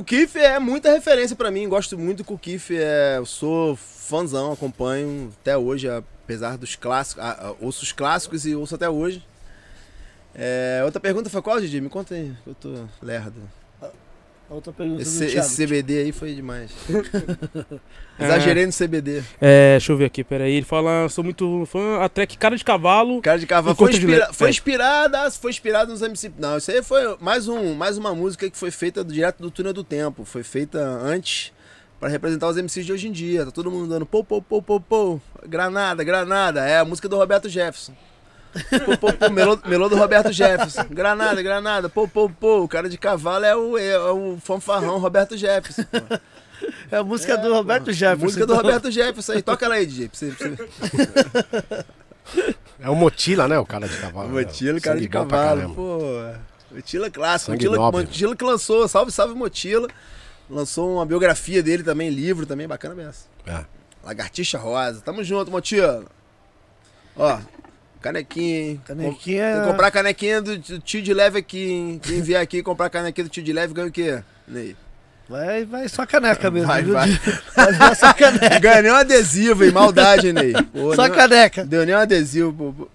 [0.00, 5.32] Keith é muita referência pra mim, gosto muito do Keith, é, eu sou fãzão, acompanho
[5.40, 7.24] até hoje, apesar dos clássicos,
[7.60, 9.22] ouço os clássicos e ouço até hoje.
[10.34, 11.80] É, outra pergunta foi qual, Didi?
[11.80, 13.42] Me conta aí, eu tô lerdo.
[14.52, 16.70] Outra pergunta Esse, esse CBD aí foi demais.
[18.18, 19.22] Exagerei no CBD.
[19.40, 20.54] É, deixa eu ver aqui, peraí.
[20.54, 23.20] Ele fala, sou muito fã, a track Cara de Cavalo.
[23.22, 24.50] Cara de Cavalo foi, de inspira Le- foi é.
[24.50, 26.30] inspirada, foi inspirado nos MC.
[26.38, 29.50] Não, isso aí foi mais, um, mais uma música que foi feita do- direto do
[29.50, 30.24] Túnel do Tempo.
[30.24, 31.52] Foi feita antes
[31.98, 33.46] pra representar os MCs de hoje em dia.
[33.46, 35.20] Tá todo mundo dando pô, pô, pô, pô, pô.
[35.48, 36.60] Granada, granada.
[36.66, 37.92] É a música do Roberto Jefferson.
[38.84, 40.84] Pô, pô, pô, melô, melô do Roberto Jefferson.
[40.90, 41.88] Granada, granada.
[41.88, 42.62] Pô, pô, pô.
[42.62, 45.84] O cara de cavalo é o, é o fanfarrão Roberto Jefferson.
[45.84, 46.18] pô.
[46.90, 48.24] É a música do Roberto Jefferson.
[48.24, 48.64] Música do então.
[48.64, 49.42] Roberto Jefferson aí.
[49.42, 50.08] Toca ela aí, DJ.
[50.08, 51.84] Pra você, pra você...
[52.80, 53.58] É o Motila, né?
[53.58, 54.28] O cara de cavalo.
[54.28, 56.00] Motila, cara de cavalo, pô.
[56.70, 57.52] Motila clássico.
[57.52, 57.90] Motila.
[57.90, 59.88] Motila que lançou, salve, salve Motila.
[60.48, 63.24] Lançou uma biografia dele também, livro também, bacana mesmo.
[63.46, 63.64] É.
[64.04, 65.00] Lagartixa Rosa.
[65.00, 66.04] Tamo junto, Motila.
[67.16, 67.38] Ó,
[68.02, 68.80] canequinha, hein?
[68.84, 72.00] Canequinha- Tem que comprar canequinha do tio de leve aqui, hein?
[72.02, 74.22] Quem vier aqui comprar canequinha do tio de leve ganha o quê?
[74.46, 74.76] Ney?
[75.28, 76.66] Vai, vai só caneca mesmo.
[76.66, 76.92] Vai, viu?
[76.92, 77.08] vai.
[77.78, 78.58] Vai só caneca.
[78.58, 79.70] Ganha nem um adesivo, hein?
[79.72, 80.52] Maldade, hein, Ney?
[80.72, 81.64] Pô, Só nem- caneca.
[81.64, 82.52] Deu nem um adesivo.
[82.52, 82.88] pô, pô.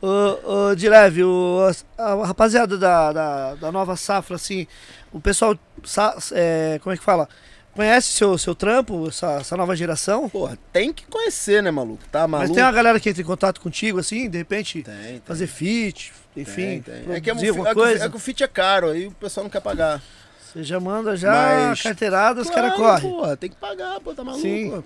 [0.00, 1.58] Ô, ô, de leve, o,
[1.96, 4.66] a, a rapaziada da, da, da nova safra, assim,
[5.12, 7.28] o pessoal, sa- é, como é que fala?
[7.78, 10.28] Conhece seu, seu trampo, essa, essa nova geração?
[10.28, 12.02] Porra, tem que conhecer, né, maluco?
[12.10, 12.48] Tá maluco?
[12.48, 15.22] Mas tem uma galera que entra em contato contigo, assim, de repente, Tem, tem.
[15.24, 17.14] fazer feat, enfim, Tem, tem.
[17.14, 18.04] É que, é, um é coisa.
[18.06, 20.02] é que o fit é caro, aí o pessoal não quer pagar.
[20.42, 21.30] Você já manda já
[21.68, 23.14] Mas- carteirada, os caras Claro, correm.
[23.16, 24.42] Porra, tem que pagar, pô, tá maluco.
[24.42, 24.70] Sim.
[24.72, 24.82] pô.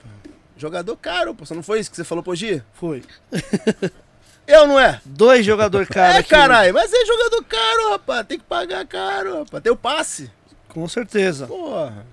[0.58, 1.46] Jogador caro, pô.
[1.46, 2.62] Só não foi isso que você falou, pô, Gi?
[2.74, 3.02] Foi.
[4.46, 5.00] Eu não é?
[5.02, 6.28] Dois jogador é, aqui.
[6.28, 8.26] caralho, mas é jogador caro, rapaz.
[8.26, 9.62] Tem que pagar caro, rapaz.
[9.62, 10.30] Tem o passe.
[10.68, 11.46] Com certeza.
[11.46, 12.04] Porra.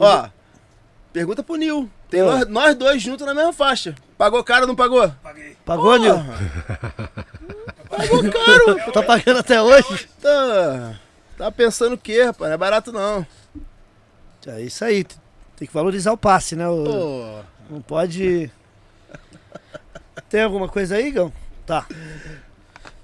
[0.00, 0.28] Ó,
[1.12, 1.88] pergunta pro Nil.
[2.08, 2.24] Tem Ah.
[2.24, 3.94] nós, nós dois juntos na mesma faixa.
[4.18, 5.12] Pagou caro ou não pagou?
[5.64, 6.14] Pagou, Nil?
[7.88, 8.80] Pagou caro.
[8.92, 10.08] Tá pagando até hoje?
[10.20, 10.94] tá,
[11.38, 12.48] tá pensando o quê, rapaz?
[12.48, 13.24] Não é barato não.
[14.46, 15.04] É isso aí.
[15.56, 16.66] Tem que valorizar o passe, né?
[16.68, 17.40] O-.
[17.68, 18.50] Não pode.
[20.28, 21.32] Tem alguma coisa aí, Gão?
[21.66, 21.86] Tá.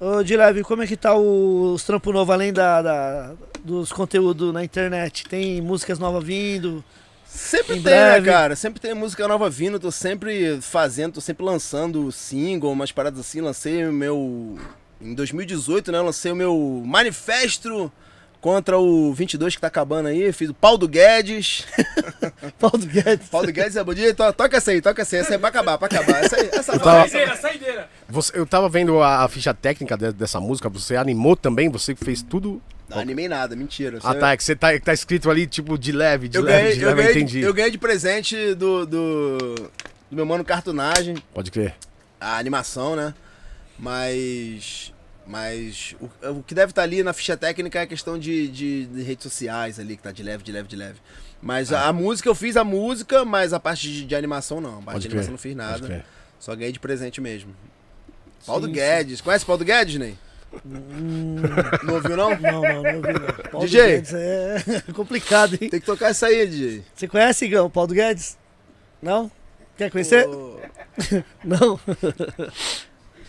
[0.00, 3.32] Ô, Dileve, como é que tá o- os trampos novos além da, da-
[3.66, 5.24] dos conteúdos na internet?
[5.28, 6.84] Tem músicas novas vindo?
[7.24, 8.26] Sempre Em tem, né, breve.
[8.30, 8.56] cara?
[8.56, 13.40] Sempre tem música nova vindo, tô sempre fazendo, tô sempre lançando single, umas paradas assim.
[13.40, 14.58] Lancei o meu.
[15.00, 16.00] Em 2018, né?
[16.00, 17.92] Lancei o meu manifesto
[18.40, 20.32] contra o 22 que tá acabando aí.
[20.32, 21.66] Fiz o pau do Guedes.
[22.58, 23.28] Paulo Guedes.
[23.28, 24.14] Pau do Guedes é bom dia.
[24.14, 25.20] To- Toca essa aí, toca essa aí.
[25.20, 26.24] Essa aí é pra acabar, pra acabar.
[26.24, 27.08] Essa aí, essa tava- vai.
[27.08, 27.90] Saideira, saideira.
[28.08, 31.94] Você, eu tava vendo a, a ficha técnica de- dessa música, você animou também, você
[31.94, 32.62] que fez tudo.
[32.88, 33.98] Não animei nada, mentira.
[34.04, 36.58] Ah, tá, é que você tá, tá escrito ali, tipo, de leve, de Eu leve,
[36.62, 37.40] ganhei, de eu, leve, eu ganhei, entendi.
[37.40, 39.38] eu ganhei de presente do, do,
[40.08, 41.16] do meu mano Cartunagem.
[41.34, 41.74] Pode crer.
[42.20, 43.12] a animação, né?
[43.78, 44.92] Mas.
[45.26, 48.86] Mas o, o que deve estar ali na ficha técnica é a questão de, de,
[48.86, 51.00] de redes sociais ali, que tá de leve, de leve, de leve.
[51.42, 51.80] Mas Ah.
[51.80, 54.78] a, a música, eu fiz a música, mas a parte de, de animação não.
[54.78, 55.18] A parte Pode de crer.
[55.22, 55.84] animação não fiz Pode nada.
[55.86, 56.04] crer.
[56.38, 57.52] Só ganhei de presente mesmo.
[58.46, 59.20] Paulo Guedes.
[59.20, 60.16] Conhece Paulo Guedes, Ney?
[60.64, 62.30] Não ouviu, não?
[62.38, 63.50] Não, não, não ouvi não.
[63.50, 63.86] Paulo DJ.
[63.86, 64.62] Guedes é
[64.94, 65.68] complicado, hein?
[65.70, 66.84] Tem que tocar isso aí, DJ.
[66.94, 68.36] Você conhece, Gão, Paulo Guedes?
[69.02, 69.30] Não?
[69.76, 70.26] Quer conhecer?
[70.26, 70.60] Ô,
[71.44, 71.78] Não.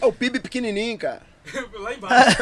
[0.02, 1.22] É o PIB pequenininho, cara.
[1.80, 2.38] Lá embaixo.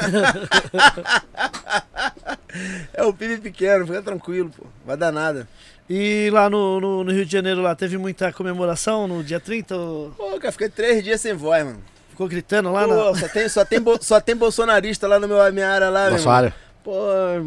[2.93, 4.65] É o PIB pequeno, fica tranquilo, pô.
[4.85, 5.47] Vai dar nada.
[5.89, 9.75] E lá no, no, no Rio de Janeiro, lá, teve muita comemoração no dia 30?
[9.75, 11.81] ou Pô, cara, fiquei três dias sem voz, mano.
[12.15, 13.19] Ficou gritando lá Pô, na...
[13.19, 16.11] só, tem, só, tem, bo- só tem bolsonarista lá na meu, minha área lá, meu
[16.11, 16.33] Nossa irmão.
[16.33, 16.55] área.
[16.81, 16.93] Pô,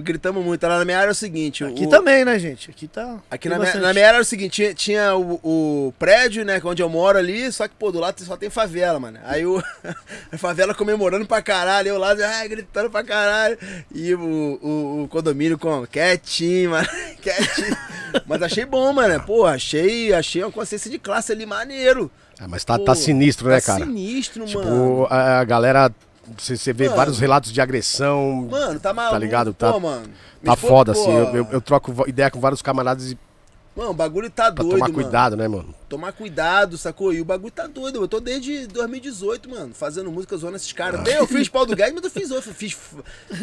[0.02, 0.62] gritamos muito.
[0.66, 1.64] Lá na minha área é o seguinte.
[1.64, 2.70] Aqui o, também, né, gente?
[2.70, 3.16] Aqui tá.
[3.30, 6.60] Aqui na minha, na minha área era o seguinte, tinha, tinha o, o prédio, né,
[6.60, 9.18] que é onde eu moro ali, só que, pô, do lado só tem favela, mano.
[9.24, 9.62] Aí o,
[10.30, 13.56] a favela comemorando pra caralho, eu lá, ah, gritando pra caralho.
[13.94, 14.20] E o,
[14.60, 16.88] o, o condomínio com quietinho, mano,
[17.22, 17.76] quietinho.
[18.26, 19.22] Mas achei bom, mano.
[19.24, 22.10] Pô, achei, achei uma consciência de classe ali maneiro.
[22.40, 23.84] Ah, mas tá, Pô, tá sinistro, né, tá cara?
[23.84, 24.60] sinistro, mano.
[24.60, 25.92] Tipo, a, galera.
[26.36, 26.96] Você, você vê Mano.
[26.96, 28.48] vários relatos de agressão.
[28.50, 29.16] Mano, tá maluco.
[29.18, 29.54] ligado?
[29.54, 30.08] Tá- pô, mano.
[30.44, 31.10] tá Me foda, pô, assim.
[31.10, 33.18] Eu, eu, eu troco ideia com vários camaradas e,
[33.78, 34.94] Mano, o bagulho tá pra doido, tomar mano.
[34.94, 35.72] cuidado, né, mano?
[35.88, 37.14] Tomar cuidado, sacou?
[37.14, 38.02] E o bagulho tá doido.
[38.02, 41.02] Eu tô desde 2018, mano, fazendo música zoando esses caras.
[41.02, 42.52] Até eu fiz Paulo do Guedes, mas eu fiz outro.
[42.52, 42.76] Fiz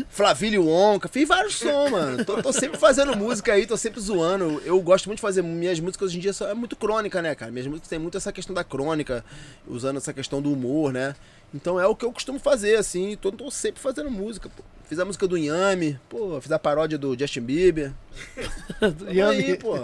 [0.10, 2.26] Flavílio Onca, fiz vários sons, mano.
[2.26, 4.62] Tô, tô sempre fazendo música aí, tô sempre zoando.
[4.66, 5.42] Eu gosto muito de fazer.
[5.42, 7.50] Minhas músicas hoje em dia são, é muito crônica, né, cara?
[7.50, 9.24] Minhas músicas têm muito essa questão da crônica,
[9.66, 11.16] usando essa questão do humor, né?
[11.54, 13.16] Então é o que eu costumo fazer, assim.
[13.16, 14.62] Tô, tô sempre fazendo música, pô.
[14.88, 17.92] Fiz a música do Yami, pô, fiz a paródia do Justin Bieber.
[19.12, 19.36] Yami.
[19.44, 19.80] aí, pô.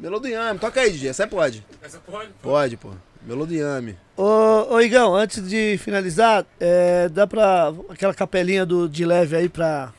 [0.00, 0.58] Melô do Yami.
[0.58, 1.10] Toca aí, DJ.
[1.10, 1.64] Essa aí pode.
[1.80, 2.28] Essa pode?
[2.42, 2.90] Pode, pô.
[3.24, 3.96] Melô do Yami.
[4.16, 7.72] Ô, ô Igão, antes de finalizar, é, dá pra.
[7.88, 9.92] aquela capelinha do, de leve aí pra.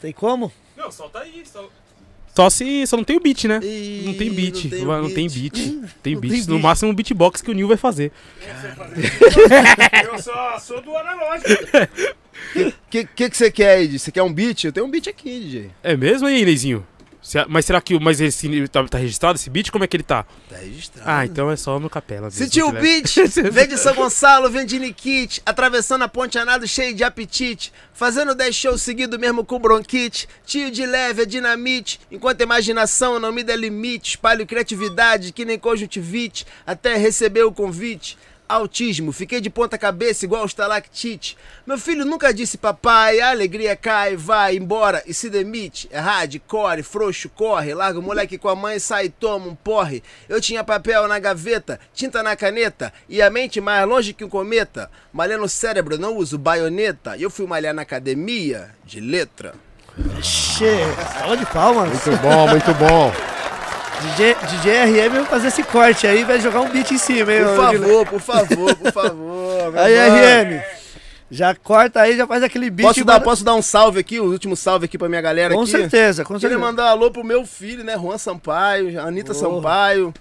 [0.00, 0.50] Tem como?
[0.76, 1.44] Não, solta aí.
[1.46, 1.68] Só...
[2.34, 3.58] Só se só não tem o beat, né?
[3.64, 4.64] Ih, Não tem beat.
[4.64, 5.52] não tem Não, o tem beat.
[5.54, 5.90] beat.
[6.02, 6.32] Tem Não beat.
[6.34, 6.62] tem No beat.
[6.62, 8.12] máximo um beatbox que o Nil vai fazer.
[10.04, 11.48] Eu só sou do analógico.
[12.56, 13.98] O que, que, que você quer aí, DJ?
[13.98, 14.64] Você quer um beat?
[14.64, 15.70] Eu tenho um beat aqui, DJ.
[15.82, 16.86] É mesmo aí, Neizinho?
[17.20, 19.70] Se- Mas será que o- mas esse tá, tá registrado esse beat?
[19.70, 20.24] Como é que ele tá?
[20.48, 21.10] Tá registrado.
[21.10, 22.30] Ah, então é só no capela.
[22.30, 23.16] Sentiu o beat?
[23.52, 27.72] Vem de São Gonçalo, vem de Nikit, atravessando a ponte a nado cheio de apetite,
[27.92, 33.18] fazendo 10 shows seguido mesmo com bronquite, tio de leve é dinamite, enquanto a imaginação
[33.18, 38.16] não me dá limite, espalho criatividade que nem conjuntivite, até receber o convite.
[38.48, 41.36] Autismo, fiquei de ponta cabeça igual estalactite.
[41.66, 45.86] Meu filho nunca disse papai, a alegria cai, vai embora e se demite.
[45.92, 50.02] É hardcore, frouxo, corre, larga o moleque com a mãe, sai e toma um porre.
[50.28, 54.28] Eu tinha papel na gaveta, tinta na caneta e a mente mais longe que um
[54.30, 54.90] cometa.
[55.12, 57.16] Malhando o cérebro, não uso baioneta.
[57.18, 59.54] E eu fui malhar na academia de letra.
[60.22, 61.88] Che, salva de palmas.
[61.90, 63.37] Muito bom, muito bom.
[64.00, 67.42] DJ, DJ RM vai fazer esse corte aí, vai jogar um beat em cima, hein?
[67.44, 69.76] Por favor, por favor, por favor.
[69.78, 70.56] Aí, mano.
[70.60, 70.78] RM.
[71.30, 72.86] Já corta aí, já faz aquele beat.
[72.88, 75.52] Posso dar, manda- posso dar um salve aqui, o último salve aqui pra minha galera
[75.54, 75.70] Com aqui?
[75.72, 76.58] certeza, com Queria certeza.
[76.60, 77.98] mandar um alô pro meu filho, né?
[77.98, 79.34] Juan Sampaio, Anitta Oh.
[79.34, 80.14] Sampaio,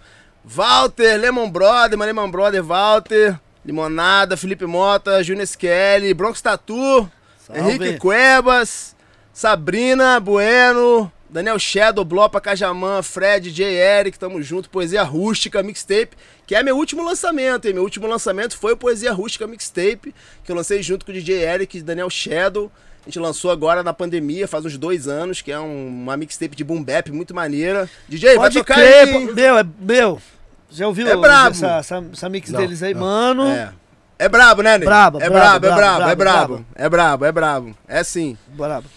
[0.43, 7.09] Walter, Lemon Brother, Lemon Brother, Walter, Limonada, Felipe Mota, Júnior Skelly, Bronx Tatu,
[7.39, 7.61] Salve.
[7.61, 8.93] Henrique Cuevas,
[9.31, 13.65] Sabrina Bueno, Daniel Shadow, Blopa Cajamã, Fred, J.
[13.65, 16.11] Eric, tamo junto, Poesia Rústica, Mixtape,
[16.45, 17.73] que é meu último lançamento, hein?
[17.73, 21.43] Meu último lançamento foi o Poesia Rústica Mixtape, que eu lancei junto com o DJ
[21.43, 22.71] Eric e Daniel Shadow.
[23.05, 26.55] A gente lançou agora na pandemia, faz uns dois anos, que é um- uma mixtape
[26.55, 27.89] de boom bap muito maneira.
[28.07, 29.33] DJ, vai Pode tocar crer, aí?
[29.33, 30.21] Meu, é, meu.
[30.69, 31.51] Já ouviu É brabo.
[31.51, 33.01] essa, essa, essa mix Não, deles aí, não.
[33.01, 33.47] mano?
[33.47, 33.71] É.
[34.19, 34.85] É brabo, né, Ney?
[34.87, 36.65] Brabo, é brabo, é brabo, é brabo, brabo.
[36.75, 37.77] É brabo, é brabo.
[37.87, 38.35] É sim.
[38.47, 38.87] Brabo.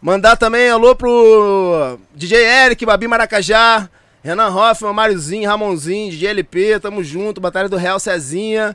[0.00, 3.86] Mandar também alô pro DJ Eric, Babi Maracajá,
[4.22, 8.74] Renan Hoffman, Máriozinho, Ramonzinho, DJ LP, tamo junto, Batalha do Real Cezinha.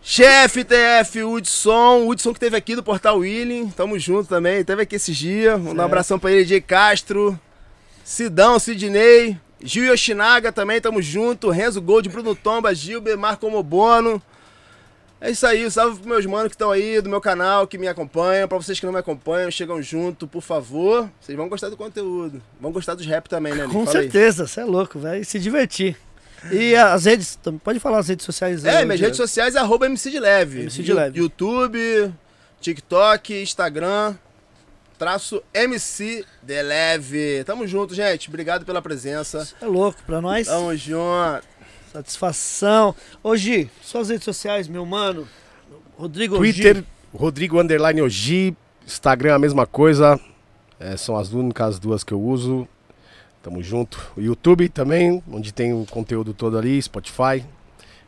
[0.00, 4.94] Chefe TF Hudson, Hudson que teve aqui do Portal Willing, tamo junto também, teve aqui
[4.94, 5.60] esses dias.
[5.60, 7.38] Um abração pra ele, DJ Castro,
[8.04, 14.22] Sidão, Sidney, Gil Yoshinaga também, tamo junto, Renzo Gold, Bruno Tomba, Gilber, Marco Mobono.
[15.20, 17.88] É isso aí, salve pros meus manos que estão aí do meu canal, que me
[17.88, 18.46] acompanham.
[18.46, 21.10] Pra vocês que não me acompanham, chegam junto, por favor.
[21.20, 22.40] Vocês vão gostar do conteúdo.
[22.60, 23.64] Vão gostar dos rap também, né?
[23.64, 25.96] Com Fala certeza, você é louco, vai se divertir.
[26.52, 30.08] E as redes, pode falar as redes sociais É, minhas redes sociais é arroba MC
[30.08, 30.60] de Leve.
[30.62, 31.18] MC de Leve.
[31.18, 32.14] YouTube,
[32.60, 34.14] TikTok, Instagram,
[34.96, 37.42] traço MC de Leve.
[37.44, 38.28] Tamo junto, gente.
[38.28, 39.44] Obrigado pela presença.
[39.44, 40.46] Cê é louco, pra nós.
[40.46, 41.42] Tamo junto.
[41.98, 42.94] Satisfação.
[43.24, 45.26] Hoje, suas redes sociais, meu mano.
[45.96, 46.86] Rodrigo Twitter, Ogi.
[47.12, 48.56] Rodrigo Underline Ogi.
[48.86, 50.18] Instagram a mesma coisa.
[50.78, 52.68] É, são as únicas duas que eu uso.
[53.42, 54.12] Tamo junto.
[54.16, 57.44] O YouTube também, onde tem o conteúdo todo ali, Spotify.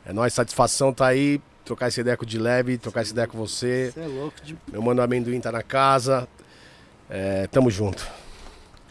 [0.07, 1.41] É nóis, satisfação tá aí.
[1.65, 3.91] Trocar essa ideia com o de leve, trocar essa ideia com você.
[3.93, 4.37] Você é louco.
[4.45, 4.57] De...
[4.71, 6.29] Meu mano amendoim tá na casa.
[7.09, 8.07] É, tamo junto.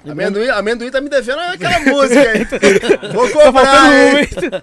[0.08, 2.46] Amendoim, amendoim tá me devendo aquela música aí.
[3.14, 4.18] Vou Tá hein?
[4.20, 4.62] hein?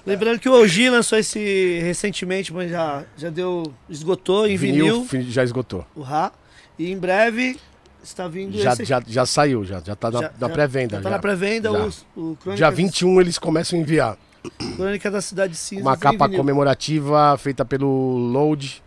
[0.06, 3.72] lembrando que o Ogi lançou esse recentemente, mas já, já deu.
[3.88, 5.84] esgotou em vinil, fi- já esgotou.
[5.94, 6.32] o Rá.
[6.78, 7.58] E em breve
[8.02, 8.84] está vindo Já, esse.
[8.84, 10.96] já, já saiu, já, já tá na, na já- pré-venda.
[10.96, 11.16] já tá já.
[11.16, 11.86] na pré-venda o,
[12.16, 14.16] o Crônica, Dia 21 eles começam a enviar.
[14.76, 15.82] Crônica da Cidade Cinza.
[15.82, 16.38] Uma capa vinil.
[16.40, 18.82] comemorativa feita pelo Load,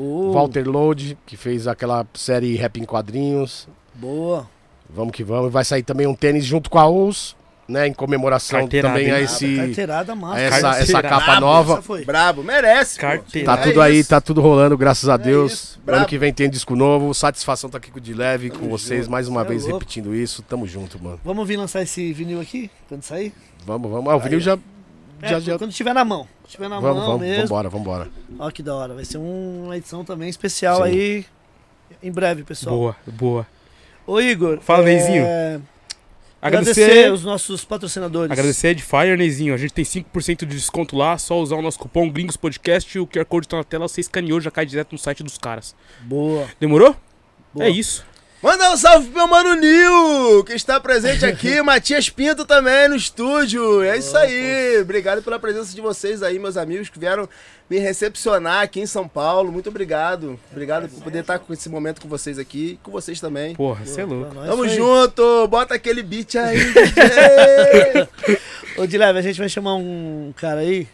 [0.00, 3.68] Oh, Walter Load, que fez aquela série Rap em Quadrinhos.
[3.94, 4.48] Boa.
[4.90, 5.52] Vamos que vamos.
[5.52, 7.36] Vai sair também um tênis junto com a OUS,
[7.68, 7.86] né?
[7.86, 10.36] Em comemoração Carteirada, também a esse, Carteirada massa.
[10.36, 11.72] a essa, essa capa Brabo, nova.
[11.74, 12.04] Essa foi.
[12.04, 12.98] Brabo, merece.
[12.98, 14.08] Tá É tudo aí, isso.
[14.08, 15.52] tá tudo rolando, graças a É Deus.
[15.52, 17.12] isso, ano que vem tem disco novo.
[17.12, 19.10] Satisfação tá aqui com o de leve, com vocês, junto.
[19.10, 19.78] mais uma é vez louco.
[19.80, 20.42] repetindo isso.
[20.42, 21.20] Tamo junto, mano.
[21.22, 23.32] Vamos vir lançar esse vinil aqui, quando sair?
[23.66, 24.10] Vamos, vamos.
[24.10, 24.58] Ah, o vinil já.
[25.20, 25.58] É, já, já...
[25.58, 26.26] Quando tiver na mão.
[26.42, 27.42] Quando tiver na Vamos, mão vamos, mesmo.
[27.42, 28.08] vambora, vambora.
[28.38, 28.94] Ó que da hora.
[28.94, 30.82] Vai ser um- uma edição também especial Sim.
[30.84, 31.26] aí.
[32.02, 32.74] Em breve, pessoal.
[32.76, 33.46] Boa, boa.
[34.08, 34.58] Ô Igor.
[34.62, 35.22] Fala, Neizinho.
[35.22, 35.60] é,
[36.40, 38.30] Agradecer, Agradecer os nossos patrocinadores.
[38.30, 39.52] agradecer a Edifier, Neizinho.
[39.52, 42.98] A gente tem 5% de desconto lá, só usar o nosso cupom Gringos Podcast.
[42.98, 45.74] O QR Code tá na tela, você escaneou, já cai direto no site dos caras.
[46.00, 46.46] Boa.
[46.58, 46.96] Demorou?
[47.52, 47.66] boa.
[47.66, 48.06] É isso.
[48.40, 51.60] Manda um salve pro meu mano Nil, que está presente aqui.
[51.62, 53.82] Matias Pinto também no estúdio.
[53.82, 54.80] É isso aí.
[54.80, 57.28] Obrigado pela presença de vocês aí, meus amigos que vieram
[57.68, 59.50] me recepcionar aqui em São Paulo.
[59.50, 60.38] Muito obrigado.
[60.52, 63.56] Obrigado por poder estar com esse momento com vocês aqui e com vocês também.
[63.56, 64.32] Porra, você é louco.
[64.32, 65.48] Tamo foi- junto.
[65.48, 66.58] Bota aquele beat aí.
[68.78, 70.86] Ô Dileve, a gente vai chamar um cara aí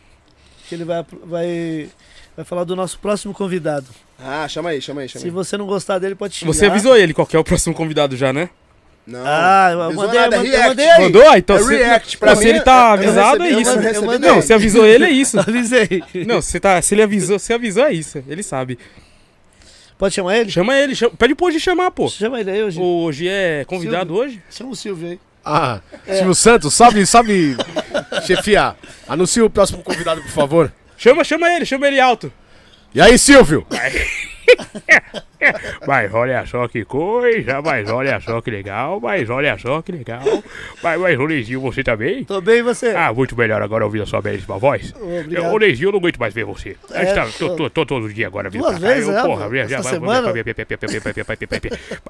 [0.67, 1.91] que ele vai, vai,
[2.35, 3.87] vai falar do nosso próximo convidado.
[4.25, 5.31] Ah, chama aí, chama aí, chama Se aí.
[5.31, 6.53] você não gostar dele, pode xingar.
[6.53, 8.49] Você avisou ele qual que é o próximo convidado já, né?
[9.07, 9.21] Não.
[9.23, 11.03] Ah, eu mandei, nada, eu mandei, eu mandei aí.
[11.03, 11.29] Mandou?
[11.29, 12.17] Ah, então É se, react.
[12.19, 13.71] Pra não, se mim, ele tá avisado, recebi, é isso.
[13.97, 14.31] eu mandei.
[14.31, 15.39] Não, você avisou ele, é isso.
[15.47, 16.03] Avisei.
[16.27, 18.25] Não, você tá, se ele avisou, se avisou, é isso.
[18.27, 18.79] Ele sabe.
[19.99, 20.51] Pode chamar ele?
[20.51, 22.09] Chama ele, chama, pede pro hoje chamar, pô.
[22.09, 22.81] Chama ele aí hoje.
[22.81, 24.43] Hoje é convidado hoje?
[24.51, 25.21] Chama o Silvio aí.
[25.45, 27.57] Ah, Silvio Santos, salve, salve,
[28.27, 28.75] chefia.
[29.07, 30.73] Anuncia o próximo convidado, por favor.
[30.97, 32.33] Chama, chama ele, chama ele alto.
[32.95, 33.67] E aí, Silvio?
[35.87, 40.23] Mas olha só que coisa, mas olha só que legal, mas olha só que legal.
[40.83, 42.25] Mas, mas ô Neizinho, você também?
[42.25, 42.89] Tô bem, e você?
[42.97, 44.93] Ah, muito melhor agora ouvindo a sua belíssima voz.
[45.01, 45.53] Obrigado.
[45.53, 46.77] Ô Neizinho, eu não aguento mais ver você.
[46.93, 48.95] É, É, tá, tô- tô, tô, todo dia agora vindo Duas pra cá.
[48.95, 50.33] vezes, eu, né, porra, já, já, semana?
[50.35, 50.45] Mas,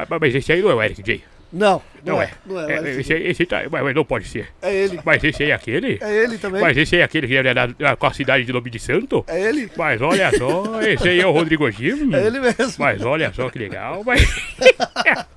[0.08, 1.22] mas- mas esse aí não é o Eric J.
[1.52, 2.24] Não, não, Não é.
[2.24, 2.30] é.
[2.44, 4.48] Não é, É, esse, aí- esse tá, mas, mas não pode ser.
[4.60, 4.98] é ele.
[5.04, 5.98] Mas esse aí é aquele?
[6.00, 6.60] É ele também.
[6.60, 8.78] Mas esse aí é aquele que é da, da, com a cidade de nome de
[8.80, 9.24] santo?
[9.28, 9.70] É ele.
[9.76, 12.12] Mas olha só, esse aí é o Rodrigo Gil.
[12.12, 12.74] É ele mesmo.
[12.76, 14.22] Mas olha só que legal, mas.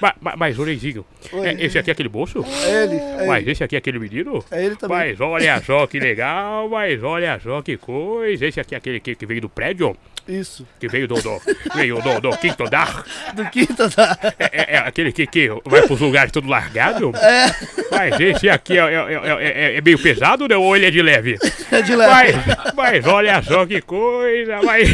[0.00, 1.04] Mas, mas, ô Leizinho,
[1.44, 2.42] é, esse aqui é aquele moço?
[2.64, 3.52] É ele, é Mas ele.
[3.52, 4.42] esse aqui é aquele menino?
[4.50, 4.96] É ele também.
[4.96, 8.46] Mas olha só que legal, mas olha só que coisa.
[8.46, 9.94] Esse aqui é aquele que, que veio do prédio,
[10.26, 10.66] Isso.
[10.80, 11.38] que veio do, do,
[11.74, 13.04] veio do, do quinto andar.
[13.34, 14.18] Do quinto da.
[14.38, 17.12] É, é- é aquele que, que vai pros lugares todo largado.
[17.22, 17.46] É,
[17.90, 20.56] Mas esse aqui é, é, é- é- é meio pesado, né?
[20.56, 21.36] Ou ele é de leve?
[21.70, 22.32] é de leve.
[22.32, 24.88] Mas, mas olha só que coisa, mas.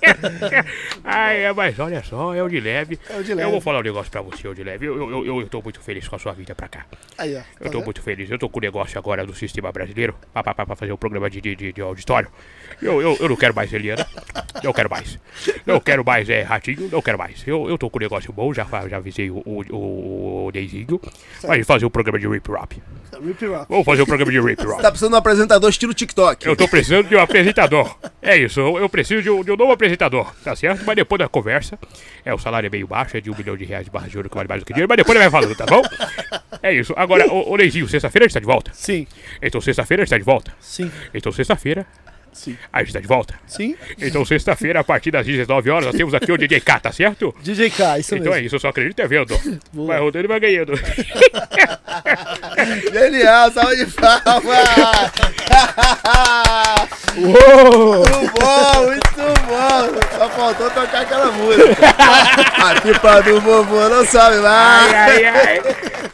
[1.04, 2.98] Ai, é, mas olha só, é o de leve.
[3.08, 3.50] É o de Eu leve.
[3.50, 4.86] vou falar um negócio pra você, o de leve.
[4.86, 6.86] Eu, eu, eu, eu tô muito feliz com a sua vida pra cá.
[7.18, 7.38] Aí, ó.
[7.38, 7.84] Eu tá tô vendo?
[7.84, 8.30] muito feliz.
[8.30, 11.28] Eu tô com o negócio agora do sistema brasileiro pra, pra, pra fazer o programa
[11.28, 12.28] de, de, de, de auditório.
[12.80, 14.06] Eu, eu, eu não quero mais Eliana.
[14.62, 15.18] Não quero mais.
[15.66, 16.88] Não quero mais é, Ratinho.
[16.90, 17.42] Não quero mais.
[17.46, 18.52] Eu, eu tô com o negócio bom.
[18.52, 21.00] Já, já avisei o, o, o, o Neizinho.
[21.42, 22.82] Vai fazer o programa de Rip Rap.
[23.24, 23.66] Rip Rap.
[23.68, 24.82] Vamos fazer o programa de Rip Rap.
[24.82, 26.46] Tá precisando de um apresentador estilo TikTok.
[26.46, 27.96] Eu tô precisando de um apresentador.
[28.20, 29.83] É isso, eu, eu preciso de um, de um novo apresentador,
[30.44, 30.84] tá certo?
[30.84, 31.78] Mas depois da conversa,
[32.24, 34.16] é, o salário é meio baixo, é de um milhão de reais de barra de
[34.16, 35.82] ouro, que vale mais do que dinheiro, mas depois ele vai falando, tá bom?
[36.62, 36.92] É isso.
[36.96, 38.70] Agora, ô, ô Leizinho, sexta-feira a gente tá de volta?
[38.74, 39.06] Sim,
[39.42, 40.52] Então sexta-feira a gente tá de volta?
[40.60, 41.86] sim, Então sexta-feira
[42.34, 42.56] sim.
[42.72, 43.34] a gente tá de volta?
[43.46, 43.74] Sim.
[44.00, 47.34] Então sexta-feira, a partir das 19 horas, nós temos aqui o DJ K, tá certo?
[47.42, 48.46] DJ K, isso Então é mesmo.
[48.48, 49.34] isso, eu só acredito é vendo.
[49.72, 49.86] Boa.
[49.88, 50.74] Vai rodando e vai ganhando.
[52.92, 54.68] Genial, salve de palmas!
[57.16, 57.98] Uou!
[58.04, 60.18] Muito bom, muito bom!
[60.18, 61.86] Só faltou tocar aquela música.
[62.58, 64.92] A pipa do vovô não sobe mais.
[64.94, 65.60] ai, ai.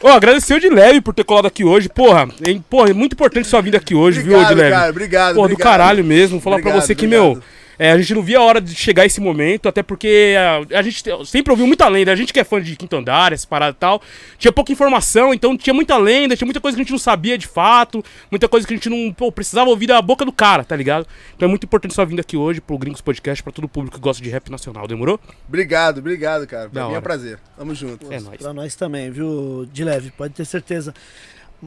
[0.03, 1.89] Ô, agradecer o de leve por ter colado aqui hoje.
[1.89, 4.71] Porra, é, porra, é muito importante sua vinda aqui hoje, viu, de Obrigado, leve?
[4.75, 5.35] cara, obrigado.
[5.35, 5.73] Porra, do obrigado.
[5.73, 6.37] caralho mesmo.
[6.37, 7.35] Vou falar pra Obrigado, você que, obrigado.
[7.37, 7.43] meu,
[7.79, 10.35] é, a gente não via a hora de chegar esse momento, até porque
[10.71, 12.13] a, a gente te- sempre ouviu muita lenda.
[12.13, 14.03] A gente que é fã de Quinto Andar, essa parada e tal,
[14.37, 17.39] tinha pouca informação, então tinha muita lenda, tinha muita coisa que a gente não sabia
[17.39, 20.63] de fato, muita coisa que a gente não, pô, precisava ouvir da boca do cara,
[20.63, 21.07] tá ligado?
[21.35, 23.97] Então é muito importante sua vinda aqui hoje pro Gringos Podcast, pra todo o público
[23.97, 25.19] que gosta de rap nacional, demorou?
[25.49, 26.69] Obrigado, obrigado, cara.
[26.69, 27.03] Pra Da mim é um hora.
[27.03, 27.39] prazer.
[27.57, 28.13] Tamo junto.
[28.13, 28.37] É nóis.
[28.43, 30.93] Pra nós também, viu, de leve, pode ter certeza.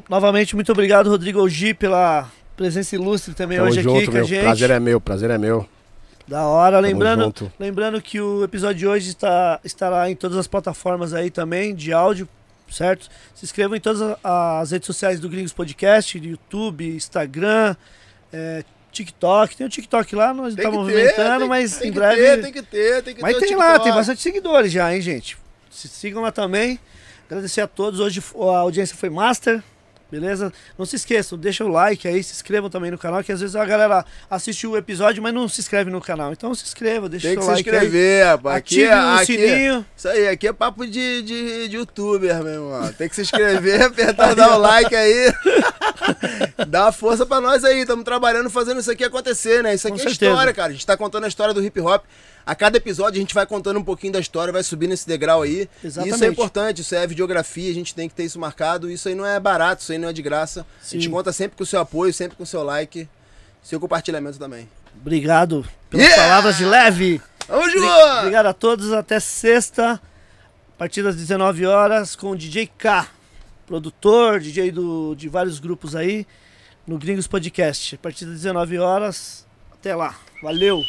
[0.07, 4.23] Novamente, muito obrigado, Rodrigo Ogi, pela presença ilustre também Tamo hoje aqui junto, com a
[4.23, 4.43] gente.
[4.43, 5.67] Prazer é meu, prazer é meu.
[6.27, 6.79] Da hora.
[6.79, 7.51] Lembrando, junto.
[7.59, 11.91] lembrando que o episódio de hoje está, estará em todas as plataformas aí também, de
[11.91, 12.27] áudio,
[12.69, 13.09] certo?
[13.35, 17.75] Se inscrevam em todas as redes sociais do Gringos Podcast, YouTube, Instagram,
[18.31, 19.57] é, TikTok.
[19.57, 22.21] Tem o TikTok lá, nós estamos ter, movimentando, tem- mas tem em que breve.
[22.21, 24.93] Ter, tem que ter, tem que Mas ter o tem lá, tem bastante seguidores já,
[24.95, 25.37] hein, gente?
[25.69, 26.79] Se sigam lá também.
[27.25, 27.99] Agradecer a todos.
[27.99, 29.63] Hoje a audiência foi master.
[30.13, 30.53] Beleza?
[30.77, 33.55] Não se esqueçam, deixa o like aí, se inscrevam também no canal, que às vezes
[33.55, 36.31] a galera assiste o episódio, mas não se inscreve no canal.
[36.31, 38.57] Então se inscreva, deixa Tem o que like se inscrever, rapaz.
[38.57, 39.85] Aqui, Ative o aqui, sininho.
[39.97, 42.93] Isso aí, aqui é papo de, de, de youtuber, meu irmão.
[42.93, 45.33] Tem que se inscrever, apertar, dar o like aí.
[46.69, 47.79] Dá força pra nós aí.
[47.81, 49.73] Estamos trabalhando, fazendo isso aqui acontecer, né?
[49.73, 50.31] Isso aqui Com é certeza.
[50.31, 50.69] história, cara.
[50.69, 52.05] A gente tá contando a história do hip hop.
[52.45, 55.43] A cada episódio a gente vai contando um pouquinho da história, vai subindo esse degrau
[55.43, 55.69] aí.
[55.83, 56.25] E isso é Exatamente.
[56.33, 58.91] importante, isso é videografia, a gente tem que ter isso marcado.
[58.91, 60.65] Isso aí não é barato, isso aí não é de graça.
[60.81, 61.11] A gente Sim.
[61.11, 63.07] conta sempre com o seu apoio, sempre com o seu like,
[63.61, 64.67] seu compartilhamento também.
[64.99, 66.23] Obrigado pelas Yeah!
[66.23, 67.21] palavras de leve.
[67.47, 67.85] Vamos junto!
[68.19, 68.91] Obrigado a todos.
[68.91, 73.07] Até sexta, a partir das 19 horas, com o DJ K,
[73.65, 76.27] produtor, DJ do, de vários grupos aí,
[76.85, 77.95] no Gringos Podcast.
[77.95, 80.15] A partir das 19 horas, até lá.
[80.41, 80.83] Valeu!